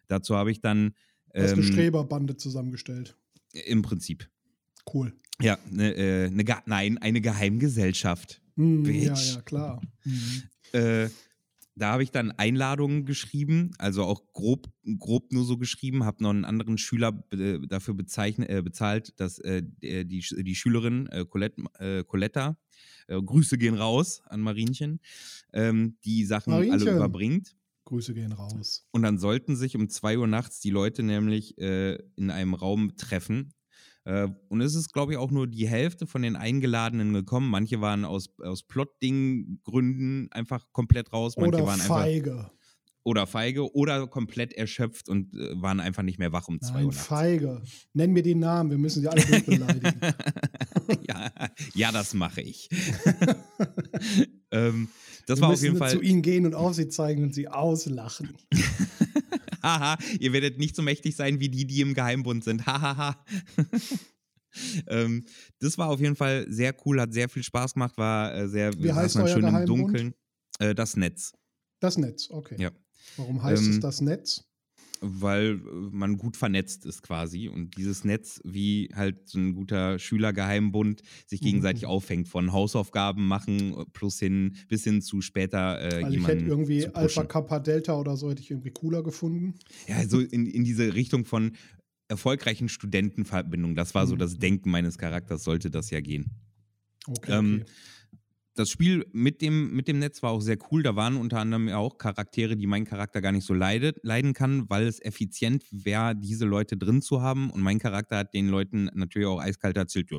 Dazu 0.07 0.35
habe 0.35 0.51
ich 0.51 0.61
dann 0.61 0.93
Du 1.33 1.41
hast 1.41 1.53
eine 1.53 1.61
ähm, 1.61 1.71
Streberbande 1.71 2.37
zusammengestellt. 2.37 3.17
im 3.53 3.81
Prinzip. 3.81 4.29
Cool. 4.91 5.13
Ja, 5.41 5.57
ne, 5.69 5.93
äh, 5.95 6.29
ne, 6.29 6.43
nein, 6.65 6.97
eine 6.97 7.21
Geheimgesellschaft. 7.21 8.41
Mhm, 8.55 8.85
ja, 8.85 9.13
Bitch. 9.13 9.35
ja, 9.35 9.41
klar. 9.41 9.81
Mhm. 10.03 10.43
Äh, 10.71 11.09
da 11.79 11.93
habe 11.93 12.03
ich 12.03 12.11
dann 12.11 12.31
Einladungen 12.31 13.05
geschrieben, 13.05 13.71
also 13.79 14.03
auch 14.03 14.33
grob, 14.33 14.67
grob 14.99 15.31
nur 15.31 15.45
so 15.45 15.57
geschrieben, 15.57 16.03
habe 16.03 16.21
noch 16.21 16.29
einen 16.29 16.45
anderen 16.45 16.77
Schüler 16.77 17.11
be 17.11 17.59
dafür 17.67 17.95
äh, 17.95 18.61
bezahlt, 18.61 19.19
dass 19.19 19.39
äh, 19.39 19.63
die, 19.63 20.19
die 20.43 20.55
Schülerin 20.55 21.07
äh, 21.07 21.25
Colette, 21.25 21.63
äh, 21.79 22.03
Coletta, 22.03 22.57
äh, 23.07 23.19
Grüße 23.19 23.57
gehen 23.57 23.75
raus 23.75 24.21
an 24.25 24.41
Marinchen, 24.41 24.99
ähm, 25.53 25.95
die 26.03 26.25
Sachen 26.25 26.53
alle 26.53 26.67
Marinchen. 26.67 26.95
überbringt. 26.97 27.55
Grüße 27.89 28.13
gehen 28.13 28.31
raus. 28.31 28.87
Und 28.91 29.01
dann 29.03 29.17
sollten 29.17 29.55
sich 29.55 29.75
um 29.75 29.89
2 29.89 30.17
Uhr 30.17 30.27
nachts 30.27 30.59
die 30.59 30.69
Leute 30.69 31.03
nämlich 31.03 31.57
äh, 31.57 31.95
in 32.15 32.31
einem 32.31 32.53
Raum 32.53 32.95
treffen. 32.95 33.53
Äh, 34.05 34.27
und 34.47 34.61
es 34.61 34.75
ist, 34.75 34.93
glaube 34.93 35.13
ich, 35.13 35.17
auch 35.17 35.31
nur 35.31 35.47
die 35.47 35.67
Hälfte 35.67 36.07
von 36.07 36.21
den 36.21 36.35
Eingeladenen 36.35 37.13
gekommen. 37.13 37.49
Manche 37.49 37.81
waren 37.81 38.05
aus, 38.05 38.29
aus 38.39 38.63
Plot-Ding-Gründen 38.63 40.31
einfach 40.31 40.65
komplett 40.71 41.11
raus. 41.11 41.35
Manche 41.37 41.57
Oder 41.57 41.65
waren 41.65 41.81
einfach. 41.81 41.97
feige. 41.97 42.51
Oder 43.03 43.27
feige 43.27 43.73
oder 43.73 44.07
komplett 44.07 44.53
erschöpft 44.53 45.09
und 45.09 45.33
äh, 45.33 45.61
waren 45.61 45.79
einfach 45.79 46.03
nicht 46.03 46.19
mehr 46.19 46.31
wach 46.31 46.47
um 46.47 46.61
2 46.61 46.85
Uhr 46.85 46.91
nachts. 46.91 47.07
feige. 47.07 47.61
Nenn 47.93 48.11
mir 48.11 48.23
die 48.23 48.35
Namen, 48.35 48.69
wir 48.69 48.77
müssen 48.77 49.01
sie 49.01 49.07
alle 49.07 49.25
durchbeleidigen. 49.25 49.99
ja, 51.07 51.31
ja, 51.73 51.91
das 51.91 52.13
mache 52.13 52.41
ich. 52.41 52.69
ähm, 54.51 54.89
das 55.29 55.39
wir 55.39 55.43
war 55.43 55.53
auf 55.53 55.61
jeden 55.61 55.75
zu 55.75 55.79
Fall. 55.79 56.03
ihnen 56.03 56.21
gehen 56.21 56.45
und 56.45 56.55
auf 56.55 56.73
sie 56.73 56.87
zeigen 56.87 57.23
und 57.23 57.33
sie 57.35 57.47
auslachen. 57.47 58.35
Haha, 59.63 59.97
ihr 60.19 60.33
werdet 60.33 60.57
nicht 60.57 60.75
so 60.75 60.81
mächtig 60.81 61.15
sein 61.15 61.39
wie 61.39 61.49
die, 61.49 61.65
die 61.65 61.81
im 61.81 61.93
Geheimbund 61.93 62.43
sind. 62.43 62.65
Hahaha. 62.65 63.23
ähm, 64.87 65.25
das 65.59 65.77
war 65.77 65.89
auf 65.89 65.99
jeden 65.99 66.15
Fall 66.15 66.45
sehr 66.49 66.73
cool, 66.85 66.99
hat 66.99 67.13
sehr 67.13 67.29
viel 67.29 67.43
Spaß 67.43 67.73
gemacht, 67.73 67.97
war 67.97 68.33
äh, 68.33 68.47
sehr, 68.47 68.73
Wie 68.81 68.91
heißt 68.91 69.17
euer 69.17 69.27
schön 69.27 69.43
im 69.43 69.51
Geheimbund? 69.51 69.69
Dunkeln. 69.69 70.13
Äh, 70.59 70.73
das 70.73 70.95
Netz. 70.97 71.33
Das 71.79 71.97
Netz, 71.97 72.29
okay. 72.31 72.55
Ja. 72.57 72.71
Warum 73.17 73.43
heißt 73.43 73.61
es 73.61 73.75
Ähm, 73.75 73.81
das 73.81 74.01
Netz? 74.01 74.48
Weil 75.01 75.53
äh, 75.53 75.59
man 75.91 76.17
gut 76.17 76.37
vernetzt 76.37 76.85
ist 76.85 77.01
quasi 77.01 77.47
und 77.47 77.77
dieses 77.77 78.03
Netz, 78.03 78.41
wie 78.43 78.89
halt 78.93 79.27
so 79.29 79.39
ein 79.39 79.53
guter 79.55 79.99
Schülergeheimbund 79.99 81.01
sich 81.25 81.41
gegenseitig 81.41 81.83
Mhm. 81.83 81.89
auffängt, 81.89 82.27
von 82.27 82.51
Hausaufgaben 82.51 83.27
machen 83.27 83.73
äh, 83.77 83.85
plus 83.93 84.19
hin 84.19 84.55
bis 84.67 84.83
hin 84.83 85.01
zu 85.01 85.21
später 85.21 85.81
äh, 85.81 86.01
Weil 86.03 86.15
ich 86.15 86.27
hätte 86.27 86.45
irgendwie 86.45 86.87
Alpha. 86.93 87.23
Kappa 87.23 87.59
Delta 87.59 87.97
oder 87.99 88.17
so 88.17 88.29
hätte 88.29 88.41
ich 88.41 88.51
irgendwie 88.51 88.71
cooler 88.71 89.03
gefunden. 89.03 89.55
Ja, 89.87 90.07
so 90.07 90.19
in, 90.19 90.45
in 90.45 90.63
diese 90.63 90.93
Richtung 90.93 91.25
von 91.25 91.51
erfolgreichen 92.07 92.69
Studentenverbindungen. 92.69 93.75
Das 93.75 93.93
war 93.95 94.07
so 94.07 94.15
Mhm. 94.15 94.19
das 94.19 94.37
Denken 94.37 94.71
meines 94.71 94.97
Charakters, 94.97 95.43
sollte 95.43 95.69
das 95.69 95.89
ja 95.91 96.01
gehen. 96.01 96.25
Okay, 97.07 97.31
Ähm, 97.31 97.61
okay. 97.61 97.65
Das 98.59 98.69
Spiel 98.69 99.05
mit 99.13 99.41
dem, 99.41 99.71
mit 99.73 99.87
dem 99.87 99.99
Netz 99.99 100.21
war 100.21 100.31
auch 100.31 100.41
sehr 100.41 100.57
cool. 100.69 100.83
Da 100.83 100.97
waren 100.97 101.15
unter 101.15 101.39
anderem 101.39 101.69
auch 101.69 101.97
Charaktere, 101.97 102.57
die 102.57 102.67
mein 102.67 102.83
Charakter 102.83 103.21
gar 103.21 103.31
nicht 103.31 103.45
so 103.45 103.53
leidet, 103.53 103.99
leiden 104.03 104.33
kann, 104.33 104.69
weil 104.69 104.85
es 104.85 105.01
effizient 105.01 105.63
wäre, 105.71 106.13
diese 106.13 106.45
Leute 106.45 106.75
drin 106.75 107.01
zu 107.01 107.21
haben. 107.21 107.51
Und 107.51 107.61
mein 107.61 107.79
Charakter 107.79 108.17
hat 108.17 108.33
den 108.33 108.49
Leuten 108.49 108.89
natürlich 108.93 109.29
auch 109.29 109.39
eiskalt 109.39 109.77
erzählt, 109.77 110.11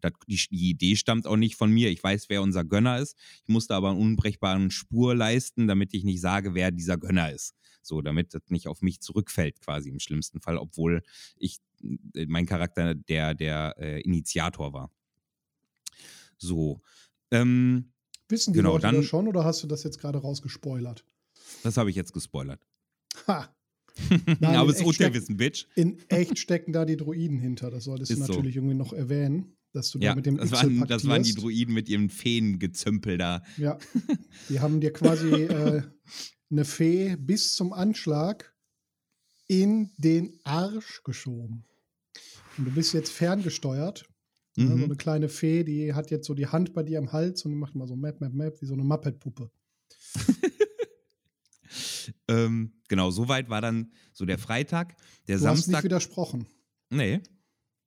das, 0.00 0.12
die, 0.28 0.36
die 0.50 0.70
Idee 0.70 0.94
stammt 0.94 1.26
auch 1.26 1.36
nicht 1.36 1.56
von 1.56 1.72
mir. 1.72 1.90
Ich 1.90 2.00
weiß, 2.00 2.26
wer 2.28 2.42
unser 2.42 2.64
Gönner 2.64 3.00
ist. 3.00 3.16
Ich 3.42 3.48
musste 3.48 3.74
aber 3.74 3.90
einen 3.90 3.98
unbrechbaren 3.98 4.70
Spur 4.70 5.16
leisten, 5.16 5.66
damit 5.66 5.92
ich 5.92 6.04
nicht 6.04 6.20
sage, 6.20 6.54
wer 6.54 6.70
dieser 6.70 6.96
Gönner 6.96 7.32
ist. 7.32 7.56
So, 7.82 8.02
damit 8.02 8.34
das 8.34 8.42
nicht 8.50 8.68
auf 8.68 8.82
mich 8.82 9.00
zurückfällt, 9.00 9.60
quasi 9.60 9.88
im 9.88 9.98
schlimmsten 9.98 10.40
Fall, 10.40 10.58
obwohl 10.58 11.02
ich, 11.38 11.58
äh, 12.14 12.26
mein 12.28 12.46
Charakter 12.46 12.94
der, 12.94 13.34
der 13.34 13.74
äh, 13.78 14.00
Initiator 14.02 14.72
war. 14.72 14.92
So. 16.38 16.80
Ähm, 17.30 17.92
Wissen 18.28 18.52
die 18.52 18.58
genau, 18.58 18.72
Leute 18.72 18.82
dann- 18.82 18.94
das 18.96 19.06
schon 19.06 19.26
oder 19.28 19.44
hast 19.44 19.62
du 19.62 19.66
das 19.66 19.82
jetzt 19.82 19.98
gerade 19.98 20.18
rausgespoilert? 20.18 21.04
Das 21.62 21.76
habe 21.76 21.90
ich 21.90 21.96
jetzt 21.96 22.12
gespoilert. 22.12 22.66
Ha! 23.26 23.54
Nein, 24.40 24.54
Aber 24.56 24.70
es 24.70 24.76
ist 24.80 24.86
Unterwissen, 24.86 25.36
Bitch. 25.36 25.66
In 25.74 25.98
echt 26.08 26.38
stecken 26.38 26.72
da 26.72 26.84
die 26.84 26.96
Druiden 26.96 27.38
hinter. 27.38 27.70
Das 27.70 27.84
solltest 27.84 28.10
du 28.10 28.14
Ist 28.14 28.26
so. 28.26 28.32
natürlich 28.32 28.56
irgendwie 28.56 28.76
noch 28.76 28.92
erwähnen, 28.92 29.56
dass 29.72 29.90
du 29.90 29.98
Ja, 29.98 30.10
da 30.10 30.16
mit 30.16 30.26
dem 30.26 30.36
das 30.36 30.50
Ixel 30.52 30.78
waren, 30.78 30.88
das 30.88 31.06
waren 31.06 31.22
die. 31.24 31.34
Druiden 31.34 31.74
mit 31.74 31.88
ihrem 31.88 32.08
Feengezümpel 32.08 33.18
da. 33.18 33.42
Ja, 33.56 33.78
die 34.48 34.60
haben 34.60 34.80
dir 34.80 34.92
quasi 34.92 35.28
äh, 35.28 35.82
eine 36.50 36.64
Fee 36.64 37.16
bis 37.16 37.52
zum 37.54 37.72
Anschlag 37.72 38.54
in 39.48 39.90
den 39.98 40.38
Arsch 40.44 41.02
geschoben. 41.02 41.64
Und 42.56 42.66
du 42.66 42.70
bist 42.70 42.94
jetzt 42.94 43.10
ferngesteuert. 43.10 44.08
Ne, 44.56 44.66
so 44.66 44.74
Mhm. 44.76 44.84
eine 44.84 44.96
kleine 44.96 45.28
Fee, 45.28 45.64
die 45.64 45.94
hat 45.94 46.10
jetzt 46.10 46.26
so 46.26 46.34
die 46.34 46.46
Hand 46.48 46.72
bei 46.74 46.82
dir 46.82 46.98
am 46.98 47.12
Hals 47.12 47.44
und 47.44 47.50
die 47.52 47.56
macht 47.56 47.74
mal 47.74 47.86
so 47.86 47.96
Map, 47.96 48.20
Map, 48.20 48.32
Map, 48.34 48.60
wie 48.60 48.66
so 48.66 48.74
eine 48.74 48.84
Muppet-Puppe. 48.84 49.50
Ähm, 52.28 52.72
genau, 52.88 53.10
soweit 53.10 53.48
war 53.50 53.60
dann 53.60 53.92
so 54.12 54.24
der 54.24 54.38
Freitag. 54.38 54.96
Der 55.28 55.38
Du 55.38 55.46
hast 55.46 55.56
nicht 55.56 55.64
Samstag. 55.66 55.84
widersprochen. 55.84 56.46
Nee. 56.90 57.20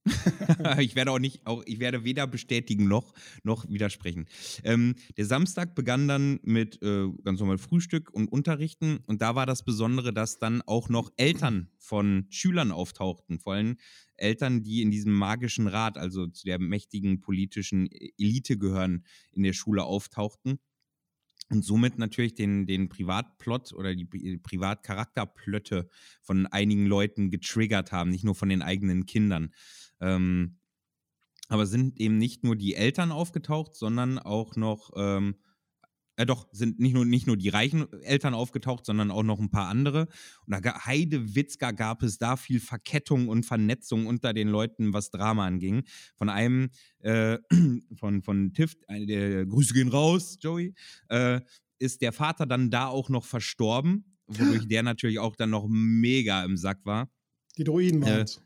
ich 0.79 0.95
werde 0.95 1.11
auch 1.11 1.19
nicht, 1.19 1.45
auch 1.47 1.63
ich 1.65 1.79
werde 1.79 2.03
weder 2.03 2.27
bestätigen 2.27 2.89
noch, 2.89 3.13
noch 3.43 3.69
widersprechen. 3.69 4.25
Ähm, 4.65 4.95
der 5.15 5.25
Samstag 5.25 5.75
begann 5.75 6.09
dann 6.09 6.39
mit 6.43 6.81
äh, 6.81 7.07
ganz 7.23 7.39
normal 7.39 7.57
Frühstück 7.57 8.13
und 8.13 8.27
Unterrichten 8.27 8.99
und 9.07 9.21
da 9.21 9.35
war 9.35 9.45
das 9.45 9.63
Besondere, 9.63 10.13
dass 10.13 10.39
dann 10.39 10.61
auch 10.61 10.89
noch 10.89 11.09
Eltern 11.15 11.69
von 11.77 12.25
Schülern 12.29 12.73
auftauchten, 12.73 13.39
vor 13.39 13.53
allem 13.53 13.77
Eltern, 14.23 14.63
die 14.63 14.81
in 14.81 14.89
diesem 14.89 15.13
magischen 15.13 15.67
Rat, 15.67 15.97
also 15.97 16.27
zu 16.27 16.45
der 16.45 16.57
mächtigen 16.59 17.21
politischen 17.21 17.89
Elite 18.17 18.57
gehören, 18.57 19.05
in 19.31 19.43
der 19.43 19.53
Schule 19.53 19.83
auftauchten 19.83 20.59
und 21.49 21.63
somit 21.63 21.97
natürlich 21.97 22.33
den, 22.33 22.65
den 22.65 22.89
Privatplot 22.89 23.73
oder 23.73 23.93
die 23.95 24.05
Pri- 24.05 24.41
Privatcharakterplötte 24.41 25.89
von 26.21 26.47
einigen 26.47 26.87
Leuten 26.87 27.29
getriggert 27.29 27.91
haben, 27.91 28.09
nicht 28.09 28.23
nur 28.23 28.35
von 28.35 28.49
den 28.49 28.61
eigenen 28.61 29.05
Kindern. 29.05 29.53
Ähm, 29.99 30.57
aber 31.49 31.65
sind 31.65 31.99
eben 31.99 32.17
nicht 32.17 32.43
nur 32.43 32.55
die 32.55 32.75
Eltern 32.75 33.11
aufgetaucht, 33.11 33.75
sondern 33.75 34.17
auch 34.17 34.55
noch, 34.55 34.91
ähm, 34.95 35.35
äh 36.15 36.25
doch, 36.25 36.47
sind 36.51 36.79
nicht 36.79 36.93
nur, 36.93 37.05
nicht 37.05 37.27
nur 37.27 37.37
die 37.37 37.49
reichen 37.49 37.91
Eltern 38.03 38.33
aufgetaucht, 38.33 38.85
sondern 38.85 39.11
auch 39.11 39.23
noch 39.23 39.39
ein 39.39 39.49
paar 39.49 39.67
andere. 39.67 40.07
Und 40.45 40.53
da 40.53 40.85
Heidewitzka 40.85 41.71
gab 41.71 42.03
es 42.03 42.17
da 42.17 42.37
viel 42.37 42.59
Verkettung 42.59 43.27
und 43.27 43.45
Vernetzung 43.45 44.05
unter 44.05 44.33
den 44.33 44.47
Leuten, 44.47 44.93
was 44.93 45.09
Drama 45.11 45.45
anging. 45.45 45.83
Von 46.15 46.29
einem, 46.29 46.69
äh, 46.99 47.37
von, 47.95 48.21
von 48.21 48.53
Tiff, 48.53 48.75
äh, 48.87 49.05
der 49.05 49.45
Grüße 49.45 49.73
gehen 49.73 49.89
raus, 49.89 50.37
Joey, 50.39 50.73
äh, 51.09 51.41
ist 51.79 52.01
der 52.01 52.13
Vater 52.13 52.45
dann 52.45 52.69
da 52.69 52.87
auch 52.87 53.09
noch 53.09 53.25
verstorben, 53.25 54.17
wodurch 54.27 54.67
der 54.67 54.83
natürlich 54.83 55.19
auch 55.19 55.35
dann 55.35 55.49
noch 55.49 55.67
mega 55.67 56.43
im 56.43 56.57
Sack 56.57 56.85
war. 56.85 57.09
Die 57.57 57.63
Druiden 57.63 58.03
Äh, 58.03 58.05
waren 58.05 58.21
es. 58.21 58.41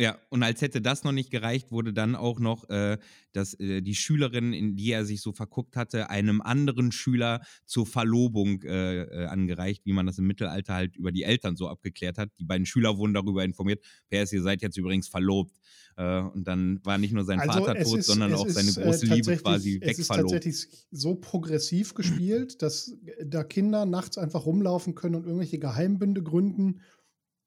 Ja, 0.00 0.18
und 0.30 0.42
als 0.42 0.62
hätte 0.62 0.80
das 0.80 1.04
noch 1.04 1.12
nicht 1.12 1.30
gereicht, 1.30 1.70
wurde 1.72 1.92
dann 1.92 2.14
auch 2.14 2.40
noch, 2.40 2.66
äh, 2.70 2.96
dass 3.32 3.52
äh, 3.60 3.82
die 3.82 3.94
Schülerin, 3.94 4.54
in 4.54 4.74
die 4.74 4.92
er 4.92 5.04
sich 5.04 5.20
so 5.20 5.32
verguckt 5.32 5.76
hatte, 5.76 6.08
einem 6.08 6.40
anderen 6.40 6.90
Schüler 6.90 7.42
zur 7.66 7.84
Verlobung 7.84 8.62
äh, 8.62 9.02
äh, 9.02 9.26
angereicht, 9.26 9.84
wie 9.84 9.92
man 9.92 10.06
das 10.06 10.16
im 10.16 10.26
Mittelalter 10.26 10.72
halt 10.72 10.96
über 10.96 11.12
die 11.12 11.24
Eltern 11.24 11.54
so 11.54 11.68
abgeklärt 11.68 12.16
hat. 12.16 12.30
Die 12.38 12.44
beiden 12.44 12.64
Schüler 12.64 12.96
wurden 12.96 13.12
darüber 13.12 13.44
informiert, 13.44 13.84
PS, 14.08 14.32
ihr 14.32 14.40
seid 14.42 14.62
jetzt 14.62 14.78
übrigens 14.78 15.06
verlobt. 15.08 15.54
Äh, 15.96 16.20
und 16.20 16.44
dann 16.48 16.80
war 16.82 16.96
nicht 16.96 17.12
nur 17.12 17.24
sein 17.24 17.38
Vater 17.40 17.76
es 17.76 17.88
tot, 17.90 17.98
ist- 17.98 18.06
sondern 18.06 18.32
auch 18.32 18.46
ist, 18.46 18.54
seine 18.54 18.70
äh, 18.70 18.82
große 18.90 19.04
Liebe 19.04 19.36
quasi 19.36 19.80
Es 19.82 19.98
ist 19.98 20.08
wegverlobt. 20.08 20.32
tatsächlich 20.32 20.66
so 20.90 21.14
progressiv 21.16 21.92
gespielt, 21.92 22.62
dass 22.62 22.94
da 23.22 23.44
Kinder 23.44 23.84
nachts 23.84 24.16
einfach 24.16 24.46
rumlaufen 24.46 24.94
können 24.94 25.16
und 25.16 25.24
irgendwelche 25.24 25.58
Geheimbünde 25.58 26.22
gründen, 26.22 26.80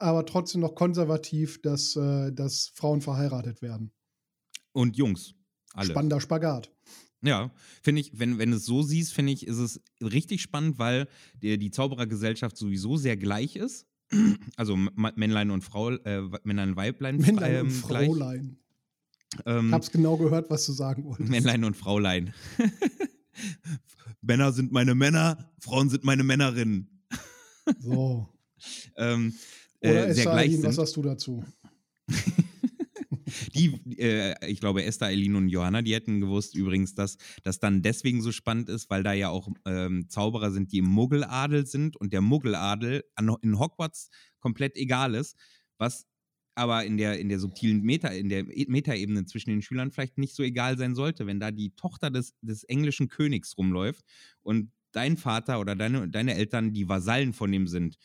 aber 0.03 0.25
trotzdem 0.25 0.61
noch 0.61 0.75
konservativ, 0.75 1.61
dass, 1.61 1.95
äh, 1.95 2.31
dass 2.31 2.71
Frauen 2.75 3.01
verheiratet 3.01 3.61
werden. 3.61 3.91
Und 4.73 4.97
Jungs, 4.97 5.33
alle. 5.73 5.91
Spannender 5.91 6.19
Spagat. 6.19 6.71
Ja, 7.21 7.51
finde 7.81 8.01
ich, 8.01 8.19
wenn, 8.19 8.37
wenn 8.37 8.51
du 8.51 8.57
es 8.57 8.65
so 8.65 8.83
siehst, 8.83 9.13
finde 9.13 9.31
ich, 9.31 9.47
ist 9.47 9.57
es 9.57 9.81
richtig 10.01 10.41
spannend, 10.41 10.77
weil 10.77 11.07
die, 11.41 11.57
die 11.57 11.71
Zauberergesellschaft 11.71 12.57
sowieso 12.57 12.97
sehr 12.97 13.17
gleich 13.17 13.55
ist. 13.55 13.87
Also 14.57 14.75
Männlein 14.75 15.49
und 15.49 15.63
Frau, 15.63 15.91
äh, 15.91 16.21
Männlein 16.43 16.69
und 16.69 16.75
Weiblein 16.75 17.17
Männlein 17.17 17.55
ähm, 17.55 17.67
und 17.67 17.87
gleich. 17.87 18.07
Fräulein. 18.07 18.57
Ähm, 19.45 19.67
Ich 19.67 19.73
hab's 19.73 19.91
genau 19.91 20.17
gehört, 20.17 20.49
was 20.49 20.65
du 20.65 20.73
sagen 20.73 21.05
wolltest. 21.05 21.29
Männlein 21.29 21.63
und 21.63 21.75
Fraulein. 21.75 22.33
Männer 24.21 24.51
sind 24.51 24.71
meine 24.71 24.93
Männer, 24.93 25.51
Frauen 25.59 25.89
sind 25.89 26.03
meine 26.03 26.23
Männerinnen. 26.23 27.05
So. 27.79 28.29
Ähm, 28.95 29.33
Oder 29.83 30.07
äh, 30.07 30.13
sehr 30.13 30.25
Esther 30.25 30.31
gleich 30.31 30.45
Eileen, 30.49 30.63
was 30.63 30.75
sind. 30.75 30.85
sagst 30.85 30.95
du 30.95 31.01
dazu? 31.01 31.43
Die, 33.55 33.79
äh, 33.99 34.35
ich 34.49 34.59
glaube, 34.59 34.83
Esther, 34.83 35.07
Eileen 35.07 35.35
und 35.35 35.49
Johanna, 35.49 35.81
die 35.81 35.93
hätten 35.93 36.19
gewusst 36.19 36.55
übrigens, 36.55 36.93
dass 36.93 37.17
das 37.43 37.59
dann 37.59 37.81
deswegen 37.81 38.21
so 38.21 38.31
spannend 38.31 38.69
ist, 38.69 38.89
weil 38.89 39.01
da 39.03 39.13
ja 39.13 39.29
auch 39.29 39.47
ähm, 39.65 40.07
Zauberer 40.09 40.51
sind, 40.51 40.71
die 40.71 40.79
im 40.79 40.85
Muggeladel 40.85 41.65
sind 41.65 41.95
und 41.97 42.13
der 42.13 42.21
Muggeladel 42.21 43.03
an, 43.15 43.35
in 43.41 43.57
Hogwarts 43.59 44.09
komplett 44.39 44.75
egal 44.75 45.15
ist, 45.15 45.37
was 45.77 46.05
aber 46.55 46.85
in 46.85 46.97
der, 46.97 47.19
in 47.19 47.29
der 47.29 47.39
subtilen 47.39 47.81
Meta, 47.81 48.09
in 48.09 48.29
der 48.29 48.41
E- 48.55 48.67
Metaebene 48.67 49.25
zwischen 49.25 49.49
den 49.49 49.61
Schülern 49.63 49.89
vielleicht 49.91 50.19
nicht 50.19 50.35
so 50.35 50.43
egal 50.43 50.77
sein 50.77 50.93
sollte, 50.93 51.25
wenn 51.25 51.39
da 51.39 51.49
die 51.49 51.71
Tochter 51.75 52.11
des, 52.11 52.35
des 52.41 52.63
englischen 52.65 53.07
Königs 53.07 53.57
rumläuft 53.57 54.05
und 54.43 54.71
dein 54.91 55.17
Vater 55.17 55.59
oder 55.59 55.75
deine, 55.75 56.07
deine 56.09 56.35
Eltern 56.35 56.71
die 56.73 56.87
Vasallen 56.87 57.33
von 57.33 57.51
ihm 57.51 57.67
sind, 57.67 57.97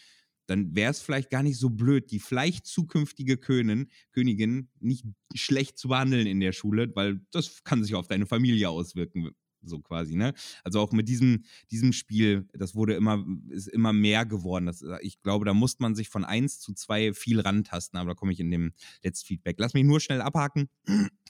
dann 0.49 0.75
wäre 0.75 0.91
es 0.91 1.01
vielleicht 1.01 1.31
gar 1.31 1.43
nicht 1.43 1.59
so 1.59 1.71
blöd, 1.71 2.11
die 2.11 2.19
vielleicht 2.19 2.67
zukünftige 2.67 3.37
Königin, 3.37 3.91
Königin 4.13 4.71
nicht 4.81 5.05
schlecht 5.35 5.79
zu 5.79 5.89
behandeln 5.89 6.27
in 6.27 6.41
der 6.41 6.53
Schule, 6.53 6.91
weil 6.95 7.21
das 7.31 7.63
kann 7.65 7.85
sich 7.85 7.95
auf 7.95 8.09
deine 8.09 8.27
Familie 8.27 8.71
auswirken, 8.71 9.31
so 9.63 9.81
quasi, 9.81 10.17
ne? 10.17 10.35
Also 10.65 10.81
auch 10.81 10.93
mit 10.93 11.09
diesem, 11.09 11.45
diesem 11.71 11.93
Spiel, 11.93 12.49
das 12.53 12.75
wurde 12.75 12.95
immer, 12.95 13.25
ist 13.51 13.69
immer 13.69 13.93
mehr 13.93 14.25
geworden. 14.25 14.67
Das, 14.67 14.83
ich 15.01 15.21
glaube, 15.23 15.45
da 15.45 15.53
muss 15.53 15.79
man 15.81 15.95
sich 15.95 16.09
von 16.09 16.25
eins 16.25 16.61
zu 16.61 16.73
zwei 16.73 17.13
viel 17.13 17.41
rantasten, 17.41 17.99
aber 17.99 18.11
da 18.11 18.15
komme 18.15 18.33
ich 18.33 18.41
in 18.41 18.51
dem 18.51 18.73
Letztfeedback. 19.03 19.57
Lass 19.59 19.75
mich 19.75 19.85
nur 19.85 20.01
schnell 20.01 20.21
abhaken. 20.21 20.69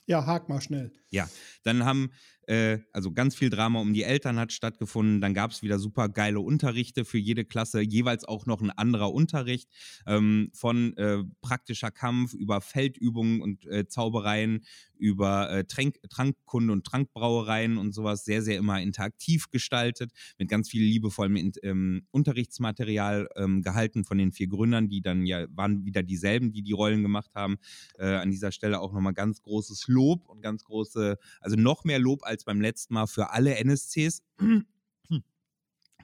Ja, 0.05 0.25
hak 0.25 0.49
mal 0.49 0.61
schnell. 0.61 0.91
Ja, 1.11 1.29
dann 1.63 1.85
haben 1.85 2.11
äh, 2.49 2.79
also 2.93 3.11
ganz 3.11 3.35
viel 3.35 3.51
Drama 3.51 3.79
um 3.79 3.93
die 3.93 4.01
Eltern 4.01 4.39
hat 4.39 4.51
stattgefunden. 4.51 5.21
Dann 5.21 5.35
gab 5.35 5.51
es 5.51 5.61
wieder 5.61 5.77
super 5.77 6.09
geile 6.09 6.39
Unterrichte 6.39 7.05
für 7.05 7.19
jede 7.19 7.45
Klasse, 7.45 7.81
jeweils 7.81 8.25
auch 8.25 8.47
noch 8.47 8.59
ein 8.61 8.71
anderer 8.71 9.13
Unterricht 9.13 9.69
ähm, 10.07 10.49
von 10.53 10.97
äh, 10.97 11.23
praktischer 11.41 11.91
Kampf 11.91 12.33
über 12.33 12.59
Feldübungen 12.61 13.41
und 13.41 13.67
äh, 13.67 13.87
Zaubereien, 13.87 14.65
über 14.97 15.49
äh, 15.51 15.63
Tränk 15.63 15.97
Trankkunde 16.09 16.73
und 16.73 16.85
Trankbrauereien 16.85 17.77
und 17.77 17.93
sowas 17.93 18.25
sehr, 18.25 18.41
sehr 18.41 18.57
immer 18.57 18.81
interaktiv 18.81 19.49
gestaltet, 19.51 20.11
mit 20.37 20.49
ganz 20.49 20.69
viel 20.69 20.83
liebevollem 20.83 21.51
ähm, 21.61 22.07
Unterrichtsmaterial 22.11 23.29
ähm, 23.35 23.61
gehalten 23.61 24.03
von 24.03 24.17
den 24.17 24.31
vier 24.31 24.47
Gründern, 24.47 24.89
die 24.89 25.01
dann 25.01 25.25
ja 25.25 25.45
waren 25.51 25.85
wieder 25.85 26.01
dieselben, 26.03 26.51
die 26.51 26.63
die 26.63 26.73
Rollen 26.73 27.03
gemacht 27.03 27.31
haben. 27.35 27.57
Äh, 27.97 28.07
an 28.07 28.31
dieser 28.31 28.51
Stelle 28.51 28.79
auch 28.79 28.91
nochmal 28.91 29.13
ganz 29.13 29.41
großes 29.41 29.87
Lob 29.87 30.27
und 30.27 30.41
ganz 30.41 30.63
große, 30.63 31.17
also 31.41 31.55
noch 31.55 31.83
mehr 31.83 31.99
Lob 31.99 32.23
als 32.23 32.38
beim 32.45 32.61
letzten 32.61 32.93
Mal 32.93 33.07
für 33.07 33.31
alle 33.31 33.55
NSCs 33.55 34.23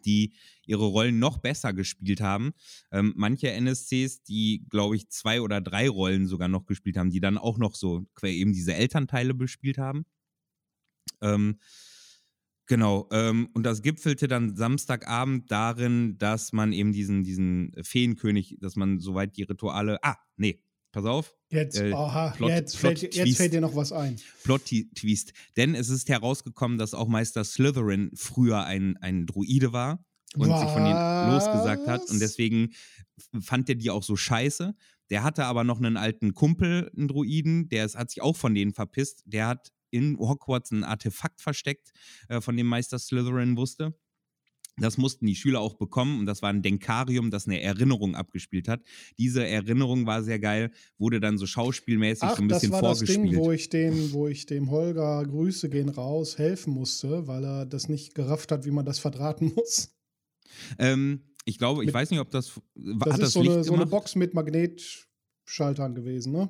die 0.06 0.34
ihre 0.66 0.86
Rollen 0.86 1.20
noch 1.20 1.40
besser 1.40 1.74
gespielt 1.74 2.22
haben. 2.22 2.54
Ähm, 2.92 3.14
manche 3.16 3.52
NSCs, 3.52 4.24
die, 4.24 4.66
glaube 4.70 4.96
ich, 4.96 5.10
zwei 5.10 5.42
oder 5.42 5.62
drei 5.62 5.90
Rollen 5.90 6.28
sogar 6.28 6.48
noch 6.48 6.66
gespielt 6.66 6.98
haben, 6.98 7.10
die 7.10 7.20
dann 7.20 7.38
auch 7.38 7.58
noch 7.58 7.76
so 7.76 8.06
eben 8.24 8.54
diese 8.54 8.76
Elternteile 8.76 9.34
bespielt 9.34 9.78
haben. 9.78 10.06
Ähm, 11.22 11.60
Genau, 12.68 13.08
ähm, 13.12 13.50
und 13.54 13.62
das 13.62 13.84
gipfelte 13.84 14.28
dann 14.28 14.56
Samstagabend 14.56 15.52
darin, 15.52 16.18
dass 16.18 16.52
man 16.52 16.74
eben 16.74 16.94
diesen, 16.94 17.24
diesen 17.24 17.72
Feenkönig, 17.84 18.58
dass 18.60 18.76
man 18.76 19.00
soweit 19.00 19.38
die 19.38 19.44
Rituale. 19.44 20.00
Ah, 20.02 20.18
nee, 20.36 20.64
pass 20.96 21.06
auf. 21.06 21.36
Jetzt, 21.50 21.78
äh, 21.78 21.92
aha, 21.92 22.30
Plot, 22.32 22.50
jetzt, 22.50 22.80
Plot 22.80 23.00
fällt, 23.00 23.16
jetzt 23.16 23.38
fällt 23.38 23.54
dir 23.54 23.60
noch 23.60 23.76
was 23.76 23.92
ein. 23.92 24.16
Plot-Twist. 24.44 25.34
Denn 25.58 25.76
es 25.76 25.90
ist 25.90 26.08
herausgekommen, 26.08 26.78
dass 26.78 26.94
auch 26.94 27.10
Meister 27.10 27.44
Slytherin 27.44 28.12
früher 28.16 28.64
ein, 28.64 28.96
ein 29.02 29.26
Druide 29.26 29.74
war 29.74 30.04
und 30.38 30.50
was? 30.50 30.62
sich 30.62 30.70
von 30.70 30.84
denen 30.86 31.32
losgesagt 31.32 31.88
hat. 31.88 32.10
Und 32.10 32.20
deswegen 32.20 32.74
fand 33.42 33.68
er 33.68 33.76
die 33.76 33.90
auch 33.90 34.04
so 34.04 34.16
scheiße. 34.16 34.74
Der 35.10 35.24
hatte 35.24 35.46
aber 35.46 35.66
noch 35.66 35.80
einen 35.80 35.98
alten 35.98 36.34
Kumpel, 36.34 36.90
einen 36.96 37.10
Druiden, 37.10 37.68
der 37.68 37.90
hat 37.90 38.10
sich 38.10 38.22
auch 38.22 38.38
von 38.38 38.56
denen 38.56 38.74
verpisst. 38.74 39.22
Der 39.26 39.48
hat 39.48 39.72
in 39.92 40.18
Hogwarts 40.18 40.72
ein 40.72 40.86
Artefakt 40.86 41.42
versteckt, 41.42 41.92
äh, 42.30 42.40
von 42.40 42.56
dem 42.56 42.68
Meister 42.68 42.98
Slytherin 42.98 43.58
wusste. 43.58 43.94
Das 44.78 44.98
mussten 44.98 45.26
die 45.26 45.36
Schüler 45.36 45.62
auch 45.62 45.76
bekommen 45.76 46.20
und 46.20 46.26
das 46.26 46.42
war 46.42 46.50
ein 46.50 46.62
Denkarium, 46.62 47.32
das 47.32 47.48
eine 47.48 47.62
Erinnerung 47.62 48.16
abgespielt 48.16 48.68
hat. 48.68 48.82
Diese 49.18 49.46
Erinnerung 49.46 50.06
war 50.06 50.22
sehr 50.24 50.40
geil, 50.40 50.72
wurde 50.98 51.20
dann 51.20 51.38
so 51.38 51.46
schauspielmäßig 51.46 52.24
Ach, 52.24 52.36
so 52.36 52.44
ein 52.44 52.48
bisschen 52.48 52.72
vorgespielt. 52.72 53.10
Das 53.10 53.18
war 53.18 53.24
das 53.24 53.32
Ding, 53.32 53.40
wo 53.40 53.52
ich, 53.52 53.70
dem, 53.70 54.14
wo 54.14 54.28
ich 54.28 54.46
dem 54.46 54.72
Holger 54.72 55.24
Grüße 55.26 55.70
gehen 55.70 55.90
raus 55.90 56.38
helfen 56.38 56.74
musste, 56.74 57.28
weil 57.28 57.46
er 57.46 57.66
das 57.66 57.88
nicht 57.88 58.16
gerafft 58.16 58.52
hat, 58.52 58.66
wie 58.66 58.72
man 58.72 58.86
das 58.86 59.00
verdrahten 59.00 59.54
muss. 59.56 59.96
Ähm, 60.78 61.22
ich 61.46 61.58
glaube, 61.58 61.84
ich 61.84 61.88
mit, 61.88 61.96
weiß 61.96 62.12
nicht, 62.12 62.20
ob 62.20 62.32
das. 62.32 62.60
Das 62.76 63.14
ist 63.14 63.22
das 63.22 63.34
so, 63.34 63.42
eine, 63.42 63.64
so 63.64 63.74
eine 63.74 63.86
Box 63.86 64.16
mit 64.16 64.34
Magnetschaltern 64.34 65.96
gewesen, 65.96 66.34
ne? 66.34 66.50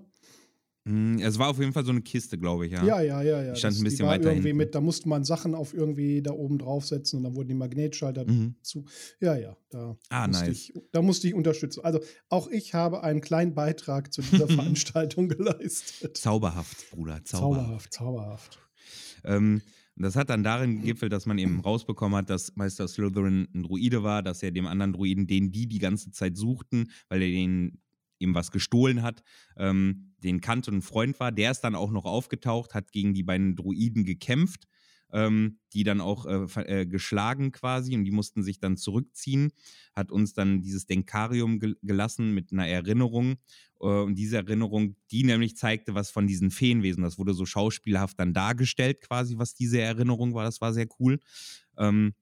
Hm, 0.88 1.18
es 1.18 1.40
war 1.40 1.50
auf 1.50 1.60
jeden 1.60 1.74
Fall 1.74 1.84
so 1.84 1.92
eine 1.92 2.02
Kiste, 2.02 2.38
glaube 2.38 2.68
ich, 2.68 2.74
ja. 2.74 2.84
Ja, 2.86 3.02
ja, 3.02 3.22
ja, 3.24 3.42
ja. 3.42 3.56
stand 3.56 3.74
das, 3.74 3.82
ein 3.82 3.86
bisschen 3.86 4.06
weiter 4.06 4.30
irgendwie 4.30 4.50
hinten. 4.50 4.58
mit, 4.58 4.76
Da 4.76 4.82
musste 4.82 5.10
man 5.10 5.24
Sachen 5.24 5.56
auf 5.56 5.74
irgendwie 5.74 6.22
da 6.22 6.32
oben 6.32 6.60
draufsetzen 6.60 7.18
und 7.18 7.24
dann 7.24 7.36
wurden 7.36 7.48
die 7.48 7.56
Magnetschalter 7.56 8.26
mhm. 8.26 8.56
zu. 8.62 8.86
Ja, 9.20 9.36
ja, 9.36 9.58
da, 9.72 9.98
ah, 10.10 10.28
musste 10.28 10.46
nice. 10.46 10.70
ich, 10.70 10.74
da 10.92 11.02
musste 11.02 11.28
ich 11.28 11.34
unterstützen. 11.34 11.84
Also 11.84 12.02
auch 12.30 12.48
ich 12.50 12.76
habe 12.76 13.02
einen 13.02 13.22
kleinen 13.22 13.56
Beitrag 13.56 14.14
zu 14.14 14.22
dieser 14.22 14.48
Veranstaltung 14.48 15.28
geleistet. 15.28 16.18
Zauberhaft, 16.18 16.92
Bruder, 16.92 17.24
zauberhaft. 17.24 17.94
Zauberhaft, 17.94 17.94
zauberhaft. 17.94 18.60
Ähm, 19.24 19.62
das 19.98 20.16
hat 20.16 20.30
dann 20.30 20.44
darin 20.44 20.82
gegipfelt, 20.82 21.14
dass 21.14 21.26
man 21.26 21.38
eben 21.38 21.62
rausbekommen 21.62 22.18
hat, 22.18 22.30
dass 22.30 22.56
Meister 22.56 22.88
Slytherin 22.88 23.48
ein 23.56 23.64
Druide 23.64 24.04
war, 24.04 24.22
dass 24.22 24.44
er 24.44 24.52
dem 24.52 24.68
anderen 24.68 24.94
Druiden, 24.94 25.26
den 25.26 25.52
die 25.52 25.68
die 25.68 25.80
ganze 25.80 26.12
Zeit 26.12 26.38
suchten, 26.38 26.92
weil 27.08 27.22
er 27.22 27.30
den 27.30 27.80
ihm 28.26 28.36
was 28.36 28.52
gestohlen 28.52 29.02
hat, 29.02 29.24
ähm, 29.58 30.16
den 30.24 30.42
kannte 30.42 30.72
und 30.72 30.82
Freund 30.82 31.20
war. 31.20 31.32
Der 31.32 31.52
ist 31.52 31.62
dann 31.62 31.76
auch 31.76 31.92
noch 31.92 32.06
aufgetaucht, 32.06 32.74
hat 32.74 32.92
gegen 32.92 33.14
die 33.14 33.24
beiden 33.24 33.56
Druiden 33.56 34.06
gekämpft, 34.06 34.66
ähm, 35.12 35.60
die 35.74 35.84
dann 35.84 36.02
auch 36.02 36.26
äh, 36.26 36.82
äh, 36.82 36.86
geschlagen 36.86 37.52
quasi 37.52 37.96
und 37.96 38.04
die 38.04 38.12
mussten 38.12 38.44
sich 38.44 38.60
dann 38.60 38.76
zurückziehen, 38.76 39.52
hat 39.94 40.12
uns 40.12 40.34
dann 40.34 40.62
dieses 40.62 40.88
Denkarium 40.88 41.60
ge 41.60 41.76
gelassen 41.82 42.34
mit 42.34 42.52
einer 42.52 42.68
Erinnerung 42.68 43.36
äh, 43.80 43.86
und 43.86 44.16
diese 44.16 44.38
Erinnerung, 44.38 44.96
die 45.12 45.24
nämlich 45.24 45.56
zeigte, 45.58 45.96
was 45.96 46.10
von 46.10 46.28
diesen 46.28 46.52
Feenwesen, 46.52 47.04
das 47.04 47.18
wurde 47.18 47.34
so 47.34 47.46
schauspielhaft 47.46 48.20
dann 48.20 48.34
dargestellt 48.34 49.02
quasi, 49.02 49.38
was 49.38 49.54
diese 49.54 49.80
Erinnerung 49.80 50.34
war, 50.34 50.44
das 50.44 50.60
war 50.60 50.74
sehr 50.74 50.88
cool. 51.00 51.20
Ähm, 51.78 52.14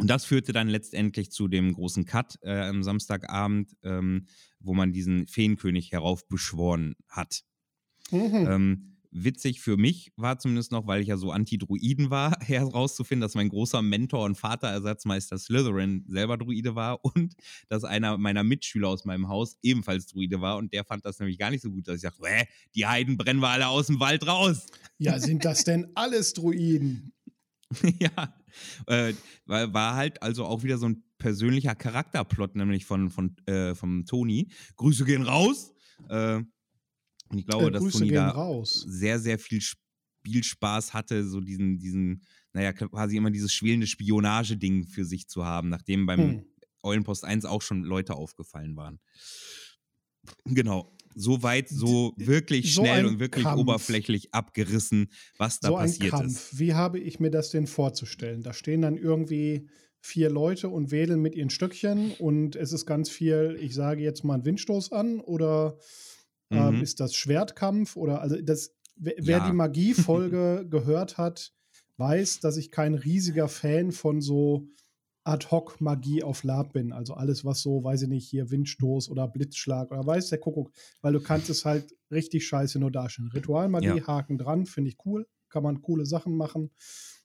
und 0.00 0.08
das 0.08 0.24
führte 0.24 0.52
dann 0.52 0.68
letztendlich 0.68 1.30
zu 1.30 1.48
dem 1.48 1.72
großen 1.72 2.04
Cut 2.04 2.38
äh, 2.42 2.60
am 2.60 2.82
Samstagabend, 2.82 3.76
ähm, 3.82 4.26
wo 4.58 4.74
man 4.74 4.92
diesen 4.92 5.26
Feenkönig 5.26 5.92
heraufbeschworen 5.92 6.94
hat. 7.08 7.42
Mhm. 8.10 8.46
Ähm, 8.48 8.90
witzig 9.12 9.60
für 9.60 9.76
mich 9.76 10.12
war 10.16 10.38
zumindest 10.38 10.72
noch, 10.72 10.86
weil 10.86 11.02
ich 11.02 11.08
ja 11.08 11.16
so 11.16 11.30
Anti-Druiden 11.30 12.10
war, 12.10 12.36
herauszufinden, 12.40 13.20
dass 13.20 13.34
mein 13.34 13.48
großer 13.48 13.82
Mentor 13.82 14.24
und 14.24 14.36
Vaterersatzmeister 14.36 15.38
Slytherin 15.38 16.04
selber 16.08 16.38
Druide 16.38 16.74
war 16.74 17.04
und 17.04 17.34
dass 17.68 17.84
einer 17.84 18.18
meiner 18.18 18.44
Mitschüler 18.44 18.88
aus 18.88 19.04
meinem 19.04 19.28
Haus 19.28 19.56
ebenfalls 19.62 20.06
Druide 20.06 20.40
war 20.40 20.56
und 20.56 20.72
der 20.72 20.84
fand 20.84 21.04
das 21.04 21.18
nämlich 21.18 21.38
gar 21.38 21.50
nicht 21.50 21.62
so 21.62 21.70
gut, 21.70 21.88
dass 21.88 21.96
ich 21.96 22.02
dachte, 22.02 22.22
Hä, 22.24 22.46
die 22.74 22.86
Heiden 22.86 23.16
brennen 23.16 23.40
wir 23.40 23.48
alle 23.48 23.68
aus 23.68 23.86
dem 23.86 24.00
Wald 24.00 24.26
raus. 24.26 24.66
Ja, 24.98 25.18
sind 25.18 25.44
das 25.44 25.64
denn 25.64 25.88
alles 25.94 26.32
Druiden? 26.34 27.12
ja, 28.00 28.34
äh, 28.86 29.14
war, 29.46 29.72
war, 29.72 29.94
halt 29.94 30.22
also 30.22 30.44
auch 30.44 30.62
wieder 30.62 30.78
so 30.78 30.88
ein 30.88 31.04
persönlicher 31.18 31.74
Charakterplot, 31.74 32.56
nämlich 32.56 32.84
von, 32.84 33.10
von 33.10 33.36
äh, 33.46 33.74
vom 33.74 34.04
Toni. 34.06 34.50
Grüße 34.76 35.04
gehen 35.04 35.22
raus. 35.22 35.72
Äh, 36.08 36.36
und 37.28 37.38
ich 37.38 37.46
glaube, 37.46 37.68
äh, 37.68 37.70
dass 37.70 37.92
Toni 37.92 38.10
da 38.10 38.30
raus. 38.30 38.84
sehr, 38.88 39.20
sehr 39.20 39.38
viel 39.38 39.60
Spielspaß 39.60 40.94
hatte, 40.94 41.26
so 41.28 41.40
diesen, 41.40 41.78
diesen, 41.78 42.22
naja, 42.52 42.72
quasi 42.72 43.16
immer 43.16 43.30
dieses 43.30 43.52
schwelende 43.52 43.86
Spionage-Ding 43.86 44.86
für 44.86 45.04
sich 45.04 45.28
zu 45.28 45.44
haben, 45.44 45.68
nachdem 45.68 46.06
beim 46.06 46.20
hm. 46.20 46.44
Eulenpost 46.82 47.24
1 47.24 47.44
auch 47.44 47.62
schon 47.62 47.84
Leute 47.84 48.14
aufgefallen 48.14 48.74
waren. 48.74 48.98
Genau 50.44 50.96
so 51.14 51.42
weit, 51.42 51.68
so 51.68 52.12
wirklich 52.16 52.74
so 52.74 52.82
schnell 52.82 53.06
und 53.06 53.20
wirklich 53.20 53.44
Kampf. 53.44 53.60
oberflächlich 53.60 54.34
abgerissen, 54.34 55.08
was 55.38 55.60
da 55.60 55.68
so 55.68 55.74
passiert 55.74 56.14
ein 56.14 56.20
Kampf. 56.20 56.52
ist. 56.52 56.58
Wie 56.58 56.74
habe 56.74 56.98
ich 56.98 57.20
mir 57.20 57.30
das 57.30 57.50
denn 57.50 57.66
vorzustellen? 57.66 58.42
Da 58.42 58.52
stehen 58.52 58.82
dann 58.82 58.96
irgendwie 58.96 59.68
vier 60.00 60.30
Leute 60.30 60.68
und 60.68 60.90
wedeln 60.90 61.20
mit 61.20 61.34
ihren 61.34 61.50
Stöckchen 61.50 62.12
und 62.18 62.56
es 62.56 62.72
ist 62.72 62.86
ganz 62.86 63.10
viel, 63.10 63.58
ich 63.60 63.74
sage 63.74 64.02
jetzt 64.02 64.24
mal 64.24 64.34
einen 64.34 64.44
Windstoß 64.44 64.92
an 64.92 65.20
oder 65.20 65.76
ähm, 66.50 66.76
mhm. 66.76 66.82
ist 66.82 67.00
das 67.00 67.14
Schwertkampf 67.14 67.96
oder 67.96 68.22
also 68.22 68.40
das, 68.40 68.74
wer, 68.96 69.14
ja. 69.20 69.46
die 69.46 69.52
Magiefolge 69.54 70.66
gehört 70.68 71.18
hat, 71.18 71.52
weiß, 71.98 72.40
dass 72.40 72.56
ich 72.56 72.70
kein 72.70 72.94
riesiger 72.94 73.48
Fan 73.48 73.92
von 73.92 74.20
so 74.20 74.66
Ad-Hoc-Magie 75.30 76.24
auf 76.24 76.42
Lab 76.42 76.72
bin. 76.72 76.92
Also 76.92 77.14
alles, 77.14 77.44
was 77.44 77.60
so, 77.60 77.84
weiß 77.84 78.02
ich 78.02 78.08
nicht, 78.08 78.28
hier 78.28 78.50
Windstoß 78.50 79.10
oder 79.10 79.28
Blitzschlag 79.28 79.92
oder 79.92 80.04
weiß 80.04 80.30
der 80.30 80.38
Kuckuck, 80.38 80.72
weil 81.02 81.12
du 81.12 81.20
kannst 81.20 81.48
es 81.50 81.64
halt 81.64 81.94
richtig 82.10 82.46
scheiße 82.46 82.80
nur 82.80 82.90
darstellen. 82.90 83.30
Ritualmagie, 83.32 83.86
ja. 83.86 84.06
Haken 84.06 84.38
dran, 84.38 84.66
finde 84.66 84.90
ich 84.90 84.96
cool. 85.06 85.28
Kann 85.48 85.62
man 85.62 85.82
coole 85.82 86.04
Sachen 86.04 86.36
machen. 86.36 86.70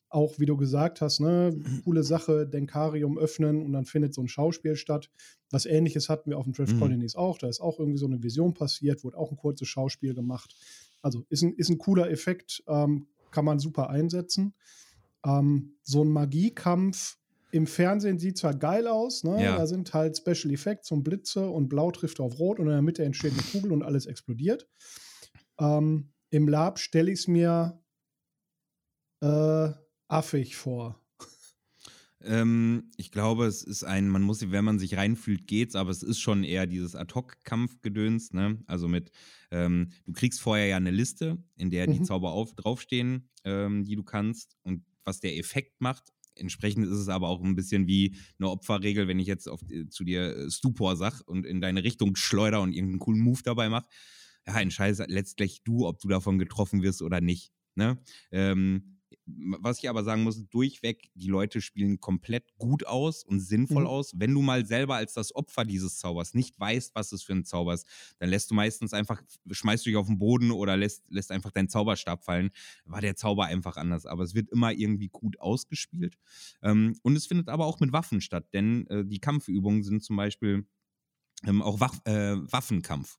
Auch 0.09 0.37
wie 0.37 0.45
du 0.45 0.55
gesagt 0.55 1.01
hast, 1.01 1.19
ne, 1.19 1.59
coole 1.83 2.03
Sache, 2.03 2.47
Denkarium 2.47 3.17
öffnen 3.17 3.65
und 3.65 3.73
dann 3.73 3.85
findet 3.85 4.13
so 4.13 4.21
ein 4.21 4.27
Schauspiel 4.27 4.75
statt. 4.75 5.09
Was 5.49 5.65
ähnliches 5.65 6.07
hatten 6.07 6.29
wir 6.29 6.37
auf 6.37 6.45
dem 6.45 6.53
Trash 6.53 6.73
mhm. 6.73 6.79
Colonies 6.79 7.15
auch. 7.15 7.39
Da 7.39 7.47
ist 7.47 7.59
auch 7.59 7.79
irgendwie 7.79 7.97
so 7.97 8.05
eine 8.05 8.21
Vision 8.21 8.53
passiert, 8.53 9.03
wurde 9.03 9.17
auch 9.17 9.31
ein 9.31 9.37
kurzes 9.37 9.67
Schauspiel 9.67 10.13
gemacht. 10.13 10.55
Also 11.01 11.25
ist 11.29 11.41
ein, 11.41 11.53
ist 11.53 11.69
ein 11.69 11.79
cooler 11.79 12.11
Effekt, 12.11 12.63
ähm, 12.67 13.07
kann 13.31 13.45
man 13.45 13.57
super 13.57 13.89
einsetzen. 13.89 14.53
Ähm, 15.25 15.73
so 15.81 16.03
ein 16.03 16.09
Magiekampf 16.09 17.17
im 17.55 17.67
Fernsehen 17.67 18.19
sieht 18.19 18.37
zwar 18.37 18.53
geil 18.53 18.85
aus, 18.85 19.23
ne? 19.23 19.41
Ja. 19.41 19.55
da 19.55 19.65
sind 19.65 19.93
halt 19.93 20.17
Special 20.17 20.53
Effects 20.53 20.91
und 20.91 21.03
Blitze 21.03 21.49
und 21.49 21.69
Blau 21.69 21.89
trifft 21.89 22.19
auf 22.19 22.37
Rot 22.37 22.59
und 22.59 22.65
in 22.65 22.73
der 22.73 22.81
Mitte 22.81 23.05
entsteht 23.05 23.31
eine 23.31 23.43
Kugel 23.43 23.71
und 23.71 23.81
alles 23.81 24.07
explodiert. 24.07 24.67
Ähm, 25.57 26.11
Im 26.31 26.49
Lab 26.49 26.79
stelle 26.79 27.11
ich 27.11 27.19
es 27.19 27.27
mir 27.29 27.81
äh, 29.21 29.69
affig 30.09 30.57
vor. 30.57 31.01
Ähm, 32.21 32.91
ich 32.97 33.11
glaube, 33.11 33.45
es 33.45 33.63
ist 33.63 33.83
ein, 33.83 34.09
man 34.09 34.23
muss, 34.23 34.51
wenn 34.51 34.65
man 34.65 34.79
sich 34.79 34.97
reinfühlt, 34.97 35.47
geht's, 35.47 35.75
aber 35.75 35.91
es 35.91 36.03
ist 36.03 36.19
schon 36.19 36.43
eher 36.43 36.65
dieses 36.65 36.95
Ad-Hoc-Kampfgedöns, 36.95 38.33
ne? 38.33 38.57
Also 38.65 38.87
mit, 38.87 39.11
ähm, 39.51 39.91
du 40.05 40.11
kriegst 40.11 40.41
vorher 40.41 40.65
ja 40.65 40.77
eine 40.77 40.91
Liste, 40.91 41.37
in 41.55 41.69
der 41.69 41.87
die 41.87 41.99
mhm. 41.99 42.05
Zauber 42.05 42.31
auf, 42.31 42.53
draufstehen, 42.55 43.29
ähm, 43.43 43.85
die 43.85 43.95
du 43.95 44.03
kannst 44.03 44.57
und 44.63 44.83
was 45.05 45.19
der 45.19 45.37
Effekt 45.37 45.79
macht 45.79 46.14
Entsprechend 46.35 46.85
ist 46.85 46.91
es 46.91 47.09
aber 47.09 47.27
auch 47.27 47.41
ein 47.41 47.55
bisschen 47.55 47.87
wie 47.87 48.15
eine 48.39 48.49
Opferregel, 48.49 49.07
wenn 49.07 49.19
ich 49.19 49.27
jetzt 49.27 49.47
auf, 49.47 49.61
äh, 49.69 49.87
zu 49.87 50.03
dir 50.03 50.35
äh, 50.35 50.51
Stupor 50.51 50.95
sag 50.95 51.21
und 51.27 51.45
in 51.45 51.61
deine 51.61 51.83
Richtung 51.83 52.15
schleuder 52.15 52.61
und 52.61 52.73
irgendeinen 52.73 52.99
coolen 52.99 53.21
Move 53.21 53.41
dabei 53.43 53.69
mache. 53.69 53.87
Ja, 54.47 54.59
entscheidest 54.59 55.03
letztlich 55.07 55.63
du, 55.63 55.87
ob 55.87 55.99
du 55.99 56.07
davon 56.07 56.37
getroffen 56.37 56.83
wirst 56.83 57.01
oder 57.01 57.19
nicht. 57.21 57.51
Ne? 57.75 57.97
Ähm, 58.31 58.94
was 59.27 59.79
ich 59.79 59.89
aber 59.89 60.03
sagen 60.03 60.23
muss, 60.23 60.47
durchweg, 60.49 61.09
die 61.15 61.27
Leute 61.27 61.61
spielen 61.61 61.99
komplett 61.99 62.55
gut 62.57 62.85
aus 62.85 63.23
und 63.23 63.39
sinnvoll 63.39 63.83
Mhm. 63.83 63.89
aus. 63.89 64.11
Wenn 64.15 64.33
du 64.33 64.41
mal 64.41 64.65
selber 64.65 64.95
als 64.95 65.13
das 65.13 65.33
Opfer 65.35 65.65
dieses 65.65 65.97
Zaubers 65.97 66.33
nicht 66.33 66.59
weißt, 66.59 66.93
was 66.95 67.11
es 67.11 67.23
für 67.23 67.33
ein 67.33 67.43
Zauber 67.45 67.73
ist, 67.73 67.87
dann 68.19 68.29
lässt 68.29 68.51
du 68.51 68.55
meistens 68.55 68.93
einfach, 68.93 69.21
schmeißt 69.49 69.85
du 69.85 69.89
dich 69.89 69.97
auf 69.97 70.07
den 70.07 70.19
Boden 70.19 70.51
oder 70.51 70.77
lässt, 70.77 71.09
lässt 71.09 71.31
einfach 71.31 71.51
deinen 71.51 71.69
Zauberstab 71.69 72.23
fallen. 72.23 72.51
War 72.85 73.01
der 73.01 73.15
Zauber 73.15 73.45
einfach 73.45 73.77
anders. 73.77 74.05
Aber 74.05 74.23
es 74.23 74.35
wird 74.35 74.49
immer 74.51 74.71
irgendwie 74.73 75.09
gut 75.09 75.39
ausgespielt. 75.39 76.17
Ähm, 76.61 76.95
und 77.01 77.15
es 77.15 77.25
findet 77.25 77.49
aber 77.49 77.65
auch 77.65 77.79
mit 77.79 77.91
Waffen 77.91 78.21
statt, 78.21 78.47
denn 78.53 78.85
äh, 78.87 79.05
die 79.05 79.19
Kampfübungen 79.19 79.83
sind 79.83 80.03
zum 80.03 80.15
Beispiel 80.17 80.67
ähm, 81.45 81.61
auch 81.61 81.79
Waff, 81.79 82.01
äh, 82.05 82.35
Waffenkampf. 82.51 83.17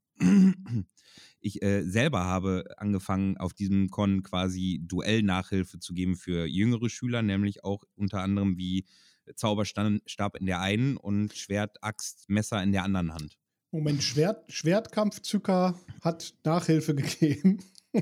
Ich 1.41 1.63
äh, 1.63 1.83
selber 1.85 2.25
habe 2.25 2.65
angefangen, 2.77 3.37
auf 3.37 3.53
diesem 3.55 3.89
Con 3.91 4.23
quasi 4.23 4.81
Duellnachhilfe 4.83 5.79
zu 5.79 5.95
geben 5.95 6.17
für 6.17 6.47
jüngere 6.47 6.89
Schüler, 6.89 7.23
nämlich 7.23 7.63
auch 7.63 7.85
unter 7.95 8.21
anderem 8.21 8.57
wie 8.57 8.87
Zauberstab 9.35 10.37
in 10.39 10.47
der 10.47 10.61
einen 10.61 10.97
und 10.97 11.35
Schwert, 11.35 11.83
Axt, 11.83 12.29
Messer 12.29 12.63
in 12.63 12.73
der 12.73 12.85
anderen 12.85 13.13
Hand. 13.13 13.39
Moment, 13.71 14.03
Schwert, 14.03 14.51
Schwertkampfzücker 14.53 15.79
hat 16.01 16.35
Nachhilfe 16.45 16.95
gegeben. 16.97 17.59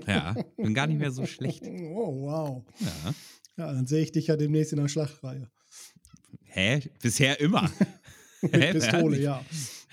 Ja, 0.07 0.35
bin 0.57 0.75
gar 0.75 0.87
nicht 0.87 0.99
mehr 0.99 1.11
so 1.11 1.27
schlecht. 1.27 1.65
Oh, 1.95 2.23
wow. 2.23 2.65
Ja. 2.81 3.15
Ja, 3.57 3.73
dann 3.73 3.87
sehe 3.87 4.03
ich 4.03 4.13
dich 4.13 4.27
ja 4.27 4.37
demnächst 4.37 4.73
in 4.73 4.81
der 4.81 4.89
Schlachtreihe. 4.89 5.49
Hä? 6.43 6.83
Bisher 7.01 7.39
immer. 7.41 7.71
Mit 8.43 8.55
Hä? 8.55 8.73
Pistole, 8.73 9.21
ja. 9.21 9.45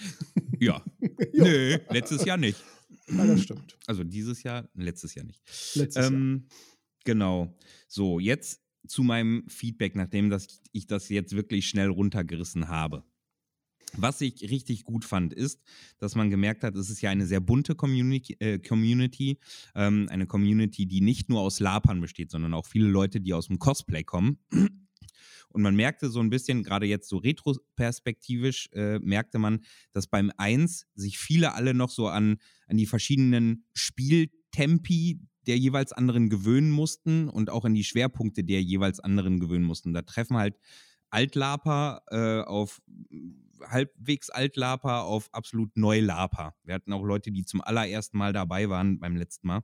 Ja. 0.59 0.85
Nö, 1.33 1.79
letztes 1.89 2.23
Jahr 2.23 2.37
nicht. 2.37 2.63
ja. 3.07 3.25
Das 3.25 3.41
stimmt. 3.41 3.79
Also 3.87 4.03
dieses 4.03 4.43
Jahr, 4.43 4.69
letztes 4.75 5.15
Jahr 5.15 5.25
nicht. 5.25 5.41
Letztes 5.73 5.95
Jahr. 5.95 6.11
Ähm, 6.11 6.45
genau. 7.03 7.57
So, 7.87 8.19
jetzt 8.19 8.61
zu 8.87 9.01
meinem 9.03 9.43
Feedback, 9.47 9.95
nachdem 9.95 10.29
das, 10.29 10.61
ich 10.71 10.85
das 10.85 11.09
jetzt 11.09 11.35
wirklich 11.35 11.67
schnell 11.67 11.89
runtergerissen 11.89 12.67
habe. 12.67 13.03
Was 13.97 14.21
ich 14.21 14.49
richtig 14.49 14.83
gut 14.83 15.03
fand, 15.03 15.33
ist, 15.33 15.61
dass 15.97 16.15
man 16.15 16.29
gemerkt 16.29 16.63
hat, 16.63 16.75
es 16.75 16.89
ist 16.89 17.01
ja 17.01 17.09
eine 17.09 17.25
sehr 17.25 17.41
bunte 17.41 17.75
Community, 17.75 18.37
äh, 18.39 18.59
Community 18.59 19.37
ähm, 19.75 20.07
eine 20.09 20.27
Community, 20.27 20.85
die 20.85 21.01
nicht 21.01 21.27
nur 21.27 21.41
aus 21.41 21.59
Lapern 21.59 21.99
besteht, 21.99 22.31
sondern 22.31 22.53
auch 22.53 22.65
viele 22.65 22.87
Leute, 22.87 23.19
die 23.19 23.33
aus 23.33 23.47
dem 23.47 23.59
Cosplay 23.59 24.03
kommen. 24.03 24.37
Und 25.51 25.61
man 25.61 25.75
merkte 25.75 26.09
so 26.09 26.19
ein 26.19 26.29
bisschen, 26.29 26.63
gerade 26.63 26.85
jetzt 26.85 27.09
so 27.09 27.17
retroperspektivisch, 27.17 28.69
äh, 28.73 28.99
merkte 28.99 29.39
man, 29.39 29.61
dass 29.91 30.07
beim 30.07 30.31
1 30.37 30.87
sich 30.95 31.17
viele 31.17 31.53
alle 31.53 31.73
noch 31.73 31.89
so 31.89 32.07
an, 32.07 32.37
an 32.67 32.77
die 32.77 32.85
verschiedenen 32.85 33.65
Spieltempi 33.73 35.19
der 35.47 35.57
jeweils 35.57 35.91
anderen 35.91 36.29
gewöhnen 36.29 36.71
mussten 36.71 37.27
und 37.27 37.49
auch 37.49 37.65
an 37.65 37.73
die 37.73 37.83
Schwerpunkte 37.83 38.43
der 38.43 38.61
jeweils 38.61 38.99
anderen 38.99 39.39
gewöhnen 39.39 39.65
mussten. 39.65 39.93
Da 39.93 40.03
treffen 40.03 40.37
halt 40.37 40.57
Altlaper 41.09 42.03
äh, 42.09 42.41
auf 42.41 42.81
halbwegs 43.67 44.29
Altlaper 44.29 45.03
auf 45.03 45.29
absolut 45.33 45.75
Neulaper. 45.77 46.55
Wir 46.63 46.75
hatten 46.75 46.93
auch 46.93 47.03
Leute, 47.03 47.31
die 47.31 47.43
zum 47.43 47.61
allerersten 47.61 48.17
Mal 48.17 48.33
dabei 48.33 48.69
waren 48.69 48.99
beim 48.99 49.15
letzten 49.15 49.47
Mal. 49.47 49.61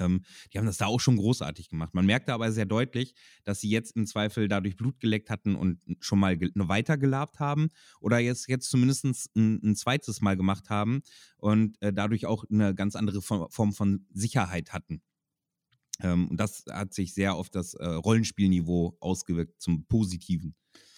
Ähm, 0.00 0.22
die 0.52 0.58
haben 0.58 0.66
das 0.66 0.78
da 0.78 0.86
auch 0.86 1.00
schon 1.00 1.16
großartig 1.16 1.68
gemacht. 1.68 1.94
Man 1.94 2.06
merkte 2.06 2.32
aber 2.32 2.50
sehr 2.52 2.66
deutlich, 2.66 3.14
dass 3.44 3.60
sie 3.60 3.70
jetzt 3.70 3.96
im 3.96 4.06
Zweifel 4.06 4.48
dadurch 4.48 4.76
Blut 4.76 5.00
geleckt 5.00 5.30
hatten 5.30 5.54
und 5.54 5.78
schon 6.00 6.18
mal 6.18 6.36
ge 6.36 6.50
weiter 6.54 6.96
gelabt 6.98 7.40
haben 7.40 7.70
oder 8.00 8.18
jetzt, 8.18 8.48
jetzt 8.48 8.70
zumindest 8.70 9.04
ein, 9.34 9.60
ein 9.62 9.76
zweites 9.76 10.20
Mal 10.20 10.36
gemacht 10.36 10.70
haben 10.70 11.02
und 11.36 11.80
äh, 11.80 11.92
dadurch 11.92 12.26
auch 12.26 12.44
eine 12.50 12.74
ganz 12.74 12.96
andere 12.96 13.22
Form, 13.22 13.50
Form 13.50 13.72
von 13.72 14.06
Sicherheit 14.12 14.72
hatten. 14.72 15.02
Ähm, 16.02 16.28
und 16.28 16.38
das 16.38 16.64
hat 16.70 16.94
sich 16.94 17.14
sehr 17.14 17.34
auf 17.34 17.50
das 17.50 17.74
äh, 17.74 17.84
Rollenspielniveau 17.84 18.96
ausgewirkt, 19.00 19.60
zum 19.60 19.86
Positiven. 19.86 20.54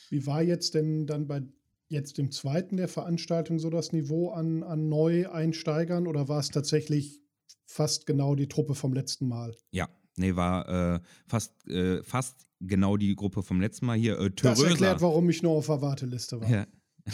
Wie 0.08 0.26
war 0.26 0.42
jetzt 0.42 0.74
denn 0.74 1.06
dann 1.06 1.26
bei 1.26 1.42
jetzt 1.88 2.18
dem 2.18 2.30
zweiten 2.30 2.76
der 2.76 2.88
Veranstaltung 2.88 3.58
so 3.58 3.70
das 3.70 3.92
Niveau 3.92 4.30
an, 4.30 4.62
an 4.62 4.88
Neueinsteigern 4.88 6.06
oder 6.06 6.28
war 6.28 6.40
es 6.40 6.48
tatsächlich 6.48 7.20
fast 7.66 8.06
genau 8.06 8.34
die 8.34 8.48
Truppe 8.48 8.74
vom 8.74 8.92
letzten 8.94 9.28
Mal? 9.28 9.54
Ja, 9.70 9.88
nee, 10.16 10.34
war 10.34 10.94
äh, 10.96 11.00
fast, 11.26 11.66
äh, 11.68 12.02
fast 12.02 12.46
genau 12.60 12.96
die 12.96 13.14
Gruppe 13.14 13.42
vom 13.42 13.60
letzten 13.60 13.86
Mal 13.86 13.98
hier. 13.98 14.18
Äh, 14.18 14.30
Das 14.30 14.58
Theresa. 14.58 14.68
erklärt, 14.68 15.02
warum 15.02 15.28
ich 15.28 15.42
nur 15.42 15.52
auf 15.52 15.66
der 15.66 15.82
Warteliste 15.82 16.40
war. 16.40 16.48
Ja. 16.48 16.66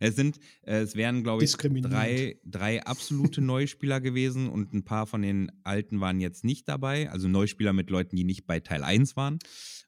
Es 0.00 0.16
sind, 0.16 0.38
äh, 0.62 0.80
es 0.80 0.96
wären, 0.96 1.22
glaube 1.22 1.44
ich, 1.44 1.52
drei, 1.52 2.40
drei 2.44 2.82
absolute 2.82 3.40
Neuspieler 3.40 4.00
gewesen 4.00 4.48
und 4.48 4.72
ein 4.74 4.84
paar 4.84 5.06
von 5.06 5.22
den 5.22 5.52
alten 5.62 6.00
waren 6.00 6.20
jetzt 6.20 6.42
nicht 6.44 6.68
dabei. 6.68 7.08
Also 7.10 7.28
Neuspieler 7.28 7.72
mit 7.72 7.88
Leuten, 7.88 8.16
die 8.16 8.24
nicht 8.24 8.46
bei 8.48 8.58
Teil 8.58 8.82
1 8.82 9.16
waren. 9.16 9.38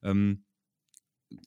Ähm, 0.04 0.44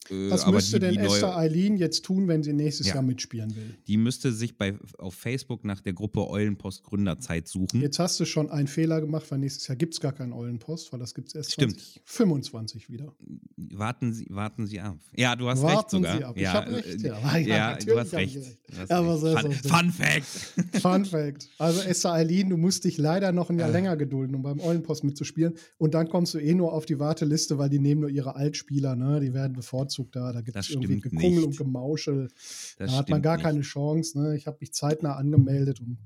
äh, 0.10 0.30
Was 0.32 0.48
müsste 0.48 0.80
die, 0.80 0.86
denn 0.88 0.94
die 0.96 1.00
Esther 1.00 1.36
Eileen 1.38 1.78
jetzt 1.78 2.04
tun, 2.06 2.28
wenn 2.28 2.44
sie 2.44 2.54
nächstes 2.54 2.88
Ja. 2.88 2.96
Jahr 2.96 3.04
mitspielen 3.04 3.56
will? 3.56 3.76
Die 3.88 3.98
müsste 3.98 4.32
sich 4.32 4.58
bei, 4.58 4.76
auf 4.98 5.14
Facebook 5.16 5.64
nach 5.66 5.82
der 5.82 5.94
Gruppe 5.94 6.28
Eulenpost 6.30 6.84
Gründerzeit 6.84 7.48
suchen. 7.48 7.82
Jetzt 7.82 8.00
hast 8.00 8.20
du 8.20 8.26
schon 8.26 8.50
einen 8.50 8.68
Fehler 8.68 9.02
gemacht, 9.02 9.26
weil 9.30 9.40
nächstes 9.40 9.68
Jahr 9.68 9.76
gibt 9.76 9.94
es 9.94 10.00
gar 10.00 10.12
keinen 10.14 10.34
Eulenpost, 10.34 10.92
weil 10.94 11.00
das 11.00 11.14
gibt 11.14 11.30
es 11.30 11.36
erst 11.36 11.52
Stimmt. 11.54 11.80
2025 11.80 12.90
wieder. 12.90 13.14
Warten 13.58 14.14
Sie, 14.14 14.28
warten 14.30 14.68
Sie 14.68 14.80
ab. 14.80 14.98
Ja, 15.16 15.36
du 15.36 15.48
hast 15.50 15.62
Warten 15.62 15.78
recht 15.78 15.90
sogar. 15.90 16.18
Sie 16.18 16.24
ab. 16.24 16.34
Ich 16.38 16.42
Ja, 16.44 16.54
hab 16.54 16.68
recht, 16.70 17.04
äh, 17.04 17.08
ja. 17.08 17.38
Ja, 17.38 17.38
Ja, 17.38 17.78
du 17.78 18.00
hast 18.00 18.14
recht. 18.14 18.36
ich. 18.36 18.44
Du 18.70 18.78
hast 18.78 18.92
Aber 18.92 19.22
recht. 19.22 19.66
Fun, 19.68 19.72
Fun 19.72 19.92
Fact. 19.92 20.26
Fun 20.82 21.06
Fact. 21.06 21.50
Also 21.58 21.82
Esther 21.82 22.14
Eileen, 22.14 22.50
du 22.50 22.58
musst 22.58 22.84
dich 22.86 22.98
leider 22.98 23.32
noch 23.32 23.50
ein 23.50 23.60
Jahr 23.60 23.70
Äh. 23.70 23.74
länger 23.74 23.98
gedulden, 23.98 24.36
um 24.36 24.42
beim 24.44 24.60
Eulenpost 24.60 25.04
mitzuspielen. 25.04 25.54
Und 25.78 25.94
dann 25.94 26.10
kommst 26.10 26.34
du 26.34 26.40
eh 26.40 26.54
nur 26.54 26.74
auf 26.74 26.86
die 26.86 27.00
Warteliste, 27.00 27.58
weil 27.58 27.70
die 27.70 27.80
nehmen 27.80 28.02
nur 28.02 28.10
ihre 28.10 28.36
Altspieler, 28.36 28.96
ne? 28.96 29.20
Die 29.20 29.34
werden 29.34 29.56
bevorzugt 29.74 30.16
da. 30.16 30.32
Da 30.32 30.42
gibt 30.42 30.58
es 30.58 30.70
irgendwie 30.70 31.00
Gekungel 31.02 31.30
nicht. 31.32 31.46
und 31.46 31.58
Gemauschel. 31.58 32.30
Das 32.78 32.92
da 32.92 32.98
hat 32.98 33.10
man 33.10 33.22
gar 33.22 33.36
nicht. 33.38 33.44
keine 33.46 33.62
Chance. 33.62 34.20
Ne? 34.20 34.36
Ich 34.38 34.48
habe 34.48 34.58
mich 34.60 34.74
zeitnah 34.74 35.16
angemeldet 35.16 35.80
und 35.82 35.98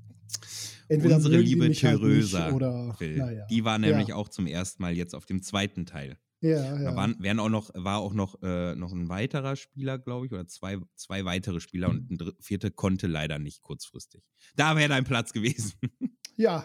entweder 0.88 1.16
Unsere 1.16 1.38
liebe 1.38 1.64
halt 1.64 1.76
Theresa, 1.76 2.52
oder 2.52 2.94
Phil, 2.98 3.16
naja. 3.18 3.46
die 3.50 3.64
war 3.64 3.78
nämlich 3.78 4.08
Ja. 4.08 4.14
auch 4.16 4.28
zum 4.28 4.46
ersten 4.46 4.82
Mal 4.82 4.94
jetzt 4.96 5.14
auf 5.14 5.26
dem 5.26 5.42
zweiten 5.42 5.86
Teil. 5.86 6.18
Ja, 6.40 6.62
Da 6.76 6.82
ja. 6.82 6.96
waren, 6.96 7.16
wären 7.18 7.40
auch 7.40 7.48
noch, 7.48 7.70
war 7.74 7.98
auch 7.98 8.14
noch, 8.14 8.40
äh, 8.42 8.74
noch 8.76 8.92
ein 8.92 9.08
weiterer 9.08 9.56
Spieler, 9.56 9.98
glaube 9.98 10.26
ich, 10.26 10.32
oder 10.32 10.46
zwei, 10.46 10.78
zwei 10.94 11.24
weitere 11.24 11.60
Spieler 11.60 11.88
und 11.88 12.10
ein 12.10 12.32
vierter 12.40 12.70
konnte 12.70 13.06
leider 13.08 13.38
nicht 13.40 13.60
kurzfristig. 13.62 14.22
Da 14.54 14.76
wäre 14.76 14.88
dein 14.88 15.02
Platz 15.04 15.32
gewesen. 15.32 15.72
ja. 16.36 16.64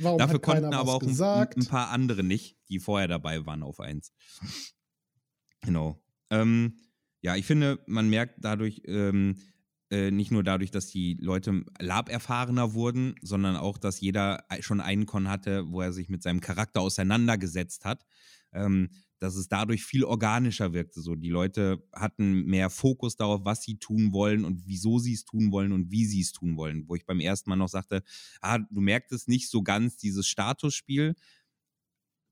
Warum 0.00 0.18
Dafür 0.18 0.34
hat 0.34 0.42
konnten 0.42 0.74
aber 0.74 0.92
auch 0.94 1.02
ein, 1.02 1.20
ein 1.56 1.66
paar 1.66 1.90
andere 1.90 2.24
nicht, 2.24 2.56
die 2.68 2.80
vorher 2.80 3.06
dabei 3.06 3.46
waren 3.46 3.62
auf 3.62 3.78
eins. 3.78 4.12
Genau. 5.60 6.02
Ähm, 6.32 6.78
ja, 7.20 7.36
ich 7.36 7.46
finde, 7.46 7.78
man 7.86 8.08
merkt 8.08 8.36
dadurch, 8.40 8.82
ähm, 8.86 9.36
äh, 9.90 10.10
nicht 10.10 10.30
nur 10.30 10.42
dadurch, 10.42 10.70
dass 10.70 10.86
die 10.86 11.18
Leute 11.20 11.64
laberfahrener 11.78 12.72
wurden, 12.72 13.14
sondern 13.22 13.56
auch, 13.56 13.76
dass 13.78 14.00
jeder 14.00 14.44
schon 14.60 14.80
einen 14.80 15.06
Con 15.06 15.28
hatte, 15.28 15.70
wo 15.70 15.82
er 15.82 15.92
sich 15.92 16.08
mit 16.08 16.22
seinem 16.22 16.40
Charakter 16.40 16.80
auseinandergesetzt 16.80 17.84
hat. 17.84 18.04
Ähm, 18.52 18.88
dass 19.22 19.36
es 19.36 19.46
dadurch 19.48 19.84
viel 19.84 20.02
organischer 20.02 20.72
wirkte. 20.72 21.00
So, 21.00 21.14
die 21.14 21.28
Leute 21.28 21.86
hatten 21.92 22.44
mehr 22.44 22.70
Fokus 22.70 23.14
darauf, 23.14 23.44
was 23.44 23.62
sie 23.62 23.78
tun 23.78 24.12
wollen 24.12 24.44
und 24.44 24.66
wieso 24.66 24.98
sie 24.98 25.12
es 25.12 25.24
tun 25.24 25.52
wollen 25.52 25.70
und 25.70 25.92
wie 25.92 26.06
sie 26.06 26.20
es 26.22 26.32
tun 26.32 26.56
wollen. 26.56 26.88
Wo 26.88 26.96
ich 26.96 27.06
beim 27.06 27.20
ersten 27.20 27.48
Mal 27.48 27.56
noch 27.56 27.68
sagte, 27.68 28.02
ah, 28.40 28.58
du 28.58 28.80
merkst 28.80 29.12
es 29.12 29.28
nicht 29.28 29.48
so 29.48 29.62
ganz, 29.62 29.96
dieses 29.96 30.26
Statusspiel 30.26 31.14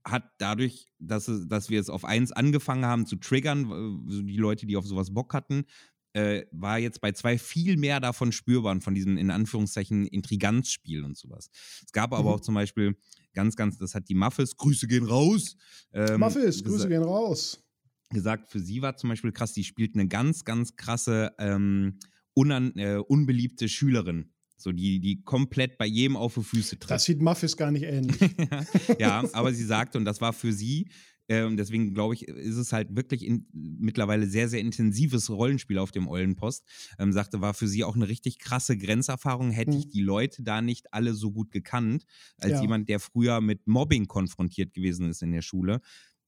hat 0.04 0.24
dadurch, 0.38 0.88
dass, 0.98 1.28
es, 1.28 1.46
dass 1.48 1.70
wir 1.70 1.80
es 1.80 1.90
auf 1.90 2.04
eins 2.04 2.32
angefangen 2.32 2.84
haben 2.86 3.06
zu 3.06 3.16
triggern, 3.16 3.68
die 4.08 4.36
Leute, 4.36 4.66
die 4.66 4.76
auf 4.76 4.86
sowas 4.86 5.12
Bock 5.12 5.34
hatten, 5.34 5.64
äh, 6.12 6.44
war 6.50 6.78
jetzt 6.78 7.00
bei 7.00 7.12
zwei 7.12 7.38
viel 7.38 7.76
mehr 7.76 8.00
davon 8.00 8.32
spürbar 8.32 8.72
und 8.72 8.82
von 8.82 8.94
diesem 8.94 9.16
in 9.16 9.30
Anführungszeichen 9.30 10.06
Intriganzspiel 10.06 11.04
und 11.04 11.16
sowas. 11.16 11.50
Es 11.84 11.92
gab 11.92 12.12
aber 12.12 12.28
Mhm. 12.30 12.34
auch 12.34 12.40
zum 12.40 12.54
Beispiel 12.54 12.96
ganz, 13.32 13.54
ganz, 13.54 13.78
das 13.78 13.94
hat 13.94 14.08
die 14.08 14.14
Muffes, 14.16 14.56
Grüße 14.56 14.88
gehen 14.88 15.04
raus. 15.04 15.56
Ähm, 15.92 16.18
Muffis, 16.18 16.64
Grüße 16.64 16.88
gehen 16.88 17.04
raus. 17.04 17.62
gesagt, 18.12 18.48
für 18.48 18.58
sie 18.58 18.82
war 18.82 18.96
zum 18.96 19.10
Beispiel 19.10 19.30
krass, 19.30 19.52
die 19.52 19.62
spielt 19.62 19.94
eine 19.94 20.08
ganz, 20.08 20.44
ganz 20.44 20.74
krasse, 20.74 21.32
ähm, 21.38 22.00
unan, 22.34 22.72
äh, 22.76 22.96
unbeliebte 22.96 23.68
Schülerin. 23.68 24.32
So, 24.60 24.72
die, 24.72 25.00
die 25.00 25.22
komplett 25.22 25.78
bei 25.78 25.86
jedem 25.86 26.16
auf 26.16 26.34
die 26.34 26.42
Füße 26.44 26.78
tritt. 26.78 26.90
Das 26.90 27.04
sieht 27.04 27.20
Muffis 27.22 27.56
gar 27.56 27.70
nicht 27.70 27.84
ähnlich. 27.84 28.16
ja, 28.98 29.24
aber 29.32 29.52
sie 29.52 29.64
sagte, 29.64 29.98
und 29.98 30.04
das 30.04 30.20
war 30.20 30.32
für 30.32 30.52
sie, 30.52 30.88
ähm, 31.28 31.56
deswegen 31.56 31.94
glaube 31.94 32.14
ich, 32.14 32.26
ist 32.26 32.56
es 32.56 32.72
halt 32.72 32.96
wirklich 32.96 33.24
in, 33.24 33.46
mittlerweile 33.52 34.26
sehr, 34.26 34.48
sehr 34.48 34.58
intensives 34.60 35.30
Rollenspiel 35.30 35.78
auf 35.78 35.92
dem 35.92 36.08
Eulenpost. 36.08 36.64
Ähm, 36.98 37.12
sagte, 37.12 37.40
war 37.40 37.54
für 37.54 37.68
sie 37.68 37.84
auch 37.84 37.94
eine 37.94 38.08
richtig 38.08 38.40
krasse 38.40 38.76
Grenzerfahrung. 38.76 39.52
Hätte 39.52 39.76
ich 39.76 39.86
Mhm. 39.86 39.90
die 39.90 40.02
Leute 40.02 40.42
da 40.42 40.60
nicht 40.60 40.92
alle 40.92 41.14
so 41.14 41.30
gut 41.30 41.52
gekannt, 41.52 42.04
als 42.38 42.54
Ja. 42.54 42.62
jemand, 42.62 42.88
der 42.88 42.98
früher 42.98 43.40
mit 43.40 43.66
Mobbing 43.68 44.08
konfrontiert 44.08 44.74
gewesen 44.74 45.08
ist 45.08 45.22
in 45.22 45.30
der 45.30 45.42
Schule. 45.42 45.80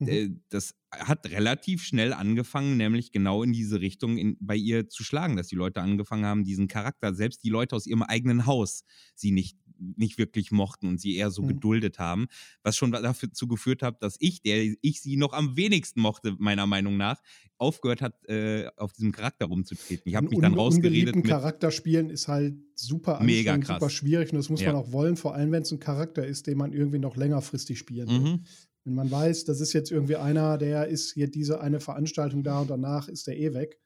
Mhm. 0.02 0.22
Äh, 0.28 0.30
Das 0.50 0.74
hat 0.90 1.26
relativ 1.30 1.82
schnell 1.84 2.12
angefangen, 2.12 2.76
nämlich 2.76 3.12
genau 3.12 3.42
in 3.42 3.52
diese 3.52 3.80
Richtung 3.80 4.18
in, 4.18 4.36
bei 4.40 4.56
ihr 4.56 4.88
zu 4.88 5.04
schlagen, 5.04 5.36
dass 5.36 5.48
die 5.48 5.54
Leute 5.56 5.80
angefangen 5.80 6.26
haben, 6.26 6.44
diesen 6.44 6.68
Charakter, 6.68 7.14
selbst 7.14 7.44
die 7.44 7.50
Leute 7.50 7.76
aus 7.76 7.86
ihrem 7.86 8.02
eigenen 8.02 8.46
Haus, 8.46 8.84
sie 9.14 9.30
nicht 9.32 9.58
nicht 9.96 10.16
wirklich 10.16 10.52
mochten 10.52 10.86
und 10.86 11.00
sie 11.00 11.16
eher 11.16 11.32
so 11.32 11.42
Mhm. 11.42 11.42
geduldet 11.44 11.98
haben, 11.98 12.28
was 12.62 12.76
schon 12.76 12.92
dazu 12.92 13.48
geführt 13.48 13.82
hat, 13.82 14.00
dass 14.00 14.16
ich, 14.20 14.40
der 14.40 14.74
ich 14.80 15.00
sie 15.02 15.16
noch 15.16 15.32
am 15.32 15.56
wenigsten 15.56 16.00
mochte, 16.00 16.36
meiner 16.38 16.68
Meinung 16.68 16.96
nach, 16.96 17.20
aufgehört 17.58 18.00
hat, 18.00 18.24
äh, 18.28 18.68
auf 18.76 18.92
diesem 18.92 19.10
Charakter 19.10 19.46
rumzutreten. 19.46 20.08
Ich 20.08 20.14
habe 20.14 20.26
mich 20.30 20.38
dann 20.38 20.54
rausgeredet 20.54 21.24
mit, 21.24 21.38
Charakter 21.42 21.70
spielen 21.70 22.10
ist 22.10 22.28
halt 22.28 22.54
super 22.74 23.20
Mega 23.26 23.56
krass. 23.58 23.64
super 23.64 23.88
schwierig 23.90 24.30
und 24.32 24.36
das 24.38 24.48
muss 24.50 24.64
Ja. 24.64 24.66
man 24.66 24.74
auch 24.74 24.92
wollen, 24.92 25.16
vor 25.16 25.34
allem 25.34 25.52
wenn 25.52 25.62
es 25.62 25.72
ein 25.72 25.78
Charakter 25.80 26.26
ist, 26.26 26.46
den 26.46 26.58
man 26.58 26.72
irgendwie 26.72 26.98
noch 26.98 27.16
längerfristig 27.16 27.78
spielen 27.78 28.14
will. 28.14 28.30
mhm, 28.30 28.44
Wenn 28.84 28.94
man 28.94 29.10
weiß, 29.10 29.44
das 29.44 29.60
ist 29.60 29.72
jetzt 29.72 29.90
irgendwie 29.92 30.16
einer, 30.16 30.58
der 30.58 30.88
ist 30.88 31.12
hier 31.12 31.30
diese 31.30 31.60
eine 31.60 31.80
Veranstaltung 31.80 32.42
da 32.42 32.60
und 32.60 32.70
danach 32.70 33.08
ist 33.08 33.26
der 33.26 33.38
eh 33.38 33.54
weg, 33.54 33.78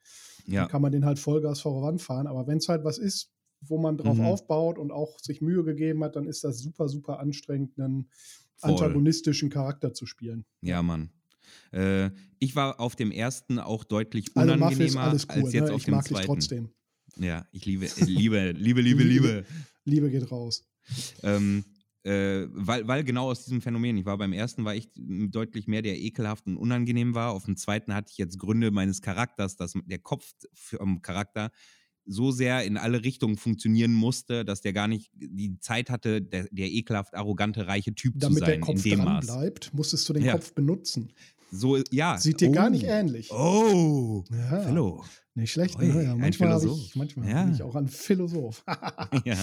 ja, 0.47 0.63
dann 0.63 0.69
kann 0.71 0.83
man 0.83 0.93
den 0.93 1.05
halt 1.05 1.19
Vollgas 1.19 1.61
voranfahren. 1.61 2.27
Aber 2.27 2.47
wenn 2.47 2.59
es 2.59 2.69
halt 2.69 2.85
was 2.85 2.99
ist, 2.99 3.33
wo 3.61 3.79
man 3.79 3.97
drauf 3.99 4.19
Mhm. 4.19 4.25
aufbaut 4.25 4.79
und 4.79 4.93
auch 4.93 5.19
sich 5.19 5.41
Mühe 5.41 5.65
gegeben 5.65 6.03
hat, 6.05 6.17
dann 6.17 6.27
ist 6.27 6.45
das 6.45 6.59
super, 6.61 6.89
super 6.89 7.19
anstrengend, 7.21 7.79
einen 7.79 8.09
Voll. 8.57 8.71
antagonistischen 8.73 9.51
Charakter 9.51 9.93
zu 9.93 10.07
spielen. 10.07 10.45
ja, 10.63 10.83
Mann. 10.83 11.11
Äh, 11.73 12.11
ich 12.39 12.55
war 12.57 12.81
auf 12.81 12.97
dem 12.97 13.11
ersten 13.11 13.59
auch 13.59 13.85
deutlich 13.85 14.37
Also 14.37 14.53
unangenehmer 14.55 15.03
alles 15.03 15.27
cool, 15.29 15.43
als 15.45 15.53
jetzt 15.53 15.69
ne? 15.69 15.75
auf 15.75 15.81
ich 15.81 15.85
dem 15.87 15.95
mag 15.95 16.05
dich 16.05 16.17
zweiten. 16.17 16.27
trotzdem. 16.27 16.71
Ja, 17.19 17.47
ich 17.53 17.65
liebe, 17.67 17.87
äh, 17.87 18.05
liebe, 18.05 18.53
liebe, 18.53 18.81
liebe, 18.83 19.03
liebe. 19.03 19.45
Liebe 19.85 20.11
geht 20.11 20.31
raus. 20.33 20.65
Ähm, 21.23 21.65
äh, 22.07 22.47
weil, 22.53 22.87
weil 22.87 23.03
genau 23.05 23.31
aus 23.31 23.45
diesem 23.45 23.61
Phänomen, 23.61 23.97
ich 23.97 24.07
war 24.07 24.17
beim 24.17 24.33
ersten, 24.33 24.65
war 24.65 24.75
ich 24.75 24.89
deutlich 24.95 25.67
mehr 25.67 25.83
der 25.83 25.99
ekelhaft 25.99 26.47
und 26.47 26.57
unangenehm 26.57 27.15
war. 27.15 27.33
Auf 27.33 27.45
dem 27.47 27.57
zweiten 27.57 27.95
hatte 27.95 28.11
ich 28.13 28.19
jetzt 28.19 28.39
Gründe 28.39 28.71
meines 28.71 29.03
Charakters, 29.03 29.57
dass 29.57 29.73
der 29.87 29.99
Kopf 29.99 30.33
vom 30.55 31.03
Charakter 31.03 31.51
so 32.09 32.31
sehr 32.31 32.63
in 32.65 32.77
alle 32.77 33.03
Richtungen 33.03 33.37
funktionieren 33.37 33.93
musste, 33.93 34.45
dass 34.45 34.61
der 34.61 34.73
gar 34.73 34.87
nicht 34.87 35.11
die 35.15 35.59
Zeit 35.59 35.91
hatte, 35.91 36.23
der, 36.23 36.47
der 36.53 36.71
ekelhaft 36.71 37.15
arrogante, 37.15 37.67
reiche 37.67 37.95
Typ 37.95 38.15
Damit 38.17 38.39
zu 38.39 38.41
sein 38.41 38.49
der 38.51 38.61
Kopf 38.61 38.77
in 38.85 38.91
dem 38.93 38.99
dran 39.01 39.15
Maß. 39.15 39.27
bleibt, 39.27 39.75
musstest 39.75 40.09
du 40.09 40.13
den 40.13 40.25
Ja. 40.25 40.33
Kopf 40.35 40.53
benutzen. 40.55 41.13
So, 41.51 41.77
ja. 41.91 42.17
Sieht 42.19 42.41
dir 42.41 42.51
oh. 42.51 42.53
gar 42.53 42.71
nicht 42.71 42.85
ähnlich. 42.85 43.31
Oh, 43.33 44.25
Ja. 44.31 44.65
Hallo. 44.67 45.05
Nicht 45.35 45.53
schlecht, 45.53 45.77
Ui, 45.79 45.87
ne? 45.87 46.05
Ja, 46.05 46.15
manchmal 46.17 46.65
ich, 46.65 46.95
manchmal 46.95 47.29
Ja. 47.29 47.45
bin 47.45 47.55
ich 47.55 47.63
auch 47.63 47.75
ein 47.75 47.89
Philosoph. 47.89 48.65
ja. 49.25 49.37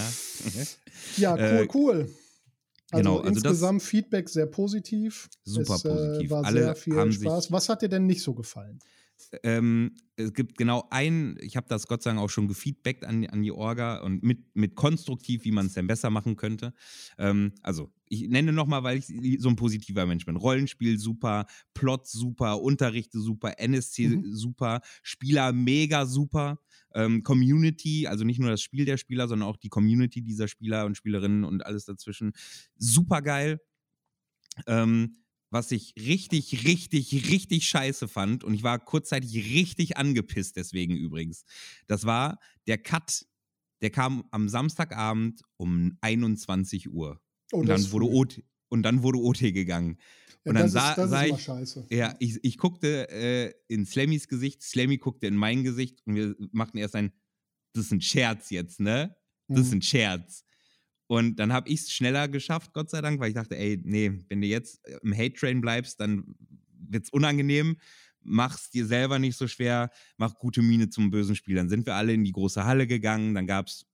ja, 1.18 1.34
cool, 1.34 1.40
Äh, 1.40 1.68
cool. 1.74 2.14
Also 2.90 3.02
genau, 3.02 3.18
also 3.18 3.40
das- 3.40 3.44
insgesamt 3.44 3.82
Feedback 3.82 4.28
sehr 4.28 4.46
positiv. 4.46 5.28
Super 5.44 5.74
es, 5.76 5.82
positiv. 5.82 6.26
Äh, 6.26 6.30
war 6.30 6.44
Alle 6.44 6.62
sehr 6.64 6.76
viel 6.76 6.96
haben 6.96 7.12
Spaß. 7.12 7.50
Was 7.52 7.68
hat 7.68 7.82
dir 7.82 7.88
denn 7.88 8.06
nicht 8.06 8.22
so 8.22 8.34
gefallen? 8.34 8.78
ähm, 9.42 9.94
es 10.16 10.32
gibt 10.32 10.56
genau 10.58 10.86
ein, 10.90 11.36
ich 11.40 11.56
habe 11.56 11.66
das 11.68 11.86
Gott 11.86 12.02
sei 12.02 12.10
Dank 12.10 12.20
auch 12.20 12.30
schon 12.30 12.46
gefeedbackt 12.46 13.04
an, 13.04 13.26
an 13.26 13.42
die 13.42 13.52
Orga 13.52 13.98
und 14.00 14.22
mit, 14.22 14.54
mit 14.54 14.74
konstruktiv, 14.74 15.44
wie 15.44 15.50
man 15.52 15.66
es 15.66 15.74
denn 15.74 15.86
besser 15.86 16.10
machen 16.10 16.36
könnte. 16.36 16.72
Ähm, 17.18 17.52
also, 17.62 17.90
ich 18.08 18.28
nenne 18.28 18.52
nochmal, 18.52 18.82
weil 18.84 18.98
ich 18.98 19.06
so 19.40 19.48
ein 19.48 19.56
positiver 19.56 20.06
Mensch 20.06 20.26
bin. 20.26 20.36
Rollenspiel 20.36 20.98
super, 20.98 21.46
Plot 21.74 22.06
super, 22.06 22.60
Unterrichte 22.60 23.18
super, 23.20 23.58
NSC 23.58 24.08
Mhm. 24.08 24.32
super, 24.34 24.80
Spieler 25.02 25.52
mega 25.52 26.06
super. 26.06 26.60
Ähm, 26.94 27.22
Community, 27.22 28.06
also 28.06 28.24
nicht 28.24 28.38
nur 28.38 28.50
das 28.50 28.62
Spiel 28.62 28.84
der 28.84 28.96
Spieler, 28.96 29.28
sondern 29.28 29.48
auch 29.48 29.56
die 29.56 29.68
Community 29.68 30.22
dieser 30.22 30.48
Spieler 30.48 30.86
und 30.86 30.96
Spielerinnen 30.96 31.44
und 31.44 31.66
alles 31.66 31.84
dazwischen. 31.84 32.32
Super 32.76 33.20
geil. 33.20 33.60
Ähm, 34.66 35.18
was 35.50 35.70
ich 35.70 35.94
richtig, 35.96 36.66
richtig, 36.66 37.30
richtig 37.30 37.66
scheiße 37.68 38.08
fand, 38.08 38.42
und 38.42 38.54
ich 38.54 38.64
war 38.64 38.78
kurzzeitig 38.78 39.34
richtig 39.54 39.96
angepisst 39.96 40.56
deswegen 40.56 40.96
übrigens, 40.96 41.44
das 41.86 42.06
war 42.06 42.40
der 42.66 42.78
Cut, 42.78 43.24
der 43.80 43.90
kam 43.90 44.24
am 44.32 44.48
Samstagabend 44.48 45.42
um 45.56 45.96
21 46.00 46.90
Uhr. 46.90 47.20
Oh, 47.52 47.58
und, 47.58 47.68
dann 47.68 47.90
wurde. 47.92 48.06
OT, 48.06 48.42
und 48.68 48.82
dann 48.82 49.02
wurde 49.02 49.18
OT 49.18 49.40
gegangen. 49.40 49.98
Ja, 50.44 50.50
und 50.50 50.54
dann 50.56 50.64
das 50.64 50.72
sah- 50.72 50.92
ist, 51.04 51.10
sah 51.10 51.22
ist 51.24 51.38
ich- 51.38 51.44
scheiße. 51.44 51.86
Ja, 51.90 52.14
ich, 52.18 52.38
ich 52.42 52.58
guckte 52.58 53.08
äh, 53.10 53.52
in 53.68 53.86
Slammys 53.86 54.28
Gesicht, 54.28 54.62
Slammy 54.62 54.98
guckte 54.98 55.26
in 55.26 55.36
mein 55.36 55.64
Gesicht 55.64 56.00
und 56.04 56.14
wir 56.16 56.34
machten 56.52 56.78
erst 56.78 56.94
ein, 56.96 57.12
das 57.72 57.86
ist 57.86 57.92
ein 57.92 58.00
Scherz 58.00 58.50
jetzt, 58.50 58.80
ne? 58.80 59.16
Das 59.48 59.60
ist 59.60 59.70
Mhm. 59.72 59.78
ein 59.78 59.82
Scherz. 59.82 60.44
Und 61.06 61.36
dann 61.36 61.52
habe 61.52 61.68
ich 61.68 61.80
es 61.80 61.92
schneller 61.92 62.28
geschafft, 62.28 62.72
Gott 62.72 62.88
sei 62.90 63.00
Dank, 63.02 63.20
weil 63.20 63.28
ich 63.28 63.34
dachte, 63.34 63.56
ey, 63.58 63.78
nee, 63.82 64.24
wenn 64.28 64.40
du 64.40 64.46
jetzt 64.46 64.80
im 65.02 65.14
Hate-Train 65.14 65.60
bleibst, 65.60 66.00
dann 66.00 66.34
wird's 66.88 67.10
unangenehm. 67.10 67.76
Mach's 68.22 68.70
dir 68.70 68.86
selber 68.86 69.18
nicht 69.18 69.36
so 69.36 69.46
schwer, 69.46 69.90
mach 70.16 70.34
gute 70.38 70.62
Miene 70.62 70.88
zum 70.88 71.10
bösen 71.10 71.36
Spiel. 71.36 71.56
Dann 71.56 71.68
sind 71.68 71.84
wir 71.84 71.94
alle 71.94 72.14
in 72.14 72.24
die 72.24 72.32
große 72.32 72.64
Halle 72.64 72.86
gegangen, 72.86 73.34
dann 73.34 73.46
gab's 73.46 73.84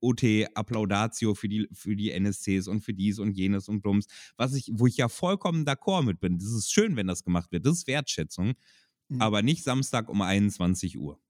OT, 0.00 0.46
Applaudatio 0.54 1.34
für 1.34 1.48
die, 1.48 1.68
für 1.72 1.96
die 1.96 2.10
NSCs 2.12 2.68
und 2.68 2.80
für 2.80 2.94
dies 2.94 3.18
und 3.18 3.32
jenes 3.32 3.68
und 3.68 3.80
Blums, 3.82 4.06
was 4.36 4.54
ich, 4.54 4.70
wo 4.74 4.86
ich 4.86 4.96
ja 4.96 5.08
vollkommen 5.08 5.64
d'accord 5.64 6.02
mit 6.04 6.20
bin. 6.20 6.38
Das 6.38 6.50
ist 6.52 6.72
schön, 6.72 6.96
wenn 6.96 7.06
das 7.06 7.24
gemacht 7.24 7.50
wird. 7.52 7.66
Das 7.66 7.78
ist 7.78 7.86
Wertschätzung, 7.86 8.54
Mhm. 9.10 9.20
aber 9.20 9.42
nicht 9.42 9.62
Samstag 9.64 10.08
um 10.08 10.22
21 10.22 10.98
Uhr. 10.98 11.20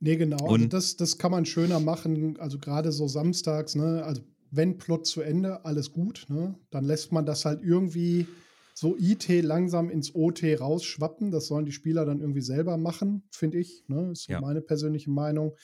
Nee, 0.00 0.16
genau. 0.16 0.36
also 0.36 0.54
Und- 0.54 0.72
das, 0.72 0.96
das 0.96 1.16
kann 1.16 1.30
man 1.30 1.46
schöner 1.46 1.80
machen. 1.80 2.38
Also 2.38 2.58
gerade 2.58 2.92
so 2.92 3.08
samstags, 3.08 3.74
ne? 3.74 4.04
Also 4.04 4.20
wenn 4.50 4.76
Plot 4.78 5.06
zu 5.06 5.22
Ende, 5.22 5.64
alles 5.64 5.92
gut, 5.92 6.26
ne? 6.28 6.58
Dann 6.70 6.84
lässt 6.84 7.12
man 7.12 7.24
das 7.24 7.44
halt 7.46 7.62
irgendwie 7.62 8.26
so 8.74 8.94
IT 8.98 9.26
langsam 9.40 9.88
ins 9.88 10.14
OT 10.14 10.42
rausschwappen. 10.60 11.30
Das 11.30 11.46
sollen 11.46 11.64
die 11.64 11.72
Spieler 11.72 12.04
dann 12.04 12.20
irgendwie 12.20 12.42
selber 12.42 12.76
machen, 12.76 13.22
finde 13.30 13.58
ich. 13.58 13.84
Ne? 13.88 14.10
Ist 14.12 14.24
so 14.24 14.32
Ja. 14.32 14.40
meine 14.42 14.60
persönliche 14.60 15.10
Meinung. 15.10 15.54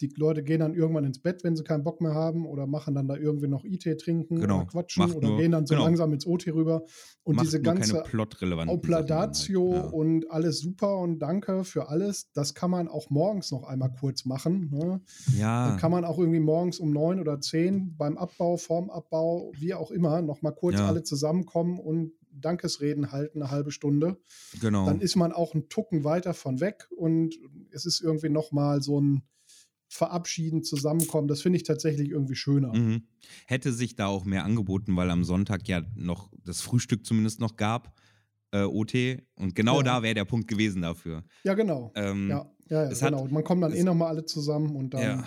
Die 0.00 0.12
Leute 0.16 0.42
gehen 0.42 0.60
dann 0.60 0.74
irgendwann 0.74 1.04
ins 1.04 1.20
Bett, 1.20 1.42
wenn 1.42 1.56
sie 1.56 1.64
keinen 1.64 1.82
Bock 1.84 2.00
mehr 2.02 2.14
haben, 2.14 2.44
oder 2.46 2.66
machen 2.66 2.94
dann 2.94 3.08
da 3.08 3.16
irgendwie 3.16 3.48
noch 3.48 3.64
IT 3.64 3.84
trinken 3.98 4.40
Genau. 4.40 4.56
oder 4.58 4.66
quatschen 4.66 5.04
Macht 5.04 5.16
oder 5.16 5.28
nur- 5.28 5.38
gehen 5.38 5.52
dann 5.52 5.66
so 5.66 5.74
genau. 5.74 5.86
langsam 5.86 6.12
ins 6.12 6.26
OT 6.26 6.48
rüber. 6.52 6.82
Und 7.24 7.36
Macht 7.36 7.46
diese 7.46 7.60
ganze 7.62 8.04
Opladatio 8.68 9.72
halt. 9.72 9.84
Ja. 9.84 9.90
und 9.90 10.30
alles 10.30 10.60
super 10.60 10.98
und 10.98 11.18
danke 11.18 11.64
für 11.64 11.88
alles. 11.88 12.30
Das 12.32 12.54
kann 12.54 12.70
man 12.70 12.88
auch 12.88 13.10
morgens 13.10 13.50
noch 13.50 13.64
einmal 13.64 13.92
kurz 13.92 14.24
machen. 14.24 14.70
Ne? 14.70 15.00
Ja, 15.38 15.68
Dann 15.70 15.78
kann 15.78 15.90
man 15.90 16.04
auch 16.04 16.18
irgendwie 16.18 16.40
morgens 16.40 16.78
um 16.78 16.92
neun 16.92 17.18
oder 17.20 17.40
zehn 17.40 17.96
beim 17.96 18.16
Abbau, 18.18 18.56
vorm 18.56 18.90
Abbau, 18.90 19.52
wie 19.58 19.74
auch 19.74 19.90
immer, 19.90 20.22
noch 20.22 20.42
mal 20.42 20.52
kurz 20.52 20.76
Ja. 20.78 20.86
alle 20.88 21.02
zusammenkommen 21.02 21.78
und 21.78 22.12
Dankesreden 22.38 23.12
halten, 23.12 23.40
eine 23.40 23.50
halbe 23.50 23.70
Stunde. 23.70 24.18
genau. 24.60 24.84
Dann 24.84 25.00
ist 25.00 25.16
man 25.16 25.32
auch 25.32 25.54
einen 25.54 25.68
Tucken 25.70 26.04
weiter 26.04 26.34
von 26.34 26.60
weg 26.60 26.86
und 26.94 27.34
es 27.70 27.86
ist 27.86 28.00
irgendwie 28.02 28.28
noch 28.28 28.52
mal 28.52 28.82
so 28.82 29.00
ein 29.00 29.22
Verabschieden, 29.96 30.62
Zusammenkommen. 30.62 31.28
Das 31.28 31.42
finde 31.42 31.56
ich 31.56 31.62
tatsächlich 31.64 32.10
irgendwie 32.10 32.36
schöner. 32.36 32.74
Mhm. 32.76 33.02
Hätte 33.46 33.72
sich 33.72 33.96
da 33.96 34.06
auch 34.06 34.24
mehr 34.24 34.44
angeboten, 34.44 34.94
weil 34.96 35.10
am 35.10 35.24
Sonntag 35.24 35.66
ja 35.68 35.82
noch 35.94 36.30
das 36.44 36.60
Frühstück 36.60 37.04
zumindest 37.04 37.40
noch 37.40 37.56
gab, 37.56 37.98
äh, 38.52 38.62
OT. 38.62 39.22
Und 39.34 39.54
genau 39.54 39.78
Ja. 39.78 39.82
da 39.82 40.02
wäre 40.02 40.14
der 40.14 40.24
Punkt 40.24 40.48
gewesen 40.48 40.82
dafür. 40.82 41.24
Ja, 41.44 41.54
genau. 41.54 41.92
Ähm, 41.96 42.28
Ja, 42.28 42.50
ja, 42.68 42.90
ja 42.90 43.08
genau. 43.08 43.26
Man 43.28 43.42
kommt 43.44 43.62
dann 43.62 43.72
eh 43.72 43.82
noch 43.82 43.94
mal 43.94 44.08
alle 44.08 44.24
zusammen 44.24 44.76
und 44.76 44.94
dann. 44.94 45.24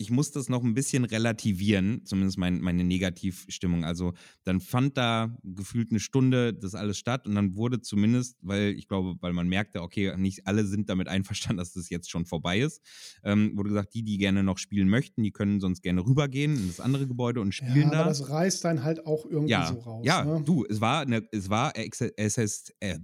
Ich 0.00 0.10
muss 0.10 0.30
das 0.30 0.48
noch 0.48 0.62
ein 0.62 0.74
bisschen 0.74 1.04
relativieren, 1.04 2.02
zumindest 2.04 2.38
mein, 2.38 2.60
meine 2.60 2.84
Negativstimmung. 2.84 3.84
Also 3.84 4.14
dann 4.44 4.60
fand 4.60 4.96
da 4.96 5.36
gefühlt 5.42 5.90
eine 5.90 5.98
Stunde 5.98 6.54
das 6.54 6.76
alles 6.76 6.98
statt 6.98 7.26
und 7.26 7.34
dann 7.34 7.56
wurde 7.56 7.80
zumindest, 7.80 8.38
weil 8.40 8.74
ich 8.78 8.86
glaube, 8.86 9.16
weil 9.20 9.32
man 9.32 9.48
merkte, 9.48 9.82
okay, 9.82 10.16
nicht 10.16 10.46
alle 10.46 10.64
sind 10.64 10.88
damit 10.88 11.08
einverstanden, 11.08 11.58
dass 11.58 11.72
das 11.72 11.90
jetzt 11.90 12.10
schon 12.10 12.26
vorbei 12.26 12.60
ist, 12.60 12.80
ähm, 13.24 13.56
wurde 13.56 13.70
gesagt, 13.70 13.92
die, 13.92 14.04
die 14.04 14.18
gerne 14.18 14.44
noch 14.44 14.58
spielen 14.58 14.88
möchten, 14.88 15.24
die 15.24 15.32
können 15.32 15.60
sonst 15.60 15.82
gerne 15.82 16.06
rübergehen 16.06 16.56
in 16.56 16.68
das 16.68 16.78
andere 16.78 17.08
Gebäude 17.08 17.40
und 17.40 17.52
spielen 17.52 17.76
Ja, 17.76 17.86
aber 17.86 17.96
da. 17.96 18.04
das 18.04 18.30
reißt 18.30 18.64
dann 18.64 18.84
halt 18.84 19.04
auch 19.04 19.26
irgendwie 19.26 19.50
ja, 19.50 19.66
so 19.66 19.80
raus. 19.80 20.06
ja, 20.06 20.24
ne? 20.24 20.42
du, 20.44 20.64
es 20.64 20.80
war, 20.80 21.00
eine, 21.00 21.26
es 21.32 21.50
war, 21.50 21.72
es 21.76 22.38
ist, 22.38 22.72
äh, 22.78 22.98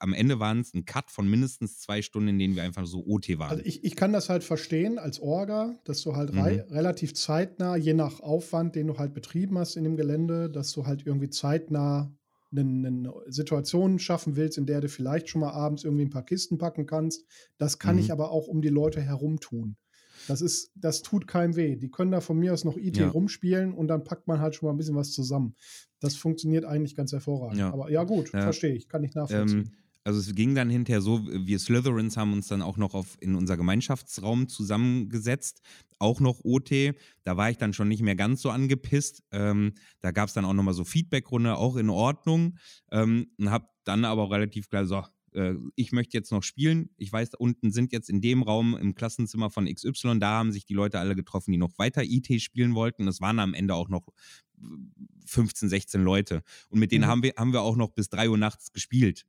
am 0.00 0.12
Ende 0.12 0.38
waren 0.38 0.60
es 0.60 0.72
ein 0.72 0.84
Cut 0.84 1.10
von 1.10 1.28
mindestens 1.28 1.80
zwei 1.80 2.00
Stunden, 2.00 2.28
in 2.28 2.38
denen 2.38 2.54
wir 2.54 2.62
einfach 2.62 2.86
so 2.86 3.04
OT 3.04 3.38
waren. 3.38 3.50
Also 3.50 3.62
ich, 3.64 3.82
ich 3.82 3.96
kann 3.96 4.12
das 4.12 4.28
halt 4.28 4.44
verstehen 4.44 4.98
als 4.98 5.20
Orga, 5.20 5.78
dass 5.84 6.02
du 6.02 6.14
halt 6.14 6.27
Mhm. 6.32 6.38
rei 6.40 6.60
relativ 6.70 7.14
zeitnah, 7.14 7.76
je 7.76 7.94
nach 7.94 8.20
Aufwand, 8.20 8.74
den 8.74 8.86
du 8.88 8.98
halt 8.98 9.14
betrieben 9.14 9.58
hast 9.58 9.76
in 9.76 9.84
dem 9.84 9.96
Gelände, 9.96 10.50
dass 10.50 10.72
du 10.72 10.86
halt 10.86 11.06
irgendwie 11.06 11.30
zeitnah 11.30 12.12
eine, 12.50 12.60
eine 12.88 13.12
Situation 13.26 13.98
schaffen 13.98 14.36
willst, 14.36 14.56
in 14.58 14.66
der 14.66 14.80
du 14.80 14.88
vielleicht 14.88 15.28
schon 15.28 15.40
mal 15.42 15.50
abends 15.50 15.84
irgendwie 15.84 16.04
ein 16.06 16.10
paar 16.10 16.24
Kisten 16.24 16.56
packen 16.58 16.86
kannst. 16.86 17.24
Das 17.58 17.78
kann 17.78 17.96
Mhm. 17.96 18.00
ich 18.02 18.12
aber 18.12 18.30
auch 18.30 18.48
um 18.48 18.62
die 18.62 18.68
Leute 18.70 19.00
herum 19.02 19.38
tun. 19.40 19.76
Das 20.26 20.40
ist, 20.42 20.72
das 20.74 21.02
tut 21.02 21.26
keinem 21.26 21.56
weh. 21.56 21.76
Die 21.76 21.90
können 21.90 22.10
da 22.10 22.20
von 22.20 22.38
mir 22.38 22.52
aus 22.52 22.64
noch 22.64 22.76
IT 22.76 22.96
Ja. 22.98 23.08
rumspielen 23.08 23.72
und 23.72 23.88
dann 23.88 24.04
packt 24.04 24.26
man 24.28 24.40
halt 24.40 24.54
schon 24.54 24.66
mal 24.66 24.72
ein 24.74 24.76
bisschen 24.76 24.96
was 24.96 25.12
zusammen. 25.12 25.54
Das 26.00 26.16
funktioniert 26.16 26.64
eigentlich 26.64 26.94
ganz 26.94 27.12
hervorragend. 27.12 27.58
Ja. 27.58 27.72
Aber 27.72 27.90
ja, 27.90 28.04
gut, 28.04 28.32
Ja. 28.32 28.40
verstehe 28.42 28.74
ich, 28.74 28.88
kann 28.88 29.04
ich 29.04 29.14
nachvollziehen. 29.14 29.58
Ähm, 29.66 29.72
also 30.08 30.20
es 30.20 30.34
ging 30.34 30.54
dann 30.54 30.70
hinterher 30.70 31.02
so, 31.02 31.26
wir 31.26 31.58
Slytherins 31.58 32.16
haben 32.16 32.32
uns 32.32 32.48
dann 32.48 32.62
auch 32.62 32.78
noch 32.78 32.94
auf, 32.94 33.18
in 33.20 33.34
unser 33.34 33.58
Gemeinschaftsraum 33.58 34.48
zusammengesetzt, 34.48 35.60
auch 35.98 36.20
noch 36.20 36.40
OT. 36.44 36.94
Da 37.24 37.36
war 37.36 37.50
ich 37.50 37.58
dann 37.58 37.74
schon 37.74 37.88
nicht 37.88 38.00
mehr 38.00 38.16
ganz 38.16 38.40
so 38.40 38.48
angepisst. 38.48 39.22
Ähm, 39.32 39.74
da 40.00 40.10
gab 40.10 40.28
es 40.28 40.32
dann 40.32 40.46
auch 40.46 40.54
nochmal 40.54 40.72
so 40.72 40.84
Feedbackrunde, 40.84 41.58
auch 41.58 41.76
in 41.76 41.90
Ordnung. 41.90 42.56
Ähm, 42.90 43.26
und 43.36 43.50
habe 43.50 43.68
dann 43.84 44.06
aber 44.06 44.22
auch 44.22 44.30
relativ 44.30 44.70
klar, 44.70 44.86
so, 44.86 45.04
äh, 45.34 45.52
ich 45.74 45.92
möchte 45.92 46.16
jetzt 46.16 46.32
noch 46.32 46.42
spielen. 46.42 46.88
Ich 46.96 47.12
weiß, 47.12 47.34
unten 47.34 47.70
sind 47.70 47.92
jetzt 47.92 48.08
in 48.08 48.22
dem 48.22 48.42
Raum 48.42 48.78
im 48.78 48.94
Klassenzimmer 48.94 49.50
von 49.50 49.66
XY, 49.66 50.20
da 50.20 50.38
haben 50.38 50.52
sich 50.52 50.64
die 50.64 50.72
Leute 50.72 51.00
alle 51.00 51.16
getroffen, 51.16 51.52
die 51.52 51.58
noch 51.58 51.76
weiter 51.76 52.02
IT 52.02 52.40
spielen 52.40 52.74
wollten. 52.74 53.06
Es 53.08 53.20
waren 53.20 53.40
am 53.40 53.52
Ende 53.52 53.74
auch 53.74 53.90
noch 53.90 54.06
15, 55.26 55.68
16 55.68 56.02
Leute. 56.02 56.42
Und 56.70 56.78
mit 56.80 56.92
denen 56.92 57.04
Mhm. 57.04 57.08
haben, 57.08 57.22
wir, 57.22 57.34
haben 57.36 57.52
wir 57.52 57.60
auch 57.60 57.76
noch 57.76 57.90
bis 57.90 58.08
3 58.08 58.30
Uhr 58.30 58.38
nachts 58.38 58.72
gespielt. 58.72 59.26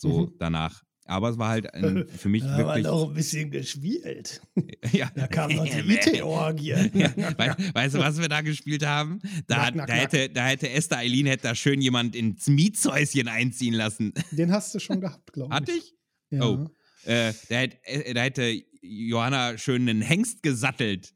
So 0.00 0.26
Mhm. 0.26 0.34
danach. 0.38 0.82
Aber 1.04 1.28
es 1.30 1.38
war 1.38 1.48
halt 1.48 1.74
ein, 1.74 2.06
für 2.16 2.28
mich 2.28 2.42
Da 2.42 2.56
wirklich. 2.58 2.84
noch 2.84 3.08
ein 3.08 3.14
bisschen 3.14 3.50
gespielt. 3.50 4.40
ja. 4.92 5.10
Da 5.14 5.26
kam 5.26 5.50
noch 5.52 5.64
die 5.64 5.80
IT-Orgie. 5.80 6.70
Ja, 6.94 7.12
weißt, 7.36 7.74
weißt 7.74 7.94
du, 7.96 7.98
was 7.98 8.18
wir 8.20 8.28
da 8.28 8.40
gespielt 8.42 8.86
haben? 8.86 9.18
Da, 9.48 9.70
Knack, 9.70 9.72
knack, 9.72 9.86
da, 9.88 9.94
knack. 9.94 10.12
hätte, 10.12 10.30
da 10.30 10.46
hätte 10.46 10.70
Esther 10.70 10.98
Eileen 10.98 11.26
hätte 11.26 11.42
da 11.44 11.54
schön 11.56 11.80
jemand 11.80 12.14
ins 12.14 12.46
Mietshäuschen 12.46 13.26
einziehen 13.28 13.74
lassen. 13.74 14.12
Den 14.30 14.52
hast 14.52 14.74
du 14.74 14.78
schon 14.78 15.00
gehabt, 15.00 15.32
glaube 15.32 15.50
ich. 15.52 15.56
Hatte 15.56 15.72
ich? 15.72 15.94
Ja. 16.30 16.44
Oh. 16.46 16.68
Äh, 17.04 17.32
da, 17.48 17.56
hätte, 17.56 17.76
äh, 17.86 18.14
da 18.14 18.22
hätte 18.22 18.62
Johanna 18.80 19.58
schön 19.58 19.88
einen 19.88 20.02
Hengst 20.02 20.42
gesattelt. 20.44 21.12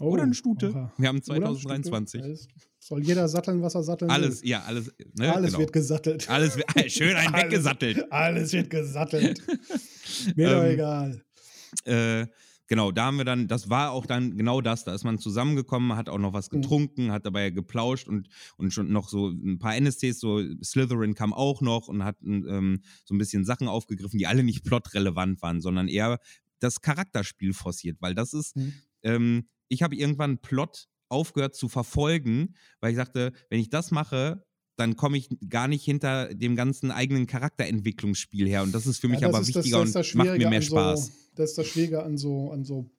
Oh, 0.00 0.06
Oder 0.10 0.22
eine 0.24 0.34
Stute. 0.34 0.70
oha. 0.70 0.92
Wir 0.96 1.08
haben 1.08 1.18
Oder 1.28 1.34
eine 1.34 1.44
2023. 1.58 2.48
Soll 2.86 3.02
jeder 3.02 3.28
satteln, 3.28 3.62
was 3.62 3.74
er 3.74 3.82
satteln 3.82 4.10
Alles, 4.10 4.42
will. 4.42 4.50
ja, 4.50 4.62
alles. 4.64 4.92
Ne, 5.14 5.32
Alles 5.34 5.46
genau. 5.52 5.60
wird 5.60 5.72
gesattelt. 5.72 6.28
alles 6.28 6.56
wird, 6.58 6.68
schön 6.92 7.16
ein 7.16 7.32
Alles- 7.32 7.44
weggesattelt. 7.44 8.12
Alles 8.12 8.52
wird 8.52 8.68
gesattelt. 8.68 9.42
Mir 10.36 10.50
doch 10.50 10.62
Ähm, 10.64 10.70
egal. 10.70 11.24
Äh, 11.84 12.26
genau, 12.66 12.92
da 12.92 13.06
haben 13.06 13.16
wir 13.16 13.24
dann, 13.24 13.48
das 13.48 13.70
war 13.70 13.90
auch 13.92 14.04
dann 14.04 14.36
genau 14.36 14.60
das, 14.60 14.84
da 14.84 14.94
ist 14.94 15.02
man 15.02 15.18
zusammengekommen, 15.18 15.96
hat 15.96 16.10
auch 16.10 16.18
noch 16.18 16.34
was 16.34 16.52
Mhm. 16.52 16.60
getrunken, 16.60 17.10
hat 17.10 17.24
dabei 17.24 17.48
geplauscht 17.48 18.06
und, 18.06 18.28
und 18.58 18.70
schon 18.74 18.92
noch 18.92 19.08
so 19.08 19.28
ein 19.30 19.58
paar 19.58 19.74
NSCs, 19.76 20.20
so 20.20 20.42
Slytherin 20.62 21.14
kam 21.14 21.32
auch 21.32 21.62
noch 21.62 21.88
und 21.88 22.04
hat 22.04 22.16
ähm, 22.22 22.82
so 23.06 23.14
ein 23.14 23.18
bisschen 23.18 23.46
Sachen 23.46 23.66
aufgegriffen, 23.66 24.18
die 24.18 24.26
alle 24.26 24.42
nicht 24.44 24.62
plotrelevant 24.62 25.40
waren, 25.40 25.62
sondern 25.62 25.88
eher 25.88 26.18
das 26.60 26.82
Charakterspiel 26.82 27.54
forciert, 27.54 27.96
weil 28.00 28.14
das 28.14 28.34
ist, 28.34 28.56
Mhm. 28.56 28.74
ähm, 29.04 29.48
ich 29.68 29.82
habe 29.82 29.96
irgendwann 29.96 30.36
Plot 30.38 30.86
aufgehört 31.14 31.54
zu 31.54 31.68
verfolgen, 31.68 32.54
weil 32.80 32.90
ich 32.90 32.96
sagte, 32.96 33.32
wenn 33.50 33.60
ich 33.60 33.70
das 33.70 33.90
mache, 33.90 34.42
dann 34.76 34.96
komme 34.96 35.16
ich 35.16 35.28
gar 35.48 35.68
nicht 35.68 35.84
hinter 35.84 36.34
dem 36.34 36.56
ganzen 36.56 36.90
eigenen 36.90 37.26
Charakterentwicklungsspiel 37.26 38.48
her. 38.48 38.62
Und 38.64 38.74
das 38.74 38.86
ist 38.86 38.98
für 38.98 39.08
mich 39.08 39.20
Ja, 39.20 39.28
aber 39.28 39.38
wichtiger 39.46 39.78
das 39.80 39.86
ist 39.88 39.94
das 39.94 40.10
und 40.14 40.18
macht 40.18 40.36
mir 40.38 40.48
mehr 40.50 40.62
Spaß. 40.62 41.06
So, 41.06 41.12
das 41.36 41.50
ist 41.50 41.58
das 41.58 41.66
Schwierige 41.68 42.02
an 42.02 42.16
so, 42.18 42.50
an 42.50 42.64
so 42.64 42.90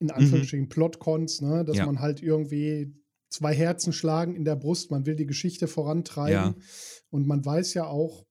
in 0.00 0.10
Anführungsstrichen 0.10 0.68
Plot-Cons, 0.68 1.40
ne? 1.42 1.64
dass 1.64 1.76
Mhm. 1.76 1.80
Ja. 1.80 1.86
man 1.86 2.00
halt 2.00 2.22
irgendwie 2.22 2.92
zwei 3.28 3.54
Herzen 3.54 3.92
schlagen 3.92 4.34
in 4.34 4.44
der 4.44 4.56
Brust, 4.56 4.90
man 4.90 5.06
will 5.06 5.14
die 5.14 5.26
Geschichte 5.26 5.68
vorantreiben 5.68 6.32
Ja. 6.32 6.54
und 7.10 7.26
man 7.28 7.44
weiß 7.44 7.74
ja 7.74 7.86
auch, 7.86 8.26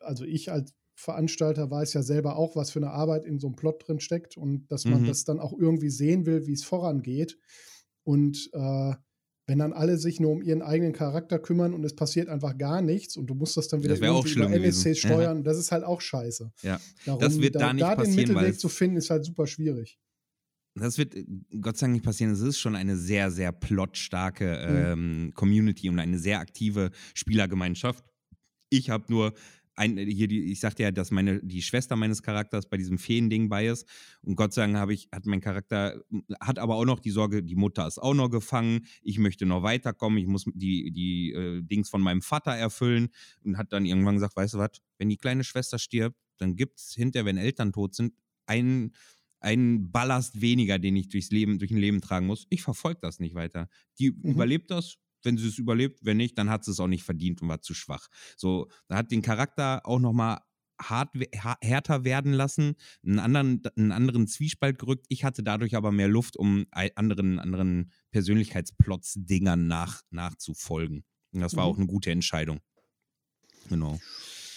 also 0.00 0.24
ich 0.24 0.50
als 0.50 0.74
Veranstalter 0.96 1.70
weiß 1.70 1.94
ja 1.94 2.02
selber 2.02 2.36
auch, 2.36 2.56
was 2.56 2.70
für 2.70 2.78
eine 2.80 2.90
Arbeit 2.90 3.24
in 3.24 3.38
so 3.38 3.46
einem 3.48 3.56
Plot 3.56 3.86
drin 3.86 4.00
steckt 4.00 4.36
und 4.36 4.66
dass 4.70 4.84
man 4.84 5.02
Mhm. 5.02 5.06
das 5.06 5.24
dann 5.24 5.38
auch 5.40 5.52
irgendwie 5.56 5.90
sehen 5.90 6.26
will, 6.26 6.46
wie 6.46 6.52
es 6.54 6.64
vorangeht. 6.64 7.38
Und 8.04 8.50
äh, 8.52 8.94
wenn 9.46 9.58
dann 9.58 9.72
alle 9.72 9.98
sich 9.98 10.20
nur 10.20 10.30
um 10.30 10.42
ihren 10.42 10.62
eigenen 10.62 10.92
Charakter 10.92 11.38
kümmern 11.38 11.74
und 11.74 11.84
es 11.84 11.94
passiert 11.96 12.28
einfach 12.28 12.56
gar 12.56 12.80
nichts 12.80 13.16
und 13.16 13.26
du 13.26 13.34
musst 13.34 13.56
das 13.56 13.68
dann 13.68 13.82
wieder 13.82 13.96
Das 13.96 14.08
auch 14.08 14.24
über 14.24 14.46
gewesen. 14.46 14.64
NSC 14.64 14.94
steuern, 14.94 15.42
das 15.44 15.58
ist 15.58 15.72
halt 15.72 15.84
auch 15.84 16.00
scheiße. 16.00 16.52
Ja. 16.62 16.80
Darum, 17.04 17.20
Das 17.20 17.40
wird 17.40 17.56
da 17.56 17.72
nicht 17.72 17.82
da 17.82 17.90
den 17.90 17.96
passieren, 17.96 18.28
weil 18.34 18.34
Mittelweg 18.44 18.60
zu 18.60 18.68
finden, 18.68 18.96
ist 18.96 19.10
halt 19.10 19.24
super 19.24 19.46
schwierig. 19.46 19.98
Das 20.74 20.96
wird 20.96 21.14
Gott 21.60 21.76
sei 21.76 21.86
Dank 21.86 21.94
nicht 21.94 22.04
passieren. 22.04 22.32
Es 22.32 22.40
ist 22.40 22.58
schon 22.58 22.76
eine 22.76 22.96
sehr, 22.96 23.30
sehr 23.30 23.52
plotstarke 23.52 24.44
Mhm. 24.46 25.26
ähm, 25.26 25.32
Community 25.34 25.88
und 25.90 25.98
eine 25.98 26.18
sehr 26.18 26.38
aktive 26.38 26.90
Spielergemeinschaft. 27.14 28.04
Ich 28.70 28.88
habe 28.88 29.04
nur 29.10 29.34
ein, 29.74 29.96
hier 29.96 30.28
die, 30.28 30.52
ich 30.52 30.60
sagte 30.60 30.82
ja, 30.82 30.90
dass 30.90 31.10
meine, 31.10 31.40
die 31.42 31.62
Schwester 31.62 31.96
meines 31.96 32.22
Charakters 32.22 32.68
bei 32.68 32.76
diesem 32.76 32.98
Feen-Ding 32.98 33.48
bei 33.48 33.66
ist. 33.68 33.88
Und 34.22 34.36
Gott 34.36 34.52
sei 34.52 34.62
Dank 34.62 34.76
habe 34.76 34.92
ich, 34.94 35.08
hat 35.12 35.26
mein 35.26 35.40
Charakter, 35.40 36.02
hat 36.40 36.58
aber 36.58 36.76
auch 36.76 36.84
noch 36.84 37.00
die 37.00 37.10
Sorge, 37.10 37.42
die 37.42 37.54
Mutter 37.54 37.86
ist 37.86 37.98
auch 37.98 38.14
noch 38.14 38.28
gefangen, 38.28 38.86
ich 39.02 39.18
möchte 39.18 39.46
noch 39.46 39.62
weiterkommen, 39.62 40.18
ich 40.18 40.26
muss 40.26 40.44
die, 40.54 40.90
die 40.92 41.32
äh, 41.32 41.62
Dings 41.62 41.88
von 41.88 42.02
meinem 42.02 42.22
Vater 42.22 42.52
erfüllen 42.52 43.08
und 43.44 43.56
hat 43.56 43.72
dann 43.72 43.86
irgendwann 43.86 44.14
gesagt, 44.16 44.36
weißt 44.36 44.54
du 44.54 44.58
was, 44.58 44.70
wenn 44.98 45.08
die 45.08 45.16
kleine 45.16 45.44
Schwester 45.44 45.78
stirbt, 45.78 46.16
dann 46.38 46.56
gibt 46.56 46.78
es 46.78 46.94
hinterher, 46.94 47.24
wenn 47.26 47.36
Eltern 47.36 47.72
tot 47.72 47.94
sind, 47.94 48.14
einen 48.46 48.92
einen 49.40 49.90
Ballast 49.90 50.40
weniger, 50.40 50.78
den 50.78 50.94
ich 50.94 51.08
durchs 51.08 51.30
Leben, 51.32 51.58
durch 51.58 51.72
ein 51.72 51.76
Leben 51.76 52.00
tragen 52.00 52.26
muss. 52.26 52.46
Ich 52.48 52.62
verfolge 52.62 53.00
das 53.02 53.18
nicht 53.18 53.34
weiter. 53.34 53.68
Die 53.98 54.12
Mhm. 54.12 54.30
überlebt 54.32 54.70
das. 54.70 54.98
Wenn 55.24 55.36
sie 55.36 55.48
es 55.48 55.58
überlebt, 55.58 56.00
wenn 56.04 56.16
nicht, 56.16 56.36
dann 56.38 56.50
hat 56.50 56.64
sie 56.64 56.70
es 56.72 56.80
auch 56.80 56.88
nicht 56.88 57.04
verdient 57.04 57.42
und 57.42 57.48
war 57.48 57.60
zu 57.62 57.74
schwach. 57.74 58.08
So, 58.36 58.68
da 58.88 58.96
hat 58.96 59.10
den 59.10 59.22
Charakter 59.22 59.86
auch 59.86 59.98
noch 59.98 60.12
mal 60.12 60.40
hart, 60.80 61.10
härter 61.60 62.04
werden 62.04 62.32
lassen, 62.32 62.74
einen 63.04 63.18
anderen, 63.20 63.62
einen 63.76 63.92
anderen 63.92 64.26
Zwiespalt 64.26 64.78
gerückt. 64.78 65.06
Ich 65.08 65.22
hatte 65.24 65.42
dadurch 65.42 65.76
aber 65.76 65.92
mehr 65.92 66.08
Luft, 66.08 66.36
um 66.36 66.66
anderen, 66.72 67.38
anderen 67.38 67.92
Persönlichkeitsplots-Dingern 68.10 69.66
nach, 69.66 70.02
nachzufolgen. 70.10 71.04
Und 71.32 71.40
das 71.40 71.54
war 71.56 71.64
Mhm. 71.66 71.70
auch 71.70 71.76
eine 71.78 71.86
gute 71.86 72.10
Entscheidung. 72.10 72.60
Genau. 73.68 74.00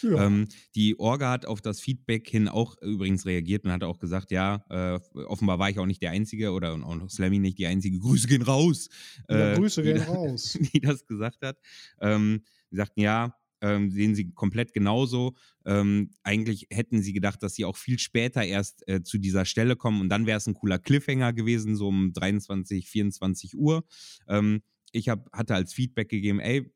Ja. 0.06 0.26
Ähm, 0.28 0.48
die 0.76 1.00
Orga 1.00 1.32
hat 1.32 1.46
auf 1.46 1.62
das 1.62 1.80
Feedback 1.80 2.30
hin 2.30 2.48
auch 2.48 2.76
übrigens 2.82 3.26
reagiert 3.26 3.66
und 3.66 3.72
hat 3.72 3.84
auch 3.84 4.00
gesagt, 4.00 4.32
ja, 4.32 4.64
äh, 4.70 5.00
offenbar 5.26 5.60
war 5.60 5.70
ich 5.70 5.80
auch 5.80 5.86
nicht 5.86 6.02
der 6.02 6.12
Einzige 6.12 6.52
oder 6.52 6.74
auch 6.74 7.10
Slammy 7.10 7.40
nicht 7.40 7.58
die 7.58 7.68
Einzige. 7.68 8.00
Grüße 8.06 8.28
gehen 8.28 8.44
raus. 8.44 8.90
ja, 9.30 9.54
äh, 9.54 9.56
Grüße 9.56 9.82
die 9.82 9.90
gehen 9.94 9.98
da- 10.00 10.06
raus. 10.06 10.58
Die 10.74 10.80
das 10.80 11.06
gesagt 11.06 11.42
hat. 11.42 11.58
Ähm, 12.02 12.42
sie 12.70 12.78
sagten, 12.78 13.02
ja, 13.02 13.36
ähm, 13.62 13.90
sehen 13.90 14.14
sie 14.16 14.32
komplett 14.34 14.74
genauso. 14.74 15.34
Ähm, 15.66 16.12
eigentlich 16.24 16.68
hätten 16.72 17.02
sie 17.02 17.14
gedacht, 17.14 17.42
dass 17.42 17.56
sie 17.56 17.66
auch 17.66 17.78
viel 17.78 17.98
später 18.00 18.44
erst 18.44 18.88
äh, 18.88 19.02
zu 19.02 19.18
dieser 19.18 19.46
Stelle 19.46 19.76
kommen 19.76 20.02
und 20.02 20.10
dann 20.10 20.26
wäre 20.28 20.38
es 20.38 20.46
ein 20.48 20.54
cooler 20.54 20.78
Cliffhanger 20.78 21.34
gewesen, 21.34 21.76
so 21.76 21.88
um 21.88 22.14
23, 22.14 22.88
24 22.90 23.58
Uhr. 23.58 23.84
Ähm, 24.28 24.62
ich 24.92 25.10
hab, 25.10 25.32
hatte 25.34 25.56
als 25.56 25.74
Feedback 25.74 26.10
gegeben, 26.10 26.40
ey, 26.40 26.72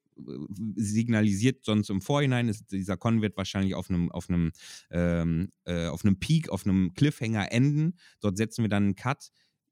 signalisiert 0.75 1.65
sonst 1.65 1.89
im 1.89 2.01
Vorhinein, 2.01 2.47
ist, 2.47 2.71
dieser 2.71 2.97
Con 2.97 3.21
wird 3.21 3.37
wahrscheinlich 3.37 3.75
auf 3.75 3.89
einem, 3.89 4.11
auf 4.11 4.29
einem, 4.29 4.51
ähm, 4.91 5.51
äh, 5.65 5.87
auf 5.87 6.03
einem 6.03 6.19
Peak, 6.19 6.49
auf 6.49 6.65
einem 6.65 6.93
Cliffhanger 6.93 7.51
enden. 7.51 7.97
Dort 8.21 8.37
setzen 8.37 8.63
wir 8.63 8.69
dann 8.69 8.83
einen 8.83 8.95
Cut. 8.95 9.29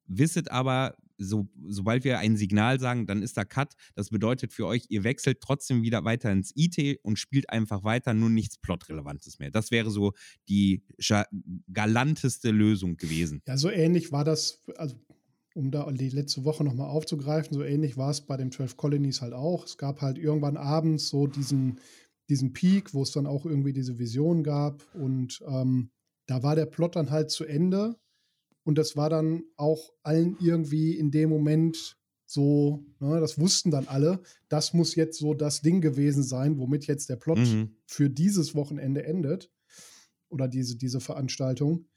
Wisset 0.07 0.51
aber, 0.51 0.95
so, 1.17 1.49
sobald 1.67 2.03
wir 2.03 2.19
ein 2.19 2.37
Signal 2.37 2.79
sagen, 2.79 3.07
dann 3.07 3.21
ist 3.21 3.37
da 3.37 3.43
Cut. 3.43 3.73
Das 3.95 4.09
bedeutet 4.09 4.53
für 4.53 4.65
euch, 4.65 4.85
ihr 4.89 5.03
wechselt 5.03 5.41
trotzdem 5.41 5.81
wieder 5.81 6.05
weiter 6.05 6.31
ins 6.31 6.53
IT 6.55 6.99
und 7.03 7.19
spielt 7.19 7.49
einfach 7.49 7.83
weiter, 7.83 8.13
nur 8.13 8.29
nichts 8.29 8.57
Plotrelevantes 8.57 9.39
mehr. 9.39 9.51
Das 9.51 9.71
wäre 9.71 9.89
so 9.89 10.13
die 10.47 10.83
galanteste 11.73 12.51
Lösung 12.51 12.97
gewesen. 12.97 13.41
Ja, 13.47 13.57
so 13.57 13.69
ähnlich 13.69 14.11
war 14.11 14.23
das, 14.23 14.63
also 14.77 14.95
um 15.57 15.71
da 15.71 15.91
die 15.91 16.09
letzte 16.09 16.45
Woche 16.45 16.63
nochmal 16.63 16.87
aufzugreifen, 16.89 17.55
so 17.57 17.63
ähnlich 17.63 17.97
war 17.97 18.11
es 18.11 18.21
bei 18.21 18.37
den 18.37 18.51
12 18.51 18.77
Colonies 18.77 19.21
halt 19.21 19.33
auch. 19.33 19.65
Es 19.65 19.77
gab 19.77 20.01
halt 20.01 20.19
irgendwann 20.19 20.55
abends 20.55 21.09
so 21.09 21.25
diesen, 21.25 21.79
diesen 22.29 22.53
Peak, 22.53 22.93
wo 22.93 23.01
es 23.01 23.11
dann 23.11 23.25
auch 23.25 23.43
irgendwie 23.45 23.73
diese 23.73 23.97
Vision 23.97 24.43
gab 24.43 24.83
und 24.93 25.43
ähm, 25.47 25.89
da 26.27 26.43
war 26.43 26.55
der 26.55 26.67
Plot 26.67 26.95
dann 26.95 27.09
halt 27.09 27.31
zu 27.31 27.43
Ende 27.43 27.95
und 28.65 28.77
das 28.77 28.95
war 28.95 29.09
dann 29.09 29.43
auch 29.55 29.93
allen 30.03 30.37
irgendwie 30.39 30.91
in 30.95 31.09
dem 31.09 31.29
Moment 31.29 31.97
so, 32.27 32.83
ne, 32.99 33.19
das 33.19 33.39
wussten 33.39 33.71
dann 33.71 33.87
alle, 33.87 34.21
das 34.49 34.73
muss 34.73 34.93
jetzt 34.93 35.17
so 35.17 35.33
das 35.33 35.61
Ding 35.61 35.81
gewesen 35.81 36.21
sein, 36.21 36.59
womit 36.59 36.85
jetzt 36.85 37.09
der 37.09 37.15
Plot 37.15 37.39
Mhm. 37.39 37.75
für 37.87 38.09
dieses 38.11 38.53
Wochenende 38.53 39.05
endet 39.05 39.49
oder 40.29 40.47
diese, 40.47 40.75
diese 40.77 40.99
Veranstaltung. 40.99 41.87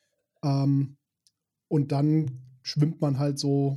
Ähm, 0.42 0.96
und 1.68 1.92
dann 1.92 2.49
schwimmt 2.62 3.00
man 3.00 3.18
halt 3.18 3.38
so 3.38 3.76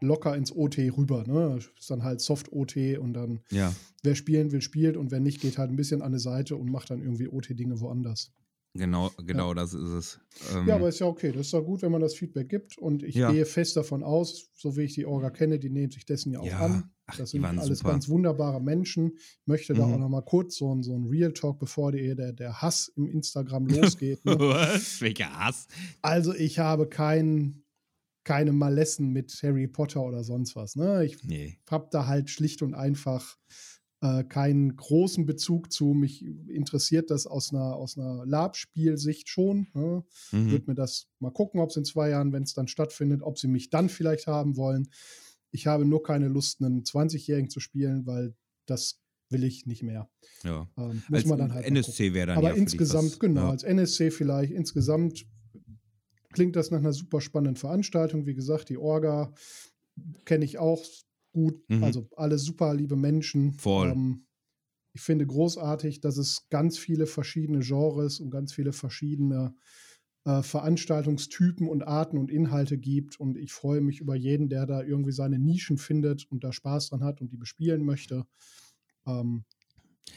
locker 0.00 0.36
ins 0.36 0.52
OT 0.54 0.78
rüber. 0.96 1.24
Ne? 1.26 1.58
Ist 1.78 1.90
dann 1.90 2.02
halt 2.02 2.20
Soft-OT 2.20 2.98
und 2.98 3.14
dann, 3.14 3.40
Ja. 3.50 3.74
wer 4.02 4.14
spielen 4.14 4.52
will, 4.52 4.60
spielt 4.60 4.96
und 4.96 5.10
wer 5.10 5.20
nicht, 5.20 5.40
geht 5.40 5.56
halt 5.58 5.70
ein 5.70 5.76
bisschen 5.76 6.02
an 6.02 6.08
eine 6.08 6.18
Seite 6.18 6.56
und 6.56 6.70
macht 6.70 6.90
dann 6.90 7.00
irgendwie 7.02 7.28
OT-Dinge 7.28 7.80
woanders. 7.80 8.32
Genau, 8.76 9.12
genau 9.24 9.54
das 9.54 9.72
ist 9.72 9.88
es. 9.90 10.20
Ähm, 10.52 10.66
Ja, 10.66 10.74
aber 10.74 10.88
ist 10.88 10.98
ja 10.98 11.06
okay. 11.06 11.30
Das 11.30 11.46
ist 11.46 11.52
ja 11.52 11.60
gut, 11.60 11.82
wenn 11.82 11.92
man 11.92 12.00
das 12.00 12.14
Feedback 12.16 12.48
gibt. 12.48 12.76
Und 12.76 13.04
ich 13.04 13.14
Ja. 13.14 13.30
gehe 13.30 13.46
fest 13.46 13.76
davon 13.76 14.02
aus, 14.02 14.50
so 14.52 14.76
wie 14.76 14.82
ich 14.82 14.94
die 14.94 15.06
Orga 15.06 15.30
kenne, 15.30 15.60
die 15.60 15.70
nehmen 15.70 15.92
sich 15.92 16.04
dessen 16.04 16.32
ja 16.32 16.40
auch 16.40 16.44
Ja. 16.46 16.58
an. 16.58 16.90
Ach, 17.06 17.16
Das 17.16 17.30
sind 17.30 17.44
alles 17.44 17.78
super. 17.78 17.92
ganz 17.92 18.08
wunderbare 18.08 18.60
Menschen. 18.60 19.12
Ich 19.16 19.46
möchte 19.46 19.74
da 19.74 19.86
Mhm. 19.86 19.94
auch 19.94 19.98
noch 20.00 20.08
mal 20.08 20.22
kurz 20.22 20.56
so, 20.56 20.74
ein- 20.74 20.82
so 20.82 20.92
ein 20.96 21.04
Real 21.06 21.32
Talk, 21.32 21.60
bevor 21.60 21.92
die, 21.92 22.16
der, 22.16 22.32
der 22.32 22.62
Hass 22.62 22.88
im 22.96 23.06
Instagram 23.08 23.66
losgeht. 23.68 24.24
Ne? 24.24 24.36
Was? 24.40 25.00
Welcher 25.00 25.30
Hass? 25.38 25.68
Also 26.02 26.34
ich 26.34 26.58
habe 26.58 26.88
kein, 26.88 27.62
keine 28.24 28.52
Malessen 28.52 29.10
mit 29.10 29.32
Harry 29.42 29.66
Potter 29.68 30.02
oder 30.02 30.24
sonst 30.24 30.56
was. 30.56 30.76
Ne? 30.76 31.04
Ich 31.04 31.22
Nee. 31.24 31.58
habe 31.70 31.88
da 31.90 32.06
halt 32.06 32.30
schlicht 32.30 32.62
und 32.62 32.74
einfach 32.74 33.36
äh, 34.00 34.24
keinen 34.24 34.76
großen 34.76 35.24
Bezug 35.24 35.72
zu. 35.72 35.94
Mich 35.94 36.24
interessiert 36.24 37.10
das 37.10 37.26
aus 37.26 37.52
einer, 37.52 37.74
aus 37.76 37.96
einer 37.96 38.24
Lab-Spielsicht 38.26 39.28
schon. 39.28 39.68
Ne? 39.74 40.04
Mhm. 40.32 40.50
Würde 40.50 40.64
mir 40.68 40.74
das 40.74 41.06
mal 41.20 41.30
gucken, 41.30 41.60
ob 41.60 41.70
es 41.70 41.76
in 41.76 41.84
zwei 41.84 42.10
Jahren, 42.10 42.32
wenn 42.32 42.42
es 42.42 42.54
dann 42.54 42.68
stattfindet, 42.68 43.22
ob 43.22 43.38
sie 43.38 43.48
mich 43.48 43.70
dann 43.70 43.88
vielleicht 43.88 44.26
haben 44.26 44.56
wollen. 44.56 44.88
Ich 45.52 45.66
habe 45.66 45.84
nur 45.84 46.02
keine 46.02 46.28
Lust, 46.28 46.60
einen 46.62 46.82
20-Jährigen 46.82 47.48
zu 47.50 47.60
spielen, 47.60 48.06
weil 48.06 48.34
das 48.66 49.00
will 49.30 49.44
ich 49.44 49.66
nicht 49.66 49.82
mehr. 49.82 50.08
Ja. 50.42 50.68
Ähm, 50.76 51.02
muss 51.08 51.20
Als 51.20 51.26
man 51.26 51.38
dann 51.38 51.54
halt. 51.54 51.64
NSC 51.66 52.12
wäre 52.12 52.26
dann 52.28 52.38
Aber 52.38 52.50
ja 52.50 52.54
insgesamt, 52.56 53.18
genau, 53.20 53.42
Ja. 53.44 53.50
als 53.50 53.62
NSC 53.62 54.10
vielleicht, 54.10 54.52
insgesamt 54.52 55.24
klingt 56.34 56.56
das 56.56 56.70
nach 56.72 56.80
einer 56.80 56.92
super 56.92 57.22
spannenden 57.22 57.56
Veranstaltung. 57.56 58.26
Wie 58.26 58.34
gesagt, 58.34 58.68
die 58.70 58.78
Orga 58.78 59.34
kenne 60.24 60.44
ich 60.44 60.58
auch, 60.58 60.84
gut, 61.32 61.62
Mhm. 61.68 61.82
also 61.82 62.08
alle 62.16 62.38
super 62.38 62.74
liebe 62.74 62.96
Menschen. 62.96 63.58
Voll. 63.58 63.92
Ähm, 63.94 64.26
ich 64.94 65.02
finde 65.02 65.26
großartig, 65.26 66.00
dass 66.00 66.18
es 66.18 66.48
ganz 66.50 66.78
viele 66.78 67.06
verschiedene 67.06 67.60
Genres 67.60 68.20
und 68.20 68.30
ganz 68.30 68.54
viele 68.54 68.72
verschiedene 68.72 69.56
äh, 70.26 70.42
Veranstaltungstypen 70.42 71.68
und 71.68 71.82
Arten 71.86 72.18
und 72.18 72.30
Inhalte 72.30 72.78
gibt. 72.78 73.20
Und 73.20 73.38
ich 73.38 73.52
freue 73.52 73.80
mich 73.82 74.00
über 74.00 74.16
jeden, 74.16 74.48
der 74.48 74.66
da 74.66 74.82
irgendwie 74.82 75.12
seine 75.12 75.38
Nischen 75.38 75.78
findet 75.78 76.30
und 76.30 76.44
da 76.44 76.52
Spaß 76.52 76.90
dran 76.90 77.04
hat 77.04 77.20
und 77.22 77.32
die 77.32 77.36
bespielen 77.38 77.84
möchte. 77.84 78.26
Ähm, 79.06 79.44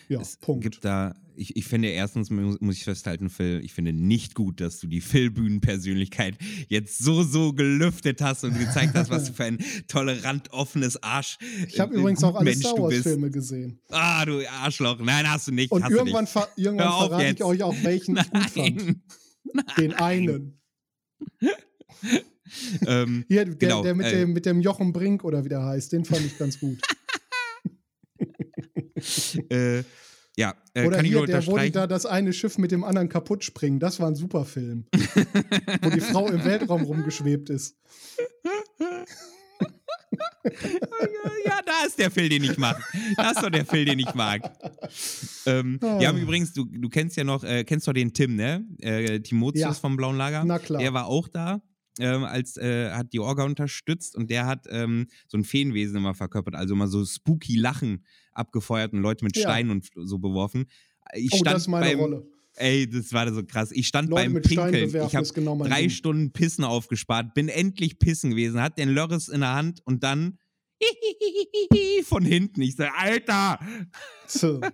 ja, 0.10 0.22
es 0.22 0.38
Punkt. 0.38 0.64
gibt 0.64 0.84
da, 0.86 1.14
ich, 1.36 1.56
ich 1.56 1.66
finde 1.66 1.90
erstens 1.90 2.30
mu- 2.30 2.56
muss 2.60 2.76
ich 2.78 2.84
festhalten, 2.84 3.30
Phil, 3.30 3.62
ich 3.64 3.74
finde 3.74 3.94
nicht 3.94 4.36
gut, 4.36 4.60
dass 4.62 4.80
du 4.80 4.88
die 4.88 5.02
Phil-Bühnen-Persönlichkeit 5.02 6.38
jetzt 6.68 6.98
so, 7.00 7.24
so 7.24 7.54
gelüftet 7.54 8.22
hast 8.22 8.44
und 8.44 8.58
gezeigt 8.58 8.96
hast, 8.96 9.10
was 9.10 9.26
du 9.26 9.34
für 9.34 9.44
ein 9.46 9.60
tolerant 9.88 10.52
offenes 10.52 11.02
Arsch. 11.04 11.38
ich 11.68 11.80
habe 11.80 11.94
äh, 11.96 12.00
übrigens 12.00 12.24
auch 12.24 12.36
alle 12.36 12.46
Mensch 12.46 12.60
Star. 12.66 12.78
Wars-Filme 12.78 13.30
gesehen. 13.32 13.80
Ah, 13.90 14.26
du 14.26 14.42
Arschloch. 14.50 15.00
Nein, 15.00 15.30
hast 15.30 15.48
du 15.48 15.52
nicht. 15.52 15.72
Und 15.72 15.84
irgendwann, 15.90 16.26
du 16.26 16.32
ver 16.32 16.48
irgendwann 16.56 16.88
verrate 17.08 17.24
jetzt. 17.24 17.36
ich 17.40 17.44
euch 17.44 17.64
auch, 17.64 17.76
welchen 17.84 18.18
ich 18.18 18.32
gut 18.32 18.50
fand. 18.50 18.76
nicht. 18.88 18.98
Den 19.78 19.94
einen. 19.94 20.60
ähm, 22.88 23.26
Hier, 23.28 23.46
der, 23.46 23.56
Genau, 23.56 23.84
der 23.84 23.96
mit, 23.96 24.06
äh. 24.08 24.20
dem, 24.20 24.34
mit 24.34 24.46
dem 24.46 24.62
Jochen 24.62 24.94
Brink 24.94 25.24
oder 25.24 25.44
wie 25.46 25.50
der 25.50 25.64
heißt, 25.64 25.92
den 25.92 26.06
fand 26.06 26.26
ich 26.26 26.38
ganz 26.38 26.60
gut. 26.60 26.80
äh, 29.49 29.84
ja, 30.36 30.53
äh, 30.76 30.86
Oder 30.86 30.97
kann 30.97 31.05
ich 31.05 31.12
hier, 31.12 31.18
nur 31.20 31.28
der, 31.28 31.47
wo 31.47 31.58
die 31.58 31.72
da 31.72 31.88
das 31.88 32.05
eine 32.05 32.32
Schiff 32.32 32.58
mit 32.60 32.72
dem 32.72 32.84
anderen 32.84 33.10
kaputt 33.10 33.43
springen. 33.43 33.80
Das 33.80 33.99
war 33.99 34.08
ein 34.08 34.16
super 34.16 34.45
Film. 34.45 34.86
wo 35.82 35.89
die 35.89 35.99
Frau 35.99 36.28
im 36.28 36.43
Weltraum 36.45 36.84
rumgeschwebt 36.84 37.49
ist. 37.49 37.76
ja, 41.45 41.60
da 41.66 41.86
ist 41.86 41.97
der 41.99 42.12
Phil, 42.12 42.30
den 42.30 42.43
ich 42.43 42.58
mag. 42.58 42.82
Das 43.18 43.34
ist 43.34 43.43
doch 43.43 43.49
der 43.49 43.66
Phil, 43.66 43.86
den 43.86 43.99
ich 43.99 44.14
mag. 44.14 44.41
Ähm, 45.45 45.80
Ah. 45.82 45.99
Wir 45.99 46.08
haben 46.08 46.18
übrigens, 46.18 46.53
du, 46.53 46.66
du 46.66 46.89
kennst 46.89 47.18
ja 47.18 47.24
noch, 47.24 47.43
äh, 47.43 47.64
kennst 47.64 47.88
doch 47.88 47.93
den 47.93 48.14
Tim, 48.14 48.36
ne? 48.36 48.66
Äh, 48.80 49.20
Timotheus 49.20 49.62
Ja. 49.62 49.74
vom 49.74 49.97
Blauen 49.97 50.18
Lager. 50.18 50.43
Na 50.45 50.60
klar. 50.60 50.80
Der 50.82 50.93
war 50.93 51.08
auch 51.08 51.28
da. 51.28 51.62
Ähm, 51.99 52.24
als 52.26 52.58
äh, 52.58 52.91
hat 52.91 53.12
die 53.12 53.20
Orga 53.20 53.43
unterstützt 53.43 54.16
und 54.16 54.30
der 54.30 54.45
hat 54.45 54.68
ähm, 54.70 55.08
so 55.28 55.36
ein 55.38 55.43
Feenwesen 55.43 55.97
immer 55.97 56.14
verkörpert, 56.14 56.53
also 56.53 56.76
immer 56.76 56.88
so 56.88 57.03
spooky 57.03 57.55
Lachen 57.58 58.05
abgefeuert 58.38 58.94
und 58.94 59.02
Leute 59.02 59.24
mit 59.26 59.36
Ja. 59.36 59.44
Steinen 59.44 59.72
und 59.72 59.90
so 59.96 60.20
beworfen. 60.20 60.66
Ich 61.14 61.32
oh, 61.34 61.38
stand 61.38 61.56
das 61.56 61.64
ist 61.64 61.68
meine 61.68 61.86
beim, 61.86 62.00
Rolle. 62.00 62.28
Ey, 62.56 62.90
das 62.90 63.14
war 63.14 63.32
so 63.32 63.44
krass. 63.44 63.72
Ich 63.72 63.88
stand 63.88 64.10
Leute 64.10 64.32
beim 64.32 64.42
Pinkeln. 64.42 64.90
Ich 65.08 65.16
habe 65.16 65.28
genau 65.28 65.58
drei 65.64 65.82
Ding. 65.82 65.90
Stunden 65.92 66.32
Pissen 66.32 66.64
aufgespart, 66.64 67.34
bin 67.34 67.50
endlich 67.50 68.00
pissen 68.00 68.32
gewesen, 68.32 68.62
hat 68.62 68.78
den 68.78 68.90
Lörres 68.90 69.30
in 69.30 69.42
der 69.42 69.54
Hand 69.54 69.82
und 69.86 70.04
dann 70.04 70.40
von 72.04 72.24
hinten. 72.24 72.62
Ich 72.62 72.76
so, 72.76 72.84
Alter! 72.84 73.60
So. 74.28 74.62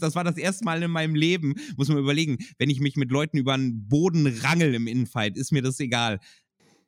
Das 0.00 0.14
war 0.14 0.24
das 0.24 0.36
erste 0.36 0.64
Mal 0.64 0.82
in 0.82 0.90
meinem 0.90 1.14
Leben, 1.14 1.54
muss 1.76 1.88
man 1.88 1.98
überlegen, 1.98 2.38
wenn 2.58 2.70
ich 2.70 2.80
mich 2.80 2.96
mit 2.96 3.10
Leuten 3.10 3.38
über 3.38 3.56
den 3.56 3.88
Boden 3.88 4.26
rangel 4.26 4.74
im 4.74 4.86
Infight, 4.86 5.36
ist 5.36 5.52
mir 5.52 5.62
das 5.62 5.78
egal. 5.80 6.20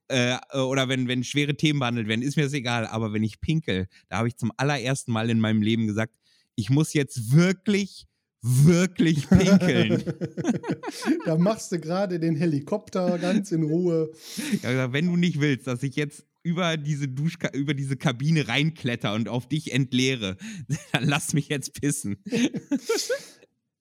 Äh, 0.09 0.37
äh, 0.51 0.59
oder 0.59 0.89
wenn, 0.89 1.09
wenn 1.09 1.25
schwere 1.25 1.57
Themen 1.57 1.81
behandelt 1.81 2.09
werden, 2.09 2.23
ist 2.23 2.37
mir 2.37 2.45
das 2.45 2.53
egal. 2.53 2.87
Aber 2.87 3.13
wenn 3.13 3.23
ich 3.23 3.41
pinkel, 3.41 3.89
da 4.09 4.19
habe 4.19 4.29
ich 4.29 4.37
zum 4.37 4.53
allerersten 4.57 5.13
Mal 5.13 5.31
in 5.31 5.41
meinem 5.41 5.63
Leben 5.63 5.87
gesagt, 5.87 6.15
ich 6.55 6.71
muss 6.71 6.93
jetzt 6.93 7.33
wirklich, 7.33 8.07
wirklich 8.43 9.29
pinkeln. 9.31 10.03
da 11.25 11.37
machst 11.37 11.73
du 11.73 11.79
gerade 11.79 12.21
den 12.21 12.37
Helikopter 12.37 13.19
ganz 13.19 13.53
in 13.53 13.63
Ruhe. 13.65 14.13
Gesagt, 14.51 14.93
wenn 14.93 15.07
du 15.07 15.17
nicht 15.17 15.41
willst, 15.41 15.67
dass 15.67 15.83
ich 15.83 15.97
jetzt 15.97 16.27
über 16.43 16.77
diese 16.77 17.09
Duschka 17.09 17.51
über 17.53 17.73
diese 17.73 17.97
Kabine 17.97 18.49
reinkletter 18.49 19.15
und 19.15 19.29
auf 19.29 19.49
dich 19.49 19.73
entleere, 19.73 20.37
dann 20.93 21.05
lass 21.05 21.35
mich 21.35 21.49
jetzt 21.49 21.81
pissen. 21.81 22.17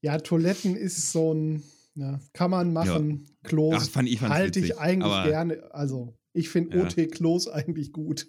Ja, 0.02 0.18
Toiletten 0.18 0.76
ist 0.76 1.12
so 1.12 1.34
ein, 1.34 1.64
ja, 1.96 2.20
kann 2.34 2.52
man 2.52 2.74
machen. 2.74 3.26
Klos 3.44 3.76
Ach, 3.78 3.90
fand 3.90 4.10
ich 4.10 4.20
fand's 4.20 4.36
halte 4.36 4.60
ich 4.60 4.78
eigentlich 4.78 5.12
aber- 5.12 5.30
gerne. 5.30 5.74
Also, 5.74 6.18
ich 6.34 6.50
finde 6.50 6.78
Ja. 6.78 6.84
OT-Klos 6.86 7.48
eigentlich 7.48 7.92
gut. 7.92 8.28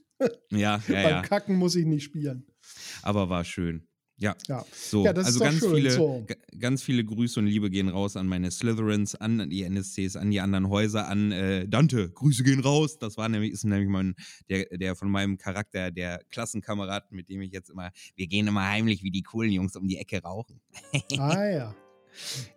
Ja, 0.50 0.58
ja, 0.58 0.80
Beim 0.88 0.96
ja. 1.10 1.22
Kacken 1.22 1.56
muss 1.56 1.76
ich 1.76 1.86
nicht 1.86 2.02
spielen. 2.04 2.46
Aber 3.02 3.28
war 3.28 3.44
schön. 3.44 3.86
Ja. 4.18 4.36
Ja. 4.46 4.64
So, 4.72 5.04
Ja, 5.04 5.12
das 5.12 5.26
also 5.26 5.40
ganz 5.40 5.58
schön, 5.58 5.74
viele, 5.74 5.90
so. 5.90 6.22
ga- 6.26 6.36
ganz 6.58 6.82
viele 6.82 7.04
Grüße 7.04 7.40
und 7.40 7.46
Liebe 7.46 7.70
gehen 7.70 7.88
raus 7.88 8.16
an 8.16 8.28
meine 8.28 8.52
Slytherins, 8.52 9.16
an 9.16 9.50
die 9.50 9.62
NSCs, 9.64 10.14
an 10.16 10.30
die 10.30 10.40
anderen 10.40 10.68
Häuser, 10.68 11.08
an 11.08 11.32
äh, 11.32 11.66
Dante. 11.68 12.08
Grüße 12.10 12.44
gehen 12.44 12.60
raus. 12.60 12.98
Das 12.98 13.16
war 13.16 13.28
nämlich, 13.28 13.50
ist 13.52 13.64
nämlich 13.64 13.88
mein, 13.88 14.14
der, 14.48 14.66
der 14.76 14.94
von 14.94 15.10
meinem 15.10 15.38
Charakter, 15.38 15.90
der 15.90 16.22
Klassenkamerad, 16.30 17.10
mit 17.10 17.28
dem 17.30 17.40
ich 17.42 17.50
jetzt 17.52 17.70
immer, 17.70 17.90
wir 18.14 18.26
gehen 18.28 18.46
immer 18.46 18.68
heimlich 18.68 19.02
wie 19.02 19.10
die 19.10 19.22
coolen 19.22 19.50
Jungs 19.50 19.74
um 19.74 19.88
die 19.88 19.96
Ecke 19.96 20.20
rauchen. 20.22 20.60
Ah 21.18 21.44
ja. 21.48 21.74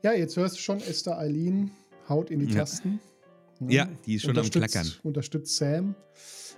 Ja, 0.04 0.14
jetzt 0.14 0.36
hörst 0.38 0.56
du 0.56 0.60
schon, 0.62 0.80
Esther 0.82 1.18
Eileen 1.18 1.72
haut 2.10 2.30
in 2.32 2.40
die 2.40 2.48
Ja. 2.54 2.60
Tasten. 2.60 3.00
Ja, 3.68 3.88
die 4.06 4.16
ist 4.16 4.24
schon 4.24 4.38
am 4.38 4.50
Klackern. 4.50 4.92
Unterstützt 5.04 5.56
Sam. 5.56 5.96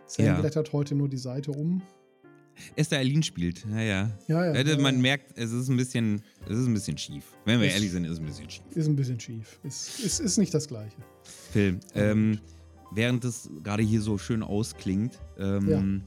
Sam 0.08 0.26
Ja. 0.26 0.40
blättert 0.40 0.74
heute 0.74 0.96
nur 0.96 1.08
die 1.10 1.18
Seite 1.18 1.52
um. 1.52 1.82
Esther 2.76 2.98
Eileen 2.98 3.22
spielt, 3.22 3.66
naja. 3.68 4.10
Ja, 4.28 4.46
ja. 4.54 4.62
Ja, 4.62 4.80
man 4.80 5.00
merkt, 5.00 5.38
es 5.38 5.52
ist 5.52 5.68
ein 5.70 5.78
bisschen, 5.78 6.24
es 6.50 6.58
ist 6.58 6.66
ein 6.66 6.74
bisschen 6.74 6.98
schief. 6.98 7.24
Wenn 7.46 7.60
wir 7.60 7.68
Es- 7.68 7.76
ehrlich 7.76 7.92
sind, 7.92 8.04
ist 8.06 8.14
es 8.14 8.20
ein 8.20 8.26
bisschen 8.26 8.50
schief. 8.50 8.64
Ist 8.74 8.88
ein 8.88 8.96
bisschen 8.96 9.20
schief. 9.20 9.60
Ist, 9.64 10.00
ist, 10.00 10.20
ist 10.20 10.38
nicht 10.40 10.52
das 10.56 10.68
Gleiche. 10.68 10.98
Phil, 11.52 11.80
ähm, 11.94 12.40
während 12.94 13.24
es 13.26 13.48
gerade 13.64 13.84
hier 13.84 14.02
so 14.02 14.18
schön 14.18 14.42
ausklingt, 14.42 15.20
ähm, 15.38 16.02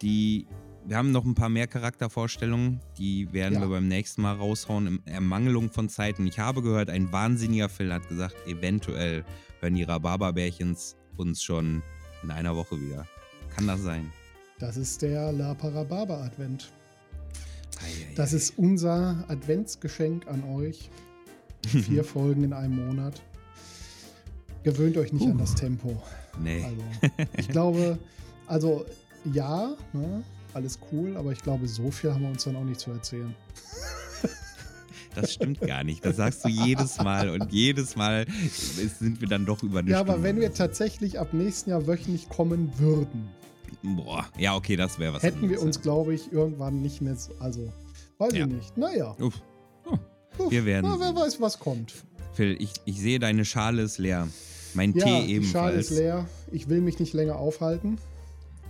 die, 0.00 0.46
wir 0.86 0.96
haben 0.96 1.10
noch 1.12 1.24
ein 1.24 1.34
paar 1.34 1.48
mehr 1.48 1.66
Charaktervorstellungen, 1.66 2.80
die 2.98 3.30
werden 3.32 3.54
Ja. 3.54 3.60
wir 3.60 3.68
beim 3.68 3.88
nächsten 3.88 4.22
Mal 4.22 4.34
raushauen, 4.36 4.86
in 4.86 5.06
Ermangelung 5.06 5.70
von 5.70 5.88
Zeiten. 5.88 6.26
Ich 6.26 6.38
habe 6.38 6.62
gehört, 6.62 6.88
ein 6.90 7.12
wahnsinniger 7.12 7.68
Phil 7.68 7.92
hat 7.92 8.08
gesagt, 8.08 8.36
eventuell 8.46 9.24
hören 9.60 9.74
die 9.74 9.82
Rhabarberbärchens 9.82 10.96
uns 11.16 11.42
schon 11.42 11.82
in 12.22 12.30
einer 12.30 12.56
Woche 12.56 12.80
wieder. 12.80 13.06
Kann 13.54 13.66
das 13.66 13.82
sein? 13.82 14.10
Das 14.58 14.76
ist 14.76 15.02
der 15.02 15.32
La 15.32 15.54
Parababa 15.54 16.22
Advent. 16.24 16.70
Ei, 17.80 18.10
ei, 18.10 18.14
Das 18.14 18.32
ist 18.32 18.56
unser 18.58 19.24
Adventsgeschenk 19.28 20.26
an 20.26 20.42
euch. 20.44 20.90
Vier 21.66 22.02
Folgen 22.04 22.44
in 22.44 22.52
einem 22.52 22.86
Monat. 22.86 23.20
Gewöhnt 24.62 24.96
euch 24.96 25.12
nicht 25.12 25.24
Puh. 25.24 25.30
an 25.32 25.38
das 25.38 25.54
Tempo. 25.54 26.02
Nee. 26.42 26.64
Also, 26.64 27.28
ich 27.36 27.48
glaube, 27.48 27.98
also 28.46 28.86
ja, 29.32 29.74
ne, 29.92 30.22
alles 30.54 30.78
cool, 30.92 31.16
aber 31.16 31.32
ich 31.32 31.42
glaube, 31.42 31.66
so 31.68 31.90
viel 31.90 32.12
haben 32.12 32.22
wir 32.22 32.30
uns 32.30 32.44
dann 32.44 32.56
auch 32.56 32.64
nicht 32.64 32.80
zu 32.80 32.90
erzählen. 32.90 33.34
Das 35.14 35.32
stimmt 35.32 35.60
gar 35.60 35.82
nicht. 35.84 36.04
Das 36.04 36.16
sagst 36.16 36.44
du 36.44 36.48
jedes 36.48 36.98
Mal 36.98 37.30
und 37.30 37.50
jedes 37.52 37.96
Mal 37.96 38.26
sind 38.98 39.20
wir 39.20 39.26
dann 39.28 39.46
doch 39.46 39.62
über 39.64 39.80
eine 39.80 39.90
Ja, 39.90 39.96
Stunde. 39.98 40.12
aber 40.12 40.22
wenn 40.22 40.38
wir 40.38 40.52
tatsächlich 40.54 41.18
ab 41.18 41.32
nächsten 41.32 41.70
Jahr 41.70 41.86
wöchentlich 41.86 42.28
kommen 42.28 42.70
würden, 42.78 43.28
Boah, 43.82 44.26
ja, 44.38 44.54
okay, 44.54 44.76
das 44.76 44.98
wäre 44.98 45.14
was. 45.14 45.22
hätten 45.22 45.48
wir 45.48 45.60
uns, 45.62 45.80
glaube 45.82 46.14
ich, 46.14 46.32
irgendwann 46.32 46.82
nicht 46.82 47.00
mehr. 47.00 47.16
so- 47.16 47.32
Also, 47.40 47.72
weiß 48.18 48.32
Ja. 48.34 48.46
ich 48.46 48.52
nicht. 48.52 48.76
Naja. 48.78 49.14
Uff. 49.20 49.34
Oh, 49.86 49.96
Uff, 50.38 50.50
wir 50.50 50.64
werden 50.64 50.86
Na, 50.88 50.98
wer 51.00 51.14
weiß, 51.14 51.40
was 51.40 51.58
kommt. 51.58 51.94
Phil, 52.34 52.56
ich, 52.60 52.72
ich 52.84 53.00
sehe, 53.00 53.18
deine 53.18 53.44
Schale 53.44 53.82
ist 53.82 53.98
leer. 53.98 54.28
Mein 54.74 54.92
Ja, 54.94 55.04
Tee 55.04 55.10
die 55.10 55.14
Schale 55.16 55.28
ebenfalls. 55.72 55.90
ist 55.90 55.98
leer. 55.98 56.26
Ich 56.52 56.68
will 56.68 56.80
mich 56.80 56.98
nicht 57.00 57.12
länger 57.12 57.36
aufhalten. 57.36 57.98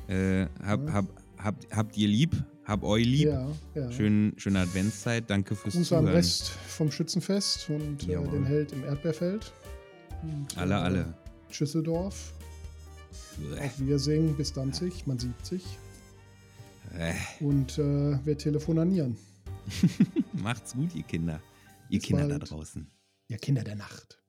Äh, 0.08 0.46
hab, 0.64 0.86
Ja. 0.86 0.92
hab, 0.94 1.04
habt, 1.38 1.66
habt 1.74 1.96
ihr 1.96 2.08
lieb? 2.08 2.32
Hab 2.64 2.82
euch 2.82 3.04
lieb? 3.06 3.28
Ja, 3.28 3.48
ja. 3.74 3.90
Schön, 3.92 4.34
schöne 4.36 4.60
Adventszeit. 4.60 5.30
Danke 5.30 5.56
fürs 5.56 5.74
am 5.76 5.84
Zuhören. 5.84 6.08
Rest 6.08 6.48
vom 6.50 6.90
Schützenfest 6.92 7.70
und 7.70 8.06
äh, 8.08 8.22
den 8.28 8.44
Held 8.44 8.72
im 8.72 8.84
Erdbeerfeld. 8.84 9.52
Und, 10.22 10.58
Alle, 10.58 10.74
äh, 10.74 10.78
alle. 10.78 11.14
Schüsseldorf. 11.50 12.34
Bäh. 13.38 13.64
Auf 13.66 13.80
Wiedersehen 13.80 14.36
bis 14.36 14.52
Danzig. 14.52 15.06
Man 15.06 15.18
sieht 15.18 15.46
sich. 15.46 15.64
Äh, 16.98 17.14
Und 17.42 17.78
äh, 17.78 18.18
wir 18.24 18.36
telefonieren. 18.36 19.16
macht's 20.32 20.72
gut, 20.74 20.94
ihr 20.94 21.02
Kinder. 21.04 21.40
Ihr 21.88 22.00
Bis 22.00 22.08
Kinder 22.08 22.28
da 22.28 22.38
bald. 22.38 22.50
draußen. 22.50 22.90
Ja, 23.28 23.36
Kinder 23.38 23.62
der 23.64 23.76
Nacht. 23.76 24.22